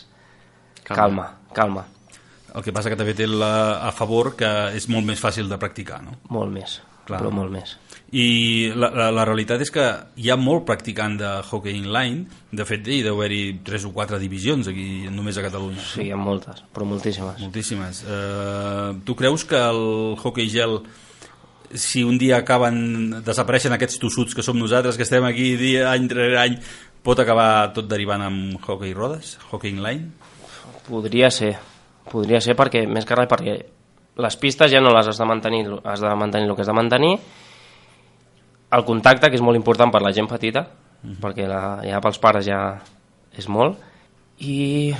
Calma, 0.86 1.28
calma. 1.54 1.82
El 2.56 2.62
que 2.62 2.72
passa 2.74 2.90
que 2.90 2.98
també 2.98 3.14
té 3.14 3.26
la, 3.28 3.82
a 3.84 3.90
favor 3.94 4.34
que 4.38 4.50
és 4.76 4.86
molt 4.90 5.06
més 5.06 5.20
fàcil 5.20 5.50
de 5.50 5.58
practicar, 5.60 5.98
no? 6.04 6.14
Molt 6.32 6.54
més, 6.54 6.78
però 7.06 7.30
molt 7.34 7.52
més. 7.54 7.74
I 8.14 8.70
la, 8.78 8.92
la, 8.94 9.08
la 9.10 9.24
realitat 9.26 9.64
és 9.64 9.72
que 9.74 9.84
hi 10.22 10.30
ha 10.30 10.36
molt 10.38 10.62
practicant 10.68 11.16
de 11.18 11.30
hockey 11.42 11.74
inline, 11.74 12.38
de 12.54 12.66
fet 12.68 12.86
hi 12.86 13.00
deu 13.02 13.18
haver-hi 13.18 13.58
tres 13.66 13.84
o 13.84 13.90
quatre 13.94 14.20
divisions 14.22 14.70
aquí 14.70 15.10
només 15.10 15.38
a 15.38 15.44
Catalunya. 15.44 15.82
Sí, 15.82 16.06
hi 16.06 16.14
ha 16.14 16.20
moltes, 16.20 16.62
però 16.72 16.86
moltíssimes. 16.86 17.42
Moltíssimes. 17.42 18.04
Uh, 18.06 19.02
tu 19.04 19.18
creus 19.18 19.44
que 19.44 19.58
el 19.58 19.82
hockey 20.22 20.48
gel 20.52 20.80
si 21.74 22.04
un 22.04 22.18
dia 22.18 22.38
acaben 22.38 23.22
desapareixen 23.24 23.74
aquests 23.76 24.00
tossuts 24.02 24.36
que 24.36 24.44
som 24.44 24.58
nosaltres, 24.58 24.96
que 24.96 25.06
estem 25.06 25.24
aquí 25.26 25.54
dia, 25.60 25.90
any 25.90 26.08
rere 26.10 26.38
any, 26.42 26.58
pot 27.06 27.20
acabar 27.22 27.72
tot 27.74 27.88
derivant 27.90 28.24
amb 28.26 28.60
hockey 28.62 28.94
rodes, 28.94 29.36
hockey 29.50 29.74
inline? 29.74 30.10
Podria 30.86 31.30
ser, 31.34 31.54
podria 32.10 32.40
ser 32.42 32.56
perquè, 32.58 32.84
més 32.86 33.06
que 33.06 33.18
res, 33.18 33.30
perquè 33.30 33.56
les 34.22 34.38
pistes 34.40 34.72
ja 34.72 34.80
no 34.80 34.94
les 34.94 35.10
has 35.10 35.18
de 35.20 35.28
mantenir, 35.28 35.66
has 35.84 36.02
de 36.02 36.14
mantenir 36.16 36.48
el 36.48 36.56
que 36.56 36.64
has 36.64 36.72
de 36.72 36.76
mantenir, 36.76 37.14
el 38.76 38.84
contacte, 38.84 39.30
que 39.30 39.38
és 39.38 39.44
molt 39.44 39.58
important 39.58 39.92
per 39.94 40.02
la 40.02 40.12
gent 40.14 40.28
petita, 40.30 40.64
perquè 41.22 41.46
la, 41.48 41.78
ja 41.86 42.00
pels 42.02 42.18
pares 42.22 42.46
ja 42.48 42.60
és 43.36 43.46
molt, 43.52 43.78
i 44.42 44.94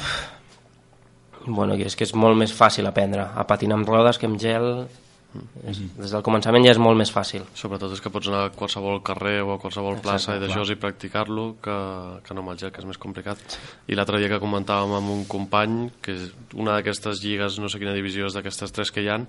bueno, 1.47 1.75
és 1.75 1.97
que 1.97 2.07
és 2.07 2.15
molt 2.15 2.39
més 2.39 2.53
fàcil 2.55 2.87
aprendre 2.89 3.27
a 3.35 3.45
patinar 3.47 3.79
amb 3.79 3.89
rodes 3.89 4.19
que 4.19 4.29
amb 4.29 4.39
gel, 4.41 4.87
és, 5.71 5.81
des 5.97 6.15
del 6.15 6.25
començament 6.27 6.65
ja 6.67 6.73
és 6.75 6.81
molt 6.83 6.99
més 6.99 7.13
fàcil. 7.13 7.45
Sobretot 7.59 7.95
és 7.97 8.03
que 8.05 8.13
pots 8.13 8.31
anar 8.31 8.45
a 8.47 8.53
qualsevol 8.55 9.03
carrer 9.07 9.41
o 9.45 9.55
a 9.55 9.59
qualsevol 9.63 10.01
plaça 10.05 10.35
Exacte, 10.35 10.39
i 10.39 10.45
d'això 10.45 10.67
i 10.73 10.79
practicar-lo 10.81 11.47
que, 11.63 11.77
que 12.27 12.37
no 12.37 12.45
amb 12.45 12.55
el 12.55 12.61
gel, 12.63 12.73
que 12.75 12.83
és 12.83 12.89
més 12.89 13.01
complicat. 13.03 13.59
I 13.89 13.99
l'altre 13.99 14.21
dia 14.23 14.31
que 14.33 14.41
comentàvem 14.43 14.97
amb 14.99 15.15
un 15.15 15.25
company 15.31 15.79
que 16.03 16.17
és 16.17 16.31
una 16.55 16.79
d'aquestes 16.79 17.23
lligues, 17.25 17.61
no 17.63 17.71
sé 17.73 17.83
quina 17.83 17.97
divisió 17.97 18.31
és 18.31 18.37
d'aquestes 18.39 18.75
tres 18.75 18.93
que 18.95 19.05
hi 19.05 19.11
han, 19.13 19.29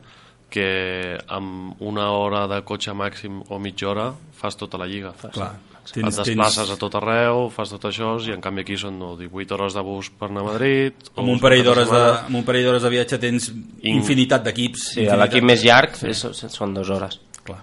que 0.50 1.18
amb 1.28 1.82
una 1.84 2.12
hora 2.16 2.46
de 2.48 2.62
cotxe 2.68 2.96
màxim 2.96 3.42
o 3.50 3.60
mitja 3.60 3.90
hora 3.92 4.12
fas 4.38 4.56
tota 4.60 4.80
la 4.80 4.88
lliga. 4.88 5.14
Clar. 5.28 5.56
Et 5.88 6.02
Tens- 6.02 6.18
desplaces 6.20 6.58
tens- 6.68 6.74
a 6.74 6.78
tot 6.82 6.96
arreu, 7.00 7.46
fas 7.54 7.70
tot 7.72 7.86
això, 7.88 8.16
i 8.28 8.34
en 8.36 8.42
canvi 8.44 8.62
aquí 8.66 8.76
són 8.78 8.98
no, 9.00 9.14
18 9.20 9.56
hores 9.56 9.74
de 9.78 9.84
bus 9.88 10.10
per 10.20 10.28
anar 10.30 10.42
a 10.44 10.50
Madrid... 10.52 10.94
o 11.16 11.22
Amb 11.24 11.30
un 11.36 11.40
parell 11.40 11.64
d'hores 11.64 11.88
de, 11.90 12.02
amb 12.28 12.36
un 12.42 12.44
parell 12.44 12.66
d'hores 12.68 12.84
de 12.84 12.92
viatge 12.92 13.20
tens 13.24 13.52
infinitat 13.84 14.44
d'equips. 14.44 14.84
Sí, 14.94 15.02
infinitat- 15.06 15.22
l'equip 15.24 15.48
més 15.48 15.64
llarg 15.64 15.96
és, 16.04 16.26
són 16.52 16.74
dues 16.76 16.90
hores. 16.92 17.20
Clar. 17.48 17.62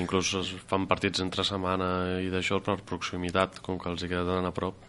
Inclús 0.00 0.30
es 0.40 0.54
fan 0.70 0.86
partits 0.88 1.20
entre 1.20 1.44
setmana 1.44 2.20
i 2.24 2.30
d'això 2.32 2.62
per 2.64 2.78
proximitat, 2.88 3.60
com 3.60 3.76
que 3.78 3.90
els 3.92 4.02
hi 4.06 4.08
queda 4.08 4.24
tan 4.38 4.48
a 4.48 4.54
prop. 4.56 4.88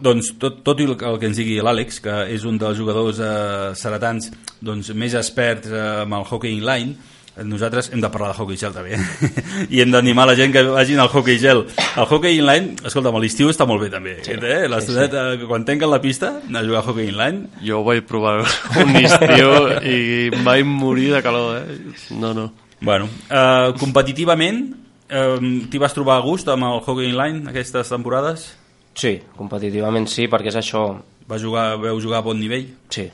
Doncs 0.00 0.32
tot, 0.38 0.60
tot 0.64 0.78
i 0.80 0.84
el 0.86 0.96
que 0.96 1.08
el 1.08 1.18
que 1.18 1.26
ens 1.28 1.36
digui 1.40 1.56
l'Àlex, 1.60 1.98
que 2.04 2.14
és 2.32 2.44
un 2.48 2.56
dels 2.60 2.78
jugadors 2.78 3.18
eh, 3.20 3.72
seretans 3.76 4.30
doncs, 4.62 4.92
més 4.94 5.16
experts 5.18 5.68
eh, 5.72 5.80
amb 6.04 6.14
el 6.20 6.24
hockey 6.28 6.54
inline, 6.56 6.94
nosaltres 7.40 7.88
hem 7.92 8.02
de 8.02 8.10
parlar 8.12 8.32
de 8.32 8.42
hockey 8.42 8.58
gel 8.60 8.74
també 8.76 8.98
i 9.72 9.80
hem 9.80 9.92
d'animar 9.94 10.26
la 10.28 10.34
gent 10.36 10.52
que 10.52 10.62
vagin 10.68 11.00
al 11.00 11.08
hockey 11.08 11.38
gel 11.40 11.64
el 11.64 12.04
hockey 12.04 12.36
inline, 12.40 12.76
escolta'm, 12.84 13.16
a 13.16 13.22
l'estiu 13.22 13.48
està 13.48 13.64
molt 13.68 13.80
bé 13.80 13.88
també 13.92 14.18
sí, 14.20 14.36
eh? 14.36 14.66
l'estoneta, 14.68 15.24
sí, 15.32 15.40
sí. 15.40 15.48
quan 15.48 15.64
tanquen 15.68 15.90
la 15.90 16.02
pista 16.04 16.34
anar 16.42 16.60
a 16.60 16.68
jugar 16.68 16.82
a 16.82 16.86
hockey 16.90 17.08
inline 17.08 17.48
Jo 17.64 17.80
ho 17.80 17.86
vaig 17.86 18.04
provar 18.08 18.42
un 18.82 18.96
estiu 19.00 19.54
i 19.88 20.28
vaig 20.44 20.66
morir 20.68 21.08
de 21.14 21.22
calor, 21.24 21.62
eh? 21.62 21.78
No, 22.12 22.34
no. 22.36 22.50
bueno, 22.80 23.08
eh, 23.30 23.72
competitivament 23.80 24.64
eh, 25.08 25.66
t'hi 25.70 25.80
vas 25.80 25.94
trobar 25.96 26.18
a 26.18 26.26
gust 26.26 26.48
amb 26.52 26.68
el 26.68 26.80
hockey 26.82 27.10
inline 27.10 27.48
aquestes 27.50 27.92
temporades? 27.92 28.50
Sí, 28.98 29.16
competitivament 29.38 30.08
sí, 30.10 30.28
perquè 30.28 30.52
és 30.52 30.60
això... 30.60 30.84
Va 31.30 31.38
jugar, 31.38 31.78
veu 31.80 32.00
jugar 32.02 32.18
a 32.18 32.26
bon 32.26 32.36
nivell? 32.36 32.66
Sí, 32.92 33.04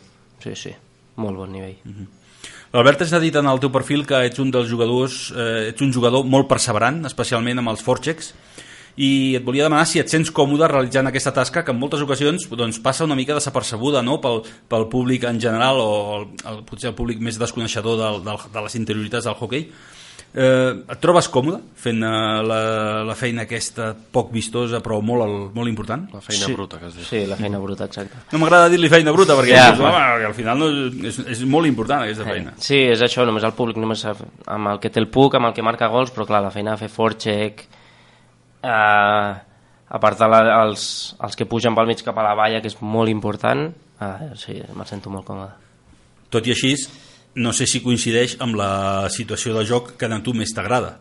sí, 0.42 0.54
sí, 0.56 0.70
molt 1.20 1.36
bon 1.36 1.52
nivell. 1.52 1.76
Mm 1.84 1.92
-hmm. 1.92 2.17
L'Albert 2.74 3.06
ens 3.06 3.14
ha 3.16 3.20
dit 3.22 3.36
en 3.38 3.46
el 3.48 3.60
teu 3.62 3.70
perfil 3.72 4.04
que 4.06 4.20
ets 4.28 4.42
un 4.42 4.50
dels 4.52 4.68
jugadors, 4.68 5.30
eh, 5.32 5.70
ets 5.70 5.84
un 5.84 5.92
jugador 5.94 6.26
molt 6.28 6.48
perseverant, 6.50 7.00
especialment 7.08 7.62
amb 7.62 7.72
els 7.72 7.84
forchecks, 7.84 8.34
i 8.98 9.36
et 9.38 9.44
volia 9.46 9.64
demanar 9.64 9.86
si 9.86 10.00
et 10.02 10.10
sents 10.10 10.32
còmode 10.34 10.66
realitzant 10.68 11.06
aquesta 11.06 11.32
tasca 11.32 11.62
que 11.64 11.70
en 11.70 11.78
moltes 11.78 12.02
ocasions 12.02 12.48
doncs, 12.50 12.80
passa 12.82 13.06
una 13.06 13.14
mica 13.14 13.36
desapercebuda 13.36 14.02
no? 14.02 14.18
pel, 14.20 14.42
pel 14.68 14.88
públic 14.90 15.24
en 15.28 15.38
general 15.40 15.78
o 15.78 15.92
el, 16.16 16.26
el, 16.50 16.58
potser 16.66 16.90
el 16.90 16.96
públic 16.98 17.22
més 17.22 17.38
desconeixedor 17.38 17.96
del, 18.00 18.20
del, 18.26 18.42
de 18.52 18.64
les 18.66 18.74
interioritats 18.80 19.30
del 19.30 19.38
hockey 19.38 19.68
eh, 20.34 20.74
et 20.92 21.00
trobes 21.00 21.28
còmode 21.32 21.60
fent 21.78 22.02
eh, 22.04 22.10
la, 22.46 22.58
la 23.08 23.14
feina 23.18 23.42
aquesta 23.46 23.90
poc 24.12 24.30
vistosa 24.34 24.80
però 24.84 25.00
molt, 25.02 25.52
molt 25.54 25.68
important? 25.70 26.06
La 26.14 26.20
feina 26.20 26.46
Sí. 26.46 26.52
bruta, 26.54 26.78
que 26.78 26.86
es 26.90 26.94
diu. 26.98 27.04
Sí, 27.08 27.24
la 27.26 27.36
feina 27.36 27.58
bruta, 27.58 27.84
exacte. 27.88 28.16
No 28.32 28.38
m'agrada 28.42 28.68
dir-li 28.68 28.88
feina 28.92 29.12
bruta 29.12 29.34
perquè, 29.38 29.54
Ja, 29.56 29.64
ja, 29.64 29.72
dius, 29.72 29.86
home, 29.88 30.26
al 30.28 30.34
final 30.34 30.58
no, 30.58 30.68
és, 31.08 31.18
és 31.26 31.42
molt 31.44 31.66
important 31.66 32.02
aquesta 32.04 32.24
feina. 32.28 32.52
Sí, 32.58 32.76
és 32.92 33.00
això, 33.02 33.24
només 33.26 33.44
el 33.44 33.52
públic, 33.56 33.76
només 33.80 34.04
amb 34.04 34.72
el 34.74 34.80
que 34.80 34.90
té 34.90 35.00
el 35.00 35.08
puc, 35.08 35.34
amb 35.34 35.46
el 35.50 35.54
que 35.56 35.62
marca 35.66 35.88
gols, 35.88 36.12
però 36.14 36.26
clar, 36.28 36.42
la 36.44 36.50
feina 36.54 36.72
de 36.76 36.82
fer 36.84 36.88
forecheck, 36.92 37.66
eh, 38.62 39.34
apartar 39.88 40.28
la, 40.28 40.40
els, 40.64 41.14
els 41.24 41.36
que 41.36 41.46
pugen 41.48 41.74
pel 41.74 41.86
mig 41.88 42.02
cap 42.04 42.18
a 42.20 42.26
la 42.26 42.34
valla, 42.36 42.60
que 42.60 42.68
és 42.68 42.76
molt 42.84 43.08
important, 43.08 43.68
eh, 44.00 44.30
sí, 44.36 44.58
me'l 44.74 44.86
sento 44.88 45.10
molt 45.10 45.24
còmode. 45.26 45.54
Tot 46.28 46.46
i 46.46 46.52
així, 46.52 46.74
no 47.38 47.52
sé 47.56 47.66
si 47.70 47.82
coincideix 47.84 48.38
amb 48.44 48.58
la 48.58 48.72
situació 49.14 49.54
de 49.56 49.66
joc 49.68 49.94
que 49.98 50.08
a 50.08 50.18
tu 50.24 50.34
més 50.34 50.52
t'agrada. 50.54 50.98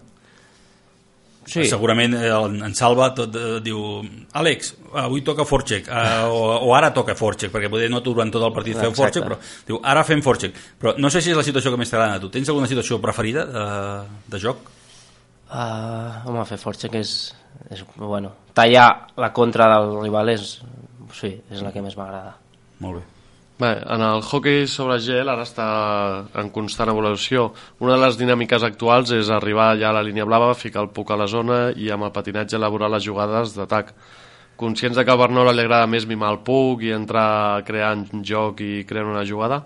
Sí. 1.48 1.64
Segurament 1.64 2.12
eh, 2.18 2.28
en, 2.28 2.58
en 2.68 2.74
Salva 2.76 3.14
tot 3.16 3.36
eh, 3.40 3.60
diu 3.64 3.80
Àlex, 4.36 4.74
avui 5.00 5.24
toca 5.24 5.46
forecheck 5.48 5.88
eh, 5.88 6.26
o, 6.28 6.42
o 6.68 6.74
ara 6.76 6.90
toca 6.92 7.16
forecheck 7.16 7.54
perquè 7.54 7.70
poder 7.72 7.88
no 7.88 8.02
durant 8.04 8.34
tot 8.34 8.44
el 8.44 8.52
partit 8.52 8.76
feu 8.76 8.92
Exacte. 8.92 9.22
forecheck 9.22 9.30
però 9.30 9.38
diu 9.70 9.80
ara 9.80 10.04
fem 10.04 10.20
forecheck 10.26 10.60
però 10.76 10.98
no 11.00 11.08
sé 11.08 11.24
si 11.24 11.32
és 11.32 11.40
la 11.40 11.46
situació 11.48 11.72
que 11.72 11.80
més 11.80 11.94
t'agrada 11.94 12.20
a 12.20 12.24
tu 12.24 12.28
tens 12.34 12.52
alguna 12.52 12.68
situació 12.68 13.00
preferida 13.00 13.48
de, 13.48 13.66
de 14.28 14.44
joc? 14.44 14.74
Uh, 15.48 16.28
home, 16.28 16.44
fer 16.50 16.60
forecheck 16.60 17.00
és, 17.00 17.12
és... 17.72 17.86
Bueno, 17.96 18.34
tallar 18.58 18.90
la 19.16 19.32
contra 19.32 19.72
del 19.78 20.02
rival 20.02 20.36
és... 20.36 20.58
Sí, 21.16 21.32
és 21.32 21.64
la 21.64 21.72
que 21.72 21.80
més 21.80 21.96
m'agrada. 21.96 22.36
Molt 22.84 23.00
bé. 23.00 23.17
Bé, 23.58 23.72
en 23.90 24.02
el 24.06 24.22
hockey 24.22 24.68
sobre 24.70 25.00
gel 25.02 25.32
ara 25.34 25.42
està 25.42 25.66
en 26.38 26.52
constant 26.54 26.92
evolució. 26.92 27.48
Una 27.82 27.96
de 27.96 28.04
les 28.04 28.20
dinàmiques 28.20 28.62
actuals 28.62 29.10
és 29.16 29.32
arribar 29.34 29.72
ja 29.80 29.90
a 29.90 29.96
la 29.98 30.04
línia 30.06 30.28
blava, 30.30 30.52
ficar 30.54 30.84
el 30.86 30.92
puc 30.94 31.10
a 31.10 31.18
la 31.18 31.26
zona 31.26 31.72
i 31.74 31.90
amb 31.90 32.06
el 32.06 32.14
patinatge 32.14 32.60
elaborar 32.60 32.92
les 32.94 33.08
jugades 33.08 33.56
d'atac. 33.58 33.90
Conscients 34.62 34.98
de 34.98 35.06
que 35.06 35.14
a 35.14 35.18
Bernol 35.18 35.50
li 35.56 35.66
agrada 35.66 35.90
més 35.90 36.06
mimar 36.06 36.30
el 36.36 36.40
puc 36.46 36.86
i 36.86 36.94
entrar 36.94 37.66
creant 37.66 38.06
joc 38.22 38.62
i 38.62 38.86
creant 38.86 39.10
una 39.16 39.26
jugada, 39.26 39.64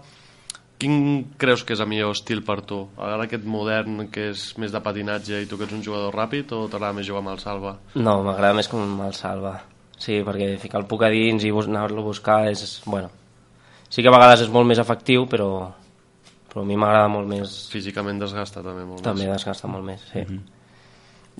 quin 0.79 0.97
creus 1.37 1.67
que 1.67 1.75
és 1.75 1.83
el 1.83 1.91
millor 1.91 2.15
estil 2.15 2.45
per 2.47 2.61
tu? 2.63 2.85
Ara 2.95 3.27
aquest 3.27 3.43
modern 3.43 4.07
que 4.11 4.31
és 4.31 4.49
més 4.57 4.71
de 4.71 4.79
patinatge 4.81 5.43
i 5.43 5.51
tu 5.51 5.59
que 5.59 5.67
ets 5.67 5.75
un 5.75 5.83
jugador 5.83 6.15
ràpid 6.15 6.55
o 6.55 6.63
t'agrada 6.71 6.95
més 6.95 7.11
jugar 7.11 7.25
amb 7.25 7.35
el 7.35 7.43
salva? 7.43 7.75
No, 7.99 8.21
m'agrada 8.23 8.55
més 8.55 8.71
com 8.71 8.99
el 9.03 9.17
salva. 9.19 9.57
Sí, 10.01 10.23
perquè 10.25 10.55
ficar 10.63 10.79
el 10.79 10.87
puc 10.87 11.03
a 11.03 11.11
dins 11.13 11.43
i 11.43 11.51
anar-lo 11.51 12.01
a 12.01 12.07
buscar 12.07 12.45
és... 12.49 12.79
Bueno, 12.87 13.11
sí 13.91 14.01
que 14.01 14.07
a 14.07 14.15
vegades 14.15 14.45
és 14.45 14.49
molt 14.51 14.69
més 14.69 14.79
efectiu, 14.79 15.27
però, 15.29 15.51
però 16.47 16.63
a 16.63 16.67
mi 16.67 16.79
m'agrada 16.79 17.11
molt 17.11 17.27
més... 17.27 17.53
Físicament 17.73 18.21
desgasta 18.21 18.63
també 18.63 18.85
molt 18.87 19.03
També 19.03 19.27
més. 19.27 19.35
desgasta 19.35 19.69
molt 19.71 19.85
més, 19.85 20.05
sí. 20.13 20.23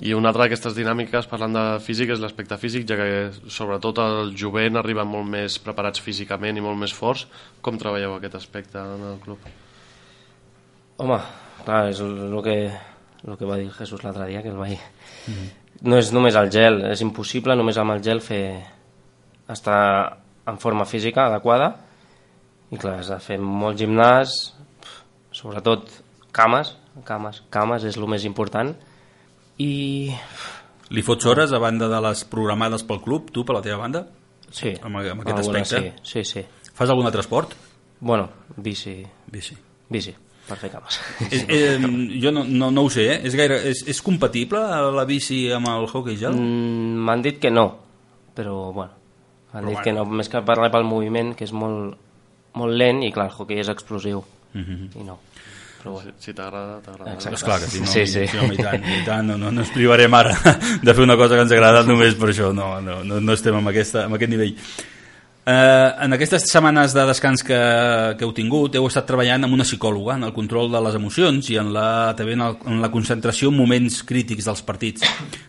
I 0.01 0.13
una 0.15 0.31
altra 0.31 0.45
d'aquestes 0.45 0.75
dinàmiques, 0.75 1.27
parlant 1.31 1.55
de 1.55 1.63
físic, 1.83 2.11
és 2.13 2.21
l'aspecte 2.23 2.57
físic, 2.59 2.85
ja 2.89 2.97
que 2.99 3.51
sobretot 3.51 3.99
el 4.03 4.31
jovent 4.39 4.79
arriben 4.79 5.07
molt 5.07 5.27
més 5.29 5.57
preparats 5.63 6.03
físicament 6.03 6.57
i 6.57 6.63
molt 6.63 6.79
més 6.79 6.95
forts. 6.95 7.25
Com 7.63 7.79
treballeu 7.79 8.15
aquest 8.15 8.35
aspecte 8.39 8.79
en 8.79 9.03
el 9.11 9.19
club? 9.23 9.45
Home, 11.01 11.19
clar, 11.65 11.83
és 11.91 12.01
el 12.03 12.39
que, 12.43 12.55
el 13.27 13.37
que 13.37 13.47
va 13.47 13.59
dir 13.59 13.69
Jesús 13.77 14.03
l'altre 14.03 14.27
dia, 14.31 14.41
que 14.43 14.51
el 14.51 14.59
vaig... 14.59 14.79
Mm 15.27 15.33
-hmm. 15.33 15.49
No 15.81 15.97
és 15.97 16.11
només 16.11 16.35
el 16.35 16.51
gel, 16.51 16.83
és 16.91 17.01
impossible 17.01 17.55
només 17.55 17.77
amb 17.77 17.91
el 17.91 18.03
gel 18.03 18.21
fer 18.21 18.63
estar 19.49 20.17
en 20.45 20.57
forma 20.57 20.85
física 20.85 21.25
adequada 21.25 21.90
i 22.71 22.79
clar, 22.79 22.99
has 23.01 23.11
de 23.11 23.19
fer 23.23 23.37
molt 23.41 23.79
gimnàs, 23.79 24.37
sobretot 25.35 25.91
cames, 26.35 26.75
cames, 27.07 27.41
cames 27.51 27.85
és 27.87 27.99
el 27.99 28.07
més 28.11 28.25
important 28.27 28.73
i... 29.59 30.11
Li 30.91 31.03
fots 31.07 31.27
hores 31.27 31.53
a 31.55 31.59
banda 31.63 31.87
de 31.91 31.99
les 32.03 32.23
programades 32.27 32.83
pel 32.87 32.99
club, 33.03 33.29
tu, 33.31 33.45
per 33.47 33.55
la 33.55 33.63
teva 33.63 33.79
banda? 33.83 34.05
Sí. 34.51 34.73
Amb, 34.83 34.99
amb 34.99 35.23
aquest 35.23 35.37
alguna 35.37 35.61
aspecte? 35.63 35.93
Sí, 36.03 36.23
sí, 36.23 36.41
sí. 36.41 36.71
Fas 36.75 36.91
algun 36.91 37.07
altre 37.07 37.23
esport? 37.23 37.53
Bueno, 38.01 38.27
bici. 38.57 38.97
Bici. 39.31 39.55
Bici, 39.91 40.13
per 40.47 40.57
fer 40.59 40.71
cames. 40.73 40.97
És, 41.27 41.45
eh, 41.47 41.77
jo 42.23 42.31
no, 42.33 42.43
no, 42.47 42.71
no 42.71 42.85
ho 42.87 42.91
sé, 42.91 43.07
eh? 43.13 43.19
és, 43.27 43.35
gaire, 43.39 43.59
és, 43.71 43.83
és 43.91 44.01
compatible 44.03 44.61
la 44.95 45.05
bici 45.07 45.43
amb 45.53 45.69
el 45.71 45.87
hockey 45.89 46.19
gel? 46.19 46.35
Mm, 46.35 47.03
M'han 47.07 47.23
dit 47.23 47.39
que 47.43 47.51
no, 47.51 47.67
però 48.35 48.71
bueno, 48.71 48.95
m'han 49.51 49.59
Però 49.59 49.67
dit 49.67 49.79
bueno. 49.79 49.83
que 49.83 49.95
no, 49.97 50.05
més 50.21 50.31
que 50.31 50.43
parlar 50.47 50.71
pel 50.73 50.87
moviment, 50.87 51.35
que 51.35 51.47
és 51.47 51.53
molt, 51.55 51.99
molt 52.59 52.77
lent 52.77 53.03
i 53.03 53.11
clar, 53.15 53.29
el 53.29 53.35
hockey 53.37 53.61
és 53.63 53.69
explosiu. 53.71 54.23
Mhm. 54.53 54.89
I 54.99 55.03
no. 55.07 55.19
Però 55.81 55.95
bueno. 55.95 56.11
Si, 56.19 56.27
si 56.27 56.33
t'agrada, 56.37 56.79
t'agrada. 56.85 57.15
Esclar 57.17 57.59
que 57.59 57.67
sí, 57.67 57.79
no? 57.81 57.87
Sí, 57.87 58.05
sí. 58.05 58.27
sí 58.27 58.37
home, 58.37 58.53
i 58.53 58.57
tant, 58.61 58.83
i 58.85 59.01
tant 59.05 59.25
no, 59.31 59.37
no, 59.41 59.49
no 59.49 59.63
ens 59.63 59.71
privarem 59.73 60.13
ara 60.13 60.35
de 60.85 60.93
fer 60.93 61.01
una 61.01 61.17
cosa 61.17 61.39
que 61.39 61.45
ens 61.47 61.53
agrada 61.57 61.81
només 61.87 62.13
per 62.19 62.29
això, 62.29 62.51
no, 62.53 62.75
no, 62.85 62.99
no, 63.07 63.19
no 63.23 63.33
estem 63.33 63.57
amb, 63.57 63.71
aquesta, 63.73 64.05
amb 64.05 64.19
aquest 64.19 64.33
nivell. 64.35 64.53
Eh, 65.41 65.89
en 66.05 66.13
aquestes 66.13 66.43
setmanes 66.51 66.93
de 66.93 67.01
descans 67.09 67.41
que, 67.41 67.57
que 68.13 68.25
heu 68.27 68.33
tingut 68.37 68.75
heu 68.77 68.85
estat 68.85 69.07
treballant 69.09 69.47
amb 69.47 69.55
una 69.55 69.65
psicòloga 69.65 70.19
en 70.19 70.27
el 70.27 70.35
control 70.35 70.69
de 70.69 70.81
les 70.85 70.97
emocions 70.99 71.49
i 71.49 71.57
en 71.57 71.71
la, 71.73 72.13
també 72.17 72.35
en, 72.37 72.43
el, 72.45 72.59
en 72.69 72.77
la 72.83 72.91
concentració 72.93 73.49
en 73.49 73.57
moments 73.57 74.03
crítics 74.05 74.45
dels 74.45 74.61
partits. 74.67 75.07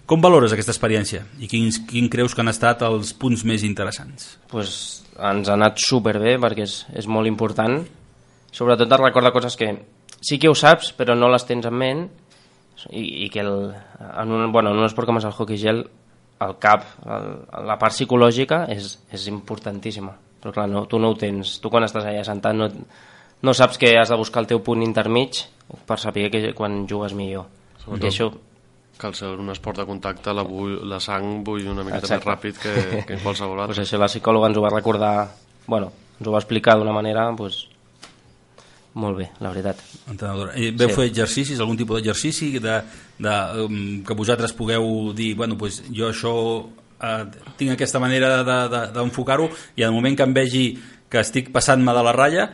Com 0.09 0.25
valores 0.25 0.55
aquesta 0.57 0.73
experiència 0.73 1.27
i 1.45 1.51
quins, 1.51 1.83
quin 1.91 2.09
creus 2.09 2.33
que 2.33 2.41
han 2.41 2.49
estat 2.49 2.87
els 2.89 3.13
punts 3.13 3.45
més 3.45 3.67
interessants? 3.69 4.39
pues, 4.49 4.73
ens 5.21 5.49
ha 5.49 5.59
anat 5.59 5.81
superbé 5.85 6.39
perquè 6.41 6.65
és, 6.65 6.83
és 6.97 7.07
molt 7.07 7.29
important 7.29 7.83
sobretot 8.53 8.89
de 8.89 9.01
recordar 9.01 9.33
coses 9.37 9.57
que 9.61 9.75
sí 10.21 10.39
que 10.41 10.49
ho 10.49 10.57
saps 10.57 10.95
però 10.97 11.17
no 11.19 11.29
les 11.33 11.45
tens 11.45 11.69
en 11.69 11.77
ment 11.77 12.07
i, 12.91 13.27
i 13.27 13.29
que 13.33 13.45
el, 13.45 13.73
en, 14.01 14.33
un, 14.33 14.53
bueno, 14.53 14.73
en 14.73 14.81
un 14.81 14.89
esport 14.89 15.09
com 15.09 15.21
és 15.21 15.29
el 15.29 15.37
hockey 15.37 15.61
gel 15.61 15.85
el 16.47 16.59
cap, 16.63 16.85
el, 17.07 17.33
la 17.69 17.79
part 17.81 17.95
psicològica 17.95 18.65
és, 18.73 18.97
és 19.13 19.27
importantíssima 19.31 20.15
però 20.43 20.55
clar, 20.55 20.69
no, 20.71 20.87
tu 20.91 20.99
no 20.99 21.13
ho 21.13 21.19
tens 21.19 21.59
tu 21.63 21.71
quan 21.71 21.87
estàs 21.87 22.07
allà 22.09 22.23
sentat 22.27 22.57
no, 22.57 22.69
no 23.43 23.55
saps 23.55 23.79
que 23.79 23.93
has 23.99 24.11
de 24.11 24.19
buscar 24.19 24.43
el 24.43 24.51
teu 24.51 24.63
punt 24.65 24.83
intermig 24.83 25.45
per 25.87 25.99
saber 26.03 26.29
que 26.33 26.51
quan 26.59 26.83
jugues 26.91 27.15
millor 27.19 27.47
i 27.99 28.07
això 28.09 28.31
que 28.99 29.09
al 29.09 29.15
ser 29.19 29.33
un 29.35 29.51
esport 29.51 29.81
de 29.81 29.87
contacte 29.89 30.35
la, 30.37 30.45
bull, 30.47 30.77
la 30.87 31.01
sang 31.01 31.43
bull 31.43 31.65
una 31.73 31.83
miqueta 31.83 32.07
Exacte. 32.07 32.23
més 32.23 32.29
ràpid 32.29 32.61
que, 32.63 33.03
que 33.09 33.17
en 33.17 33.23
qualsevol 33.25 33.59
altre. 33.65 33.75
pues 33.75 33.87
això 33.87 33.99
la 33.99 34.11
psicòloga 34.11 34.51
ens 34.51 34.59
ho 34.61 34.65
va 34.65 34.73
recordar 34.75 35.15
bueno, 35.67 35.93
ens 36.19 36.29
ho 36.29 36.35
va 36.35 36.43
explicar 36.43 36.77
d'una 36.79 36.95
manera 36.95 37.31
pues, 37.37 37.65
molt 38.95 39.17
bé, 39.17 39.31
la 39.41 39.49
veritat 39.51 39.79
Entrenadora. 40.11 40.53
I 40.59 40.71
veu 40.71 40.89
Sí. 40.89 40.95
fer 40.95 41.05
exercicis, 41.07 41.59
algun 41.61 41.77
tipus 41.77 41.97
d'exercici 42.03 42.59
de, 42.59 42.83
de, 43.19 43.37
um, 43.65 44.03
que 44.05 44.15
vosaltres 44.15 44.53
pugueu 44.53 45.13
dir, 45.15 45.35
bueno, 45.35 45.57
pues 45.57 45.83
jo 45.91 46.11
això 46.11 46.67
eh, 47.03 47.25
tinc 47.57 47.73
aquesta 47.73 47.99
manera 47.99 48.43
de- 48.45 48.69
de- 48.69 48.93
d'enfocar-ho 48.93 49.49
de, 49.49 49.55
i 49.77 49.83
en 49.83 49.89
el 49.89 49.95
moment 49.95 50.17
que 50.17 50.23
em 50.23 50.35
vegi 50.35 50.79
que 51.09 51.19
estic 51.21 51.51
passant-me 51.51 51.93
de 51.93 52.03
la 52.03 52.13
ratlla 52.13 52.51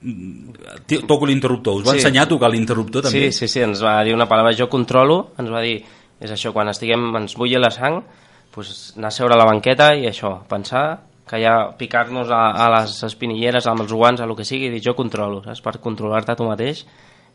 mm, 0.00 1.06
toco 1.06 1.26
l'interruptor. 1.26 1.74
Us 1.76 1.86
va 1.86 1.92
Sí. 1.92 1.98
ensenyar 1.98 2.24
a 2.24 2.28
tocar 2.28 2.50
l'interruptor 2.50 3.02
també? 3.02 3.30
Sí, 3.32 3.32
sí, 3.32 3.48
sí, 3.48 3.60
ens 3.60 3.82
va 3.82 4.02
dir 4.04 4.14
una 4.14 4.26
paraula, 4.28 4.52
jo 4.56 4.68
controlo, 4.68 5.32
ens 5.38 5.50
va 5.50 5.60
dir, 5.60 5.84
és 6.20 6.30
això, 6.30 6.52
quan 6.52 6.68
estiguem, 6.68 7.14
ens 7.16 7.34
bulli 7.36 7.56
la 7.58 7.70
sang, 7.70 8.02
pues, 8.50 8.94
anar 8.96 9.08
a 9.08 9.10
seure 9.10 9.34
a 9.34 9.36
la 9.38 9.44
banqueta 9.44 9.94
i 9.96 10.06
això, 10.06 10.46
pensar 10.48 11.02
que 11.26 11.40
ja 11.42 11.56
picar-nos 11.78 12.30
a, 12.30 12.42
a 12.54 12.70
les 12.76 12.96
espinilleres 13.08 13.66
amb 13.66 13.82
els 13.82 13.92
guants, 13.92 14.22
a 14.22 14.28
lo 14.30 14.36
que 14.38 14.46
sigui, 14.46 14.68
i 14.70 14.74
dir, 14.76 14.82
jo 14.84 14.94
controlo, 14.98 15.42
saps? 15.44 15.62
Per 15.64 15.76
controlar-te 15.82 16.36
tu 16.38 16.46
mateix, 16.46 16.84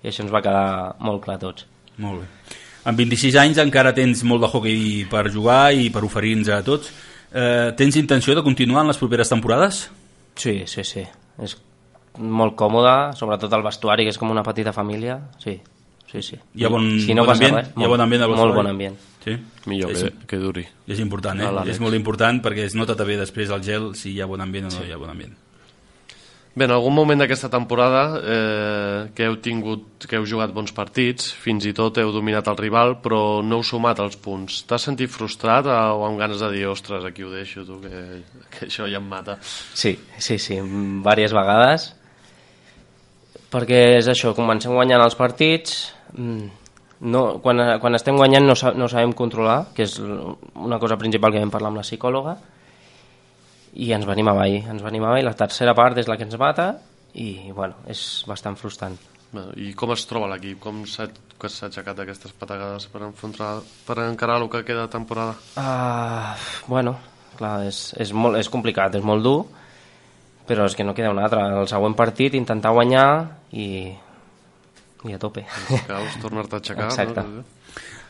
i 0.01 0.09
això 0.11 0.23
ens 0.25 0.33
va 0.33 0.43
quedar 0.43 0.97
molt 1.03 1.23
clar 1.25 1.37
a 1.37 1.43
tots. 1.43 1.67
Molt 2.01 2.23
bé. 2.23 2.57
Amb 2.87 2.97
26 2.97 3.35
anys 3.37 3.59
encara 3.61 3.93
tens 3.93 4.23
molt 4.25 4.41
de 4.41 4.49
hockey 4.49 5.03
per 5.11 5.27
jugar 5.29 5.73
i 5.77 5.89
per 5.93 6.05
oferir-nos 6.07 6.49
a 6.55 6.61
tots. 6.65 6.93
Eh, 7.31 7.71
tens 7.77 7.99
intenció 7.99 8.33
de 8.35 8.43
continuar 8.43 8.85
en 8.85 8.89
les 8.89 8.99
properes 8.99 9.29
temporades? 9.29 9.83
Sí, 10.39 10.63
sí, 10.65 10.83
sí. 10.87 11.03
És 11.43 11.57
molt 12.17 12.55
còmode, 12.59 13.13
sobretot 13.19 13.53
el 13.53 13.67
vestuari, 13.67 14.07
que 14.07 14.15
és 14.15 14.19
com 14.19 14.31
una 14.33 14.43
petita 14.43 14.73
família. 14.73 15.19
Sí, 15.43 15.59
sí, 16.11 16.21
sí. 16.21 16.39
Hi 16.55 16.65
ha 16.67 16.71
bon, 16.73 16.87
si 16.99 17.15
no 17.17 17.25
bon 17.25 17.35
ambient? 17.35 17.57
res, 17.59 17.71
Hi 17.75 17.85
ha 17.85 17.91
bon 17.91 18.05
ambient 18.05 18.25
molt 18.25 18.35
vestuari? 18.35 18.57
bon 18.59 18.71
ambient. 18.73 18.97
Sí? 19.21 19.37
Millor 19.69 19.93
és, 19.93 20.03
que, 20.03 20.27
que 20.33 20.41
duri. 20.41 20.65
És 20.89 20.99
important, 20.99 21.39
eh? 21.39 21.51
És 21.71 21.79
molt 21.83 21.97
important 21.97 22.41
perquè 22.43 22.65
es 22.67 22.75
nota 22.75 22.97
també 22.97 23.19
després 23.19 23.53
el 23.53 23.63
gel 23.65 23.93
si 23.95 24.15
hi 24.15 24.21
ha 24.21 24.29
bon 24.29 24.41
ambient 24.41 24.71
o 24.71 24.75
no 24.75 24.83
hi 24.85 24.93
ha 24.93 24.99
bon 25.01 25.13
ambient. 25.13 25.37
Bé, 26.51 26.65
en 26.67 26.73
algun 26.75 26.91
moment 26.91 27.21
d'aquesta 27.21 27.47
temporada 27.47 28.01
eh, 28.19 29.11
que 29.15 29.23
heu 29.23 29.37
tingut, 29.39 30.03
que 30.03 30.17
heu 30.17 30.25
jugat 30.27 30.51
bons 30.51 30.73
partits, 30.75 31.29
fins 31.31 31.63
i 31.63 31.71
tot 31.71 31.95
heu 32.01 32.11
dominat 32.11 32.49
el 32.51 32.57
rival, 32.59 32.97
però 32.99 33.39
no 33.39 33.61
heu 33.61 33.63
sumat 33.63 34.01
els 34.03 34.17
punts. 34.19 34.57
T'has 34.67 34.83
sentit 34.89 35.13
frustrat 35.13 35.69
o 35.71 36.03
amb 36.03 36.19
ganes 36.19 36.43
de 36.43 36.49
dir, 36.51 36.65
ostres, 36.67 37.07
aquí 37.07 37.23
ho 37.23 37.31
deixo, 37.31 37.63
tu, 37.63 37.79
que, 37.79 38.03
que 38.51 38.67
això 38.67 38.89
ja 38.91 38.99
em 38.99 39.07
mata? 39.07 39.37
Sí, 39.39 39.95
sí, 40.19 40.35
sí, 40.35 40.59
diverses 40.59 41.31
vegades. 41.37 41.87
Perquè 43.51 43.79
és 44.01 44.11
això, 44.11 44.35
comencem 44.35 44.75
guanyant 44.75 45.05
els 45.05 45.15
partits, 45.15 45.93
no, 46.15 47.21
quan, 47.41 47.61
quan 47.81 47.97
estem 47.97 48.17
guanyant 48.19 48.45
no, 48.45 48.55
no 48.77 48.89
sabem 48.91 49.13
controlar, 49.17 49.71
que 49.75 49.87
és 49.87 49.97
una 49.99 50.79
cosa 50.79 50.99
principal 51.01 51.33
que 51.33 51.41
vam 51.41 51.53
parlar 51.53 51.71
amb 51.71 51.81
la 51.81 51.85
psicòloga, 51.87 52.35
i 53.73 53.93
ens 53.95 54.05
venim 54.05 54.27
avall, 54.27 54.59
ens 54.73 54.83
venim 54.83 55.05
avall, 55.07 55.25
la 55.25 55.37
tercera 55.37 55.73
part 55.77 55.97
és 56.01 56.09
la 56.11 56.17
que 56.19 56.27
ens 56.27 56.37
mata, 56.39 56.73
i 57.15 57.51
bueno, 57.55 57.79
és 57.91 58.23
bastant 58.27 58.57
frustrant. 58.59 58.97
I 59.31 59.71
com 59.79 59.93
es 59.95 60.03
troba 60.09 60.27
l'equip? 60.33 60.59
Com 60.59 60.83
s'ha 60.89 61.07
aixecat 61.47 62.01
aquestes 62.03 62.33
patagades 62.35 62.89
per, 62.91 63.05
enfrontar, 63.07 63.53
per 63.87 63.95
encarar 64.03 64.41
el 64.41 64.49
que 64.51 64.65
queda 64.67 64.85
de 64.85 64.91
temporada? 64.91 65.37
Uh, 65.55 66.35
bueno, 66.67 66.97
clar, 67.39 67.61
és, 67.69 67.93
és, 67.95 68.11
molt, 68.11 68.37
és 68.41 68.51
complicat, 68.51 68.97
és 68.99 69.07
molt 69.07 69.23
dur, 69.23 69.39
però 70.49 70.67
és 70.67 70.75
que 70.75 70.83
no 70.83 70.95
queda 70.97 71.13
un 71.15 71.21
altre. 71.23 71.45
El 71.61 71.69
següent 71.71 71.95
partit 71.95 72.35
intentar 72.35 72.75
guanyar 72.75 73.07
i, 73.55 73.95
i 75.07 75.15
a 75.15 75.19
tope. 75.19 75.45
Caus, 75.87 76.17
tornar-te 76.21 76.57
a 76.57 76.61
aixecar. 76.61 76.89
Exacte. 76.89 77.23
No? 77.25 77.43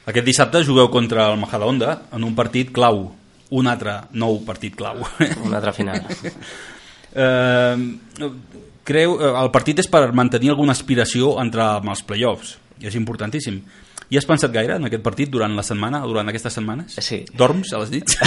Aquest 0.09 0.25
dissabte 0.25 0.63
jugueu 0.65 0.89
contra 0.91 1.27
el 1.31 1.37
Majadahonda 1.39 1.97
en 2.15 2.23
un 2.25 2.33
partit 2.35 2.71
clau, 2.73 3.03
un 3.51 3.67
altre 3.69 3.97
nou 4.17 4.39
partit 4.47 4.75
clau. 4.75 5.03
Un 5.45 5.53
altre 5.53 5.73
final. 5.75 6.01
eh, 7.13 7.75
creu, 8.87 9.15
eh, 9.19 9.31
el 9.43 9.51
partit 9.53 9.79
és 9.83 9.89
per 9.91 10.07
mantenir 10.15 10.53
alguna 10.53 10.75
aspiració 10.77 11.35
entre 11.43 11.63
amb 11.77 11.93
els 11.93 12.03
playoffs, 12.07 12.57
i 12.81 12.89
és 12.89 12.97
importantíssim. 12.97 13.61
I 14.11 14.17
has 14.19 14.27
pensat 14.27 14.51
gaire 14.51 14.75
en 14.75 14.87
aquest 14.89 15.03
partit 15.05 15.29
durant 15.31 15.53
la 15.55 15.63
setmana 15.63 16.01
o 16.03 16.09
durant 16.09 16.27
aquestes 16.27 16.57
setmanes? 16.57 16.97
Sí. 16.99 17.21
Dorms 17.37 17.71
a 17.71 17.79
les 17.79 17.93
nits? 17.93 18.17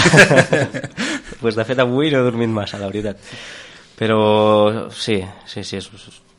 pues 1.43 1.59
de 1.59 1.65
fet 1.69 1.83
avui 1.83 2.13
no 2.13 2.23
he 2.23 2.25
dormit 2.25 2.49
massa, 2.49 2.81
la 2.81 2.89
veritat. 2.89 3.21
Però 3.99 4.89
sí, 4.91 5.19
sí, 5.47 5.63
sí, 5.63 5.83
és, 5.83 5.91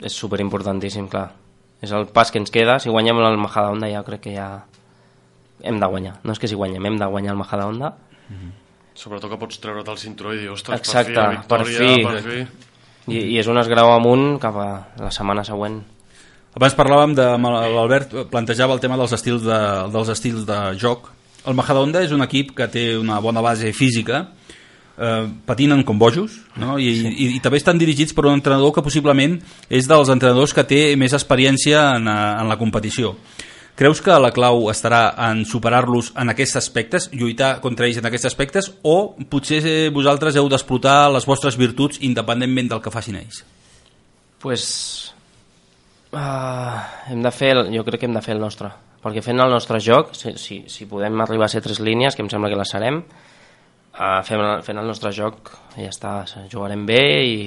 és 0.01 0.17
superimportantíssim, 0.17 1.05
clar. 1.11 1.28
És 1.86 1.93
el 1.93 2.07
pas 2.09 2.31
que 2.33 2.41
ens 2.41 2.51
queda, 2.53 2.79
si 2.81 2.89
guanyem 2.89 3.19
el 3.21 3.38
Majadahonda 3.38 3.89
ja 3.91 4.03
crec 4.07 4.25
que 4.25 4.36
ja 4.36 4.49
hem 5.65 5.79
de 5.79 5.89
guanyar. 5.89 6.17
No 6.25 6.33
és 6.33 6.41
que 6.41 6.49
si 6.49 6.57
guanyem, 6.57 6.86
hem 6.89 6.99
de 7.01 7.09
guanyar 7.11 7.36
el 7.36 7.41
Majadahonda. 7.41 7.93
Sobretot 8.95 9.29
que 9.33 9.39
pots 9.39 9.59
treure't 9.59 9.89
el 9.91 9.99
cinturó 9.99 10.31
i 10.33 10.39
dir, 10.39 10.53
ostres, 10.53 10.79
Exacte, 10.79 11.19
per 11.49 11.65
fi, 11.67 11.75
victòria, 11.75 12.07
per 12.07 12.21
fi. 12.23 12.23
per 12.23 12.23
fi. 12.23 12.71
I, 13.11 13.19
I 13.36 13.41
és 13.41 13.49
un 13.51 13.59
esgrau 13.61 13.91
amunt 13.93 14.39
cap 14.41 14.55
a 14.57 14.69
la 14.97 15.11
setmana 15.13 15.43
següent. 15.45 15.81
Abans 16.55 16.77
parlàvem 16.77 17.13
de 17.17 17.25
l'Albert 17.36 18.15
plantejava 18.31 18.73
el 18.73 18.81
tema 18.81 18.95
dels 18.97 19.11
estils 19.17 19.43
de, 19.43 19.59
dels 19.91 20.11
estils 20.13 20.45
de 20.47 20.59
joc. 20.79 21.11
El 21.45 21.57
Majadahonda 21.59 22.01
és 22.07 22.15
un 22.15 22.23
equip 22.25 22.55
que 22.57 22.69
té 22.71 22.86
una 22.97 23.19
bona 23.21 23.43
base 23.43 23.73
física, 23.75 24.23
eh, 24.97 25.27
patinen 25.45 25.83
com 25.83 25.99
bojos, 25.99 26.41
no? 26.55 26.77
I, 26.79 26.91
sí. 26.99 27.11
i, 27.11 27.27
i 27.37 27.41
també 27.43 27.59
estan 27.59 27.79
dirigits 27.81 28.15
per 28.15 28.27
un 28.27 28.37
entrenador 28.37 28.73
que 28.75 28.83
possiblement 28.85 29.37
és 29.69 29.89
dels 29.89 30.11
entrenadors 30.13 30.55
que 30.55 30.65
té 30.67 30.81
més 30.99 31.15
experiència 31.15 31.83
en, 31.97 32.07
eh, 32.07 32.21
en 32.41 32.51
la 32.51 32.59
competició. 32.61 33.15
Creus 33.75 33.99
que 33.99 34.15
la 34.23 34.31
clau 34.31 34.69
estarà 34.71 35.09
en 35.27 35.43
superar-los 35.43 36.13
en 36.15 36.31
aquests 36.31 36.61
aspectes, 36.61 37.09
lluitar 37.11 37.57
contra 37.59 37.89
ells 37.89 37.99
en 37.99 38.07
aquests 38.07 38.29
aspectes, 38.29 38.71
o 38.87 39.17
potser 39.27 39.59
eh, 39.67 39.89
vosaltres 39.91 40.39
heu 40.39 40.47
d'explotar 40.51 41.11
les 41.11 41.27
vostres 41.27 41.59
virtuts 41.59 41.99
independentment 42.07 42.71
del 42.71 42.81
que 42.85 42.93
facin 42.93 43.19
ells? 43.19 43.43
Pues, 44.39 44.63
uh, 46.15 46.79
hem 47.11 47.21
de 47.25 47.35
fer 47.35 47.51
el, 47.57 47.67
jo 47.73 47.83
crec 47.83 48.05
que 48.05 48.07
hem 48.07 48.15
de 48.15 48.23
fer 48.23 48.37
el 48.37 48.43
nostre 48.43 48.71
perquè 49.05 49.21
fent 49.21 49.37
el 49.37 49.51
nostre 49.53 49.77
joc, 49.85 50.15
si, 50.17 50.31
si, 50.41 50.55
si 50.65 50.87
podem 50.89 51.19
arribar 51.21 51.45
a 51.45 51.51
ser 51.53 51.61
tres 51.61 51.77
línies, 51.77 52.15
que 52.17 52.23
em 52.25 52.29
sembla 52.31 52.49
que 52.49 52.57
les 52.57 52.71
serem, 52.73 53.03
uh, 53.99 54.23
fent, 54.23 54.63
fent 54.63 54.77
el 54.77 54.87
nostre 54.87 55.11
joc 55.11 55.51
ja 55.77 55.89
està, 55.89 56.25
jugarem 56.51 56.85
bé 56.85 57.01
i, 57.25 57.39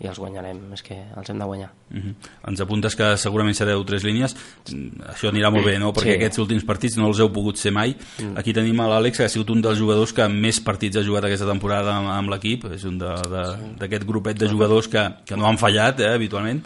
i 0.00 0.06
els 0.10 0.18
guanyarem, 0.20 0.58
és 0.76 0.82
que 0.84 0.96
els 1.16 1.30
hem 1.30 1.38
de 1.38 1.44
guanyar. 1.48 1.70
Uh 1.90 1.96
-huh. 1.98 2.14
Ens 2.48 2.60
apuntes 2.60 2.94
que 2.96 3.16
segurament 3.16 3.54
sereu 3.56 3.84
tres 3.84 4.04
línies, 4.04 4.36
Mm, 4.72 5.00
això 5.12 5.30
anirà 5.30 5.50
molt 5.50 5.64
bé, 5.64 5.78
no? 5.78 5.92
Perquè 5.92 6.02
Sí. 6.12 6.16
aquests 6.16 6.38
últims 6.38 6.64
partits 6.64 6.96
no 6.96 7.06
els 7.06 7.20
heu 7.20 7.30
pogut 7.32 7.56
ser 7.56 7.70
mai. 7.72 7.94
Mm. 8.18 8.36
Aquí 8.36 8.52
tenim 8.52 8.80
a 8.80 8.88
l'Àlex, 8.88 9.16
que 9.16 9.24
ha 9.24 9.28
sigut 9.28 9.50
un 9.50 9.62
dels 9.62 9.78
jugadors 9.78 10.12
que 10.12 10.28
més 10.28 10.60
partits 10.60 10.96
ha 10.96 11.02
jugat 11.02 11.24
aquesta 11.24 11.46
temporada 11.46 11.94
amb, 11.96 12.08
amb 12.08 12.28
l'equip, 12.30 12.64
és 12.72 12.84
un 12.84 12.98
d'aquest 12.98 14.04
grupet 14.04 14.36
de 14.38 14.48
jugadors 14.48 14.88
que, 14.88 15.14
que 15.24 15.36
no 15.36 15.46
han 15.46 15.56
fallat, 15.58 16.00
eh, 16.00 16.14
habitualment, 16.14 16.62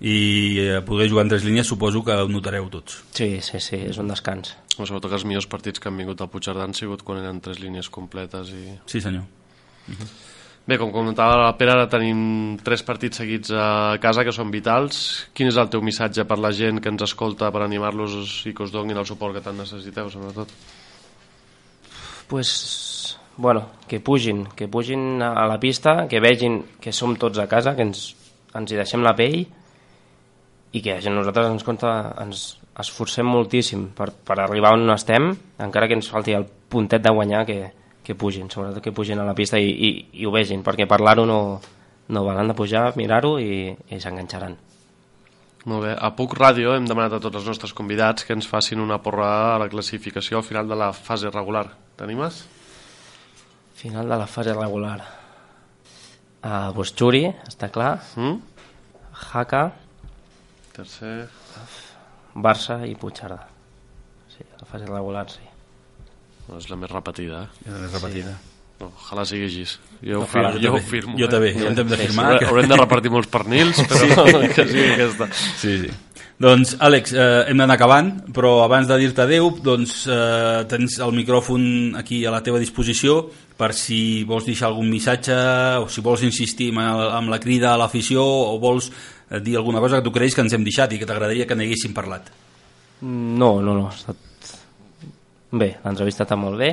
i 0.00 0.58
eh, 0.58 0.80
poder 0.84 1.08
jugar 1.08 1.22
en 1.24 1.28
tres 1.28 1.44
línies 1.44 1.66
suposo 1.66 2.02
que 2.04 2.12
ho 2.12 2.28
notareu 2.28 2.68
tots. 2.68 3.02
Sí, 3.12 3.40
sí, 3.40 3.60
sí, 3.60 3.76
és 3.76 3.98
un 3.98 4.08
descans. 4.08 4.56
Però 4.76 4.86
sobretot 4.88 5.10
que 5.10 5.18
els 5.18 5.26
millors 5.28 5.48
partits 5.50 5.80
que 5.80 5.90
han 5.90 5.98
vingut 5.98 6.20
al 6.20 6.30
Puigcerdà 6.32 6.64
han 6.66 6.76
sigut 6.76 7.04
quan 7.06 7.22
eren 7.22 7.42
tres 7.44 7.60
línies 7.62 7.88
completes 7.92 8.52
i... 8.52 8.64
Sí, 8.86 9.00
senyor. 9.00 9.24
Bé, 10.66 10.76
com 10.80 10.90
comentava 10.90 11.36
la 11.38 11.52
Pere, 11.56 11.76
ara 11.76 11.86
tenim 11.88 12.56
tres 12.66 12.82
partits 12.84 13.22
seguits 13.22 13.52
a 13.54 13.96
casa 14.02 14.24
que 14.26 14.34
són 14.34 14.50
vitals. 14.50 15.28
Quin 15.32 15.48
és 15.48 15.58
el 15.62 15.70
teu 15.70 15.84
missatge 15.84 16.26
per 16.26 16.40
la 16.42 16.50
gent 16.50 16.82
que 16.82 16.90
ens 16.90 17.06
escolta 17.06 17.52
per 17.54 17.62
animar-los 17.62 18.42
i 18.50 18.52
que 18.52 18.66
us 18.66 18.74
donin 18.74 18.98
el 18.98 19.06
suport 19.06 19.38
que 19.38 19.44
tant 19.44 19.56
necessiteu, 19.62 20.10
sobretot? 20.10 20.50
pues, 22.28 23.18
bueno, 23.36 23.68
que 23.88 24.00
pugin, 24.00 24.46
que 24.46 24.68
pugin 24.68 25.22
a 25.22 25.46
la 25.46 25.60
pista, 25.60 26.06
que 26.08 26.20
vegin 26.20 26.64
que 26.80 26.92
som 26.92 27.16
tots 27.16 27.38
a 27.38 27.46
casa, 27.46 27.76
que 27.76 27.84
ens, 27.86 28.14
ens 28.54 28.72
hi 28.72 28.78
deixem 28.78 29.04
la 29.04 29.14
pell 29.16 29.44
i 30.72 30.82
que 30.82 30.96
nosaltres 31.10 31.52
ens, 31.52 31.64
compte, 31.64 31.90
ens 32.22 32.46
esforcem 32.80 33.26
moltíssim 33.28 33.88
per, 33.96 34.10
per 34.12 34.38
arribar 34.42 34.74
on 34.76 34.90
estem, 34.92 35.30
encara 35.62 35.88
que 35.88 35.96
ens 35.96 36.10
falti 36.12 36.36
el 36.36 36.46
puntet 36.46 37.02
de 37.04 37.12
guanyar, 37.12 37.44
que, 37.48 37.70
que 38.04 38.14
pugin, 38.14 38.50
sobretot 38.52 38.84
que 38.84 38.92
pugin 38.92 39.20
a 39.22 39.26
la 39.26 39.34
pista 39.34 39.58
i, 39.58 39.70
i, 39.70 39.90
i 40.20 40.26
ho 40.26 40.32
vegin, 40.34 40.64
perquè 40.66 40.88
parlar-ho 40.88 41.24
no, 41.28 41.40
no 42.08 42.24
val, 42.26 42.40
han 42.42 42.52
de 42.52 42.56
pujar, 42.58 42.90
mirar-ho 43.00 43.36
i, 43.40 43.72
i 43.72 44.00
s'enganxaran. 44.02 44.58
Molt 45.66 45.82
bé. 45.82 45.94
A 45.98 46.12
Puc 46.14 46.36
Ràdio 46.38 46.76
hem 46.76 46.84
demanat 46.86 47.16
a 47.16 47.22
tots 47.22 47.40
els 47.40 47.48
nostres 47.50 47.72
convidats 47.74 48.22
que 48.26 48.36
ens 48.36 48.46
facin 48.46 48.82
una 48.84 49.00
porra 49.02 49.30
a 49.56 49.56
la 49.58 49.66
classificació 49.72 50.38
al 50.38 50.46
final 50.46 50.68
de 50.70 50.78
la 50.78 50.92
fase 50.94 51.32
regular. 51.32 51.64
T'animes? 51.98 52.44
Final 53.80 54.12
de 54.12 54.20
la 54.20 54.28
fase 54.30 54.54
regular. 54.54 55.00
Uh, 56.44 56.70
pues 56.76 56.94
Churi, 56.94 57.24
està 57.48 57.72
clar. 57.74 57.96
Mm? 58.14 58.38
Haka, 59.32 59.64
Tercer... 60.76 61.45
Barça 62.36 62.82
i 62.86 62.94
Puigcerdà. 63.00 63.40
Sí, 64.32 64.44
la 64.60 64.66
fase 64.68 64.86
regular, 64.88 65.26
sí. 65.32 65.44
No, 66.46 66.58
és 66.60 66.68
la 66.70 66.76
més 66.78 66.90
repetida, 66.92 67.42
eh? 67.46 67.64
És 67.66 67.72
la 67.72 67.80
més 67.86 67.96
repetida. 67.96 68.36
No, 68.76 68.90
ojalà 68.92 69.24
sigui 69.24 69.46
així. 69.48 69.64
Jo, 70.04 70.20
ho 70.20 70.26
firmo, 70.28 70.50
jo 70.60 70.66
jo 70.66 70.74
ho 70.76 70.80
firmo. 70.84 71.14
Jo 71.16 71.24
eh? 71.26 71.30
també, 71.32 71.54
jo 71.56 71.70
hem 71.70 71.76
de 71.78 71.96
firmar 71.96 72.26
Haurem, 72.26 72.38
que- 72.42 72.50
haurem 72.50 72.68
de 72.68 72.76
repartir 72.76 73.10
molts 73.14 73.30
pernils, 73.32 73.80
però 73.88 74.26
Sí. 74.28 74.50
que 74.54 74.66
sigui 74.68 74.90
aquesta. 74.92 75.28
Sí, 75.32 75.78
sí. 75.86 75.94
Doncs, 76.38 76.74
Àlex, 76.84 77.14
eh, 77.16 77.46
hem 77.48 77.56
d'anar 77.56 77.78
acabant, 77.78 78.10
però 78.36 78.58
abans 78.66 78.84
de 78.86 78.98
dir-te 79.00 79.22
adeu, 79.24 79.48
doncs, 79.64 80.02
eh, 80.12 80.66
tens 80.68 80.98
el 81.00 81.14
micròfon 81.16 81.96
aquí 81.96 82.26
a 82.28 82.30
la 82.34 82.42
teva 82.44 82.60
disposició 82.60 83.22
per 83.56 83.70
si 83.72 84.22
vols 84.28 84.44
deixar 84.44 84.68
algun 84.68 84.90
missatge 84.92 85.32
o 85.80 85.88
si 85.88 86.04
vols 86.04 86.26
insistir 86.28 86.68
amb, 86.76 87.30
la 87.32 87.40
crida 87.40 87.72
a 87.72 87.78
l'afició 87.80 88.20
o 88.20 88.58
vols 88.60 88.90
eh, 88.90 88.92
dir 89.42 89.56
alguna 89.56 89.80
cosa 89.80 89.96
que 89.98 90.06
tu 90.06 90.12
creus 90.12 90.34
que 90.34 90.44
ens 90.44 90.52
hem 90.54 90.64
deixat 90.64 90.92
i 90.94 90.98
que 91.00 91.06
t'agradaria 91.08 91.46
que 91.46 91.56
n'haguéssim 91.58 91.94
parlat. 91.94 92.28
No, 93.02 93.60
no, 93.60 93.74
no. 93.74 93.88
Ha 93.90 93.94
estat... 93.94 94.16
Bé, 95.56 95.76
l'entrevista 95.84 96.24
està 96.26 96.36
molt 96.38 96.58
bé. 96.58 96.72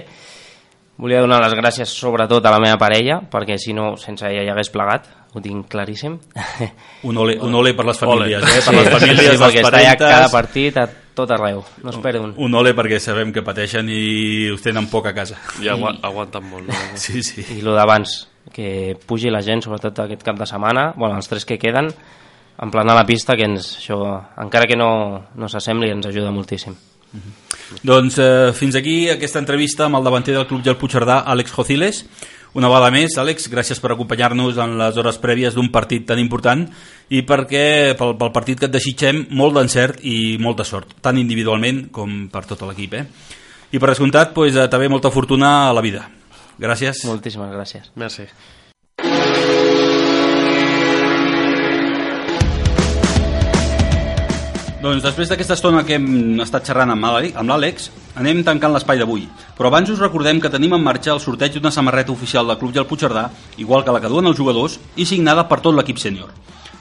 Volia 0.98 1.22
donar 1.24 1.40
les 1.42 1.54
gràcies 1.58 1.90
sobretot 1.90 2.46
a 2.46 2.52
la 2.54 2.60
meva 2.62 2.78
parella, 2.78 3.20
perquè 3.32 3.56
si 3.58 3.74
no, 3.74 3.96
sense 3.98 4.28
ella 4.30 4.44
ja 4.46 4.54
hagués 4.54 4.70
plegat, 4.74 5.08
ho 5.34 5.42
tinc 5.42 5.66
claríssim. 5.72 6.20
Un 7.10 7.18
ole, 7.18 7.34
un 7.42 7.56
ole 7.58 7.74
per 7.74 7.86
les 7.88 7.98
famílies, 7.98 8.44
Ole. 8.44 8.52
eh? 8.60 8.62
per 8.62 8.76
les 8.76 8.86
Sí, 8.86 8.94
famílies, 8.94 9.24
sí, 9.24 9.32
les 9.32 9.42
perquè 9.42 9.64
està 9.64 9.72
parentes... 9.74 10.12
cada 10.14 10.30
partit 10.30 10.78
a 10.78 10.86
tot 11.18 11.32
arreu, 11.34 11.64
no 11.84 11.90
es 11.92 11.98
perd 12.02 12.22
un. 12.22 12.36
Un 12.46 12.56
ole 12.58 12.76
perquè 12.78 13.00
sabem 13.02 13.34
que 13.34 13.42
pateixen 13.46 13.90
i 13.90 14.52
us 14.54 14.62
tenen 14.66 14.86
poc 14.90 15.10
a 15.10 15.14
casa. 15.18 15.40
I 15.62 15.70
agu 15.74 15.90
aguanten 15.90 16.46
molt. 16.50 16.70
No? 16.70 16.78
Sí, 17.02 17.24
sí. 17.26 17.42
I 17.58 17.60
el 17.66 17.74
d'abans, 17.74 18.14
que 18.54 18.94
pugi 19.10 19.34
la 19.34 19.42
gent, 19.46 19.66
sobretot 19.66 20.06
aquest 20.06 20.22
cap 20.26 20.38
de 20.38 20.46
setmana, 20.50 20.92
bueno, 20.96 21.18
els 21.18 21.30
tres 21.30 21.46
que 21.50 21.58
queden, 21.58 21.90
en 22.62 22.72
planar 22.72 22.96
la 22.96 23.06
pista, 23.06 23.36
que 23.36 23.48
ens, 23.50 23.78
això, 23.80 24.00
encara 24.44 24.68
que 24.70 24.78
no, 24.78 24.90
no 25.36 25.50
s'assembli, 25.50 25.92
ens 25.92 26.10
ajuda 26.10 26.32
moltíssim. 26.32 26.76
Doncs 27.82 28.18
eh, 28.22 28.52
fins 28.54 28.76
aquí 28.76 29.10
aquesta 29.10 29.42
entrevista 29.42 29.88
amb 29.88 29.98
el 29.98 30.06
davanter 30.06 30.36
del 30.36 30.48
Club 30.50 30.64
Gel 30.66 30.78
Puigcerdà, 30.78 31.24
Àlex 31.30 31.54
Jociles. 31.54 32.04
Una 32.54 32.70
vegada 32.70 32.92
més, 32.94 33.16
Àlex, 33.18 33.48
gràcies 33.50 33.80
per 33.82 33.94
acompanyar-nos 33.94 34.60
en 34.62 34.76
les 34.78 34.98
hores 35.02 35.18
prèvies 35.22 35.56
d'un 35.58 35.72
partit 35.74 36.06
tan 36.06 36.22
important 36.22 36.68
i 37.10 37.24
perquè 37.26 37.66
pel, 37.98 38.14
pel 38.20 38.34
partit 38.36 38.62
que 38.62 38.70
et 38.70 38.76
desitgem 38.76 39.26
molt 39.34 39.58
d'encert 39.58 40.04
i 40.06 40.38
molta 40.42 40.66
sort, 40.68 41.00
tant 41.02 41.18
individualment 41.18 41.88
com 41.94 42.28
per 42.34 42.46
tot 42.50 42.62
l'equip. 42.70 43.00
Eh? 43.00 43.06
I 43.74 43.82
per 43.82 43.90
descomptat, 43.90 44.36
pues, 44.38 44.54
eh, 44.54 44.70
també 44.70 44.90
molta 44.90 45.10
fortuna 45.10 45.56
a 45.70 45.74
la 45.74 45.82
vida. 45.82 46.06
Gràcies. 46.62 47.08
Moltíssimes 47.10 47.50
gràcies. 47.58 47.90
Merci. 47.98 48.30
Doncs 54.84 55.00
després 55.00 55.30
d'aquesta 55.32 55.56
estona 55.56 55.86
que 55.88 55.96
hem 55.96 56.42
estat 56.44 56.66
xerrant 56.68 56.92
amb 56.92 57.06
l'Àle- 57.08 57.32
amb 57.40 57.48
l'Àlex, 57.50 57.86
anem 58.20 58.42
tancant 58.44 58.74
l'espai 58.74 58.98
d'avui. 59.00 59.30
Però 59.56 59.68
abans 59.68 59.90
us 59.90 60.00
recordem 60.00 60.42
que 60.42 60.50
tenim 60.50 60.74
en 60.74 60.84
marxa 60.84 61.14
el 61.14 61.22
sorteig 61.22 61.54
d'una 61.54 61.72
samarreta 61.72 62.12
oficial 62.12 62.46
del 62.46 62.58
Club 62.58 62.74
Gel 62.74 62.86
Puigcerdà, 62.86 63.30
igual 63.58 63.86
que 63.86 63.92
la 63.94 64.02
que 64.02 64.10
duen 64.10 64.26
els 64.28 64.36
jugadors, 64.36 64.80
i 64.98 65.06
signada 65.06 65.48
per 65.48 65.62
tot 65.62 65.74
l'equip 65.74 65.98
sènior. 65.98 66.28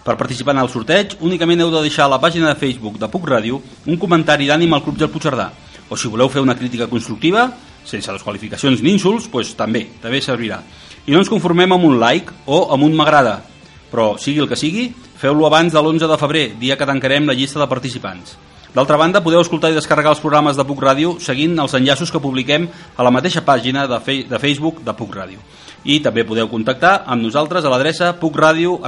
Per 0.04 0.16
participar 0.16 0.56
en 0.56 0.62
el 0.62 0.68
sorteig, 0.68 1.14
únicament 1.20 1.60
heu 1.60 1.70
de 1.70 1.82
deixar 1.82 2.06
a 2.06 2.08
la 2.08 2.18
pàgina 2.20 2.48
de 2.48 2.58
Facebook 2.58 2.98
de 2.98 3.06
Puc 3.06 3.24
Ràdio 3.24 3.62
un 3.86 3.96
comentari 3.96 4.48
d'ànim 4.48 4.74
al 4.74 4.82
Club 4.82 4.98
Gel 4.98 5.08
Puigcerdà. 5.08 5.52
O 5.88 5.96
si 5.96 6.08
voleu 6.08 6.28
fer 6.28 6.42
una 6.42 6.56
crítica 6.56 6.88
constructiva, 6.88 7.52
sense 7.84 8.10
les 8.10 8.22
qualificacions 8.22 8.82
ni 8.82 8.90
insults, 8.90 9.30
doncs 9.30 9.54
també, 9.54 9.86
també 10.02 10.20
servirà. 10.20 10.58
I 11.06 11.12
no 11.12 11.18
ens 11.18 11.28
conformem 11.28 11.70
amb 11.70 11.84
un 11.84 12.00
like 12.00 12.32
o 12.46 12.72
amb 12.74 12.82
un 12.82 12.94
m'agrada, 12.94 13.44
però 13.92 14.18
sigui 14.18 14.40
el 14.40 14.48
que 14.48 14.56
sigui, 14.56 14.92
feu-lo 15.22 15.46
abans 15.46 15.70
de 15.70 15.78
l'11 15.78 16.08
de 16.10 16.18
febrer, 16.18 16.46
dia 16.58 16.74
que 16.76 16.86
tancarem 16.88 17.28
la 17.28 17.34
llista 17.38 17.60
de 17.60 17.68
participants. 17.70 18.34
D'altra 18.74 18.96
banda, 18.96 19.20
podeu 19.22 19.42
escoltar 19.44 19.68
i 19.70 19.76
descarregar 19.76 20.14
els 20.14 20.20
programes 20.22 20.56
de 20.56 20.64
Puc 20.64 20.80
Ràdio 20.82 21.18
seguint 21.20 21.54
els 21.60 21.74
enllaços 21.78 22.10
que 22.10 22.20
publiquem 22.24 22.64
a 22.96 23.04
la 23.04 23.12
mateixa 23.14 23.44
pàgina 23.44 23.84
de, 23.86 23.98
fe 24.00 24.22
de 24.26 24.40
Facebook 24.42 24.80
de 24.82 24.94
Puc 24.96 25.12
Ràdio. 25.14 25.38
I 25.84 26.00
també 26.00 26.24
podeu 26.24 26.48
contactar 26.48 27.04
amb 27.06 27.22
nosaltres 27.22 27.64
a 27.64 27.70
l'adreça 27.70 28.14
pucradio. 28.18 28.80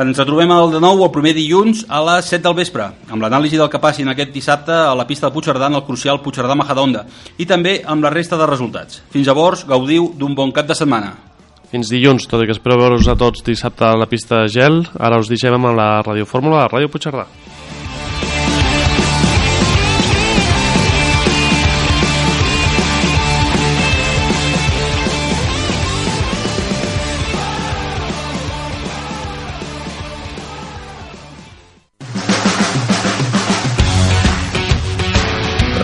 Ens 0.00 0.20
trobem 0.22 0.52
el 0.54 0.70
de 0.70 0.80
nou 0.84 1.02
el 1.02 1.10
primer 1.10 1.32
dilluns 1.34 1.82
a 1.88 1.98
les 2.06 2.28
7 2.30 2.44
del 2.44 2.54
vespre, 2.60 2.86
amb 3.10 3.24
l'anàlisi 3.24 3.58
del 3.58 3.72
que 3.72 3.80
passin 3.82 4.08
aquest 4.08 4.30
dissabte 4.30 4.70
a 4.72 4.94
la 4.94 5.06
pista 5.08 5.26
de 5.26 5.34
Puigcerdà 5.34 5.66
en 5.66 5.80
el 5.80 5.84
crucial 5.88 6.22
Puigcerdà 6.22 6.54
Majadonda 6.54 7.06
i 7.38 7.48
també 7.48 7.80
amb 7.82 8.06
la 8.06 8.14
resta 8.14 8.38
de 8.38 8.46
resultats. 8.46 9.02
Fins 9.10 9.26
llavors, 9.26 9.66
gaudiu 9.66 10.12
d'un 10.14 10.38
bon 10.38 10.52
cap 10.52 10.70
de 10.70 10.78
setmana. 10.78 11.29
Fins 11.70 11.86
dilluns, 11.86 12.24
tot 12.26 12.42
i 12.42 12.48
que 12.48 12.54
espero 12.56 12.80
veure-us 12.80 13.06
a 13.06 13.14
tots 13.14 13.44
dissabte 13.46 13.84
a 13.86 13.94
la 13.94 14.08
pista 14.10 14.40
de 14.42 14.48
gel, 14.50 14.80
ara 14.98 15.20
us 15.22 15.30
deixem 15.30 15.54
amb 15.54 15.70
la 15.78 16.00
radiofórmula 16.02 16.64
de 16.64 16.72
Ràdio 16.74 16.90
Puigcerdà. 16.90 17.28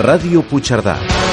Ràdio 0.06 0.42
Puigcerdà 0.50 1.25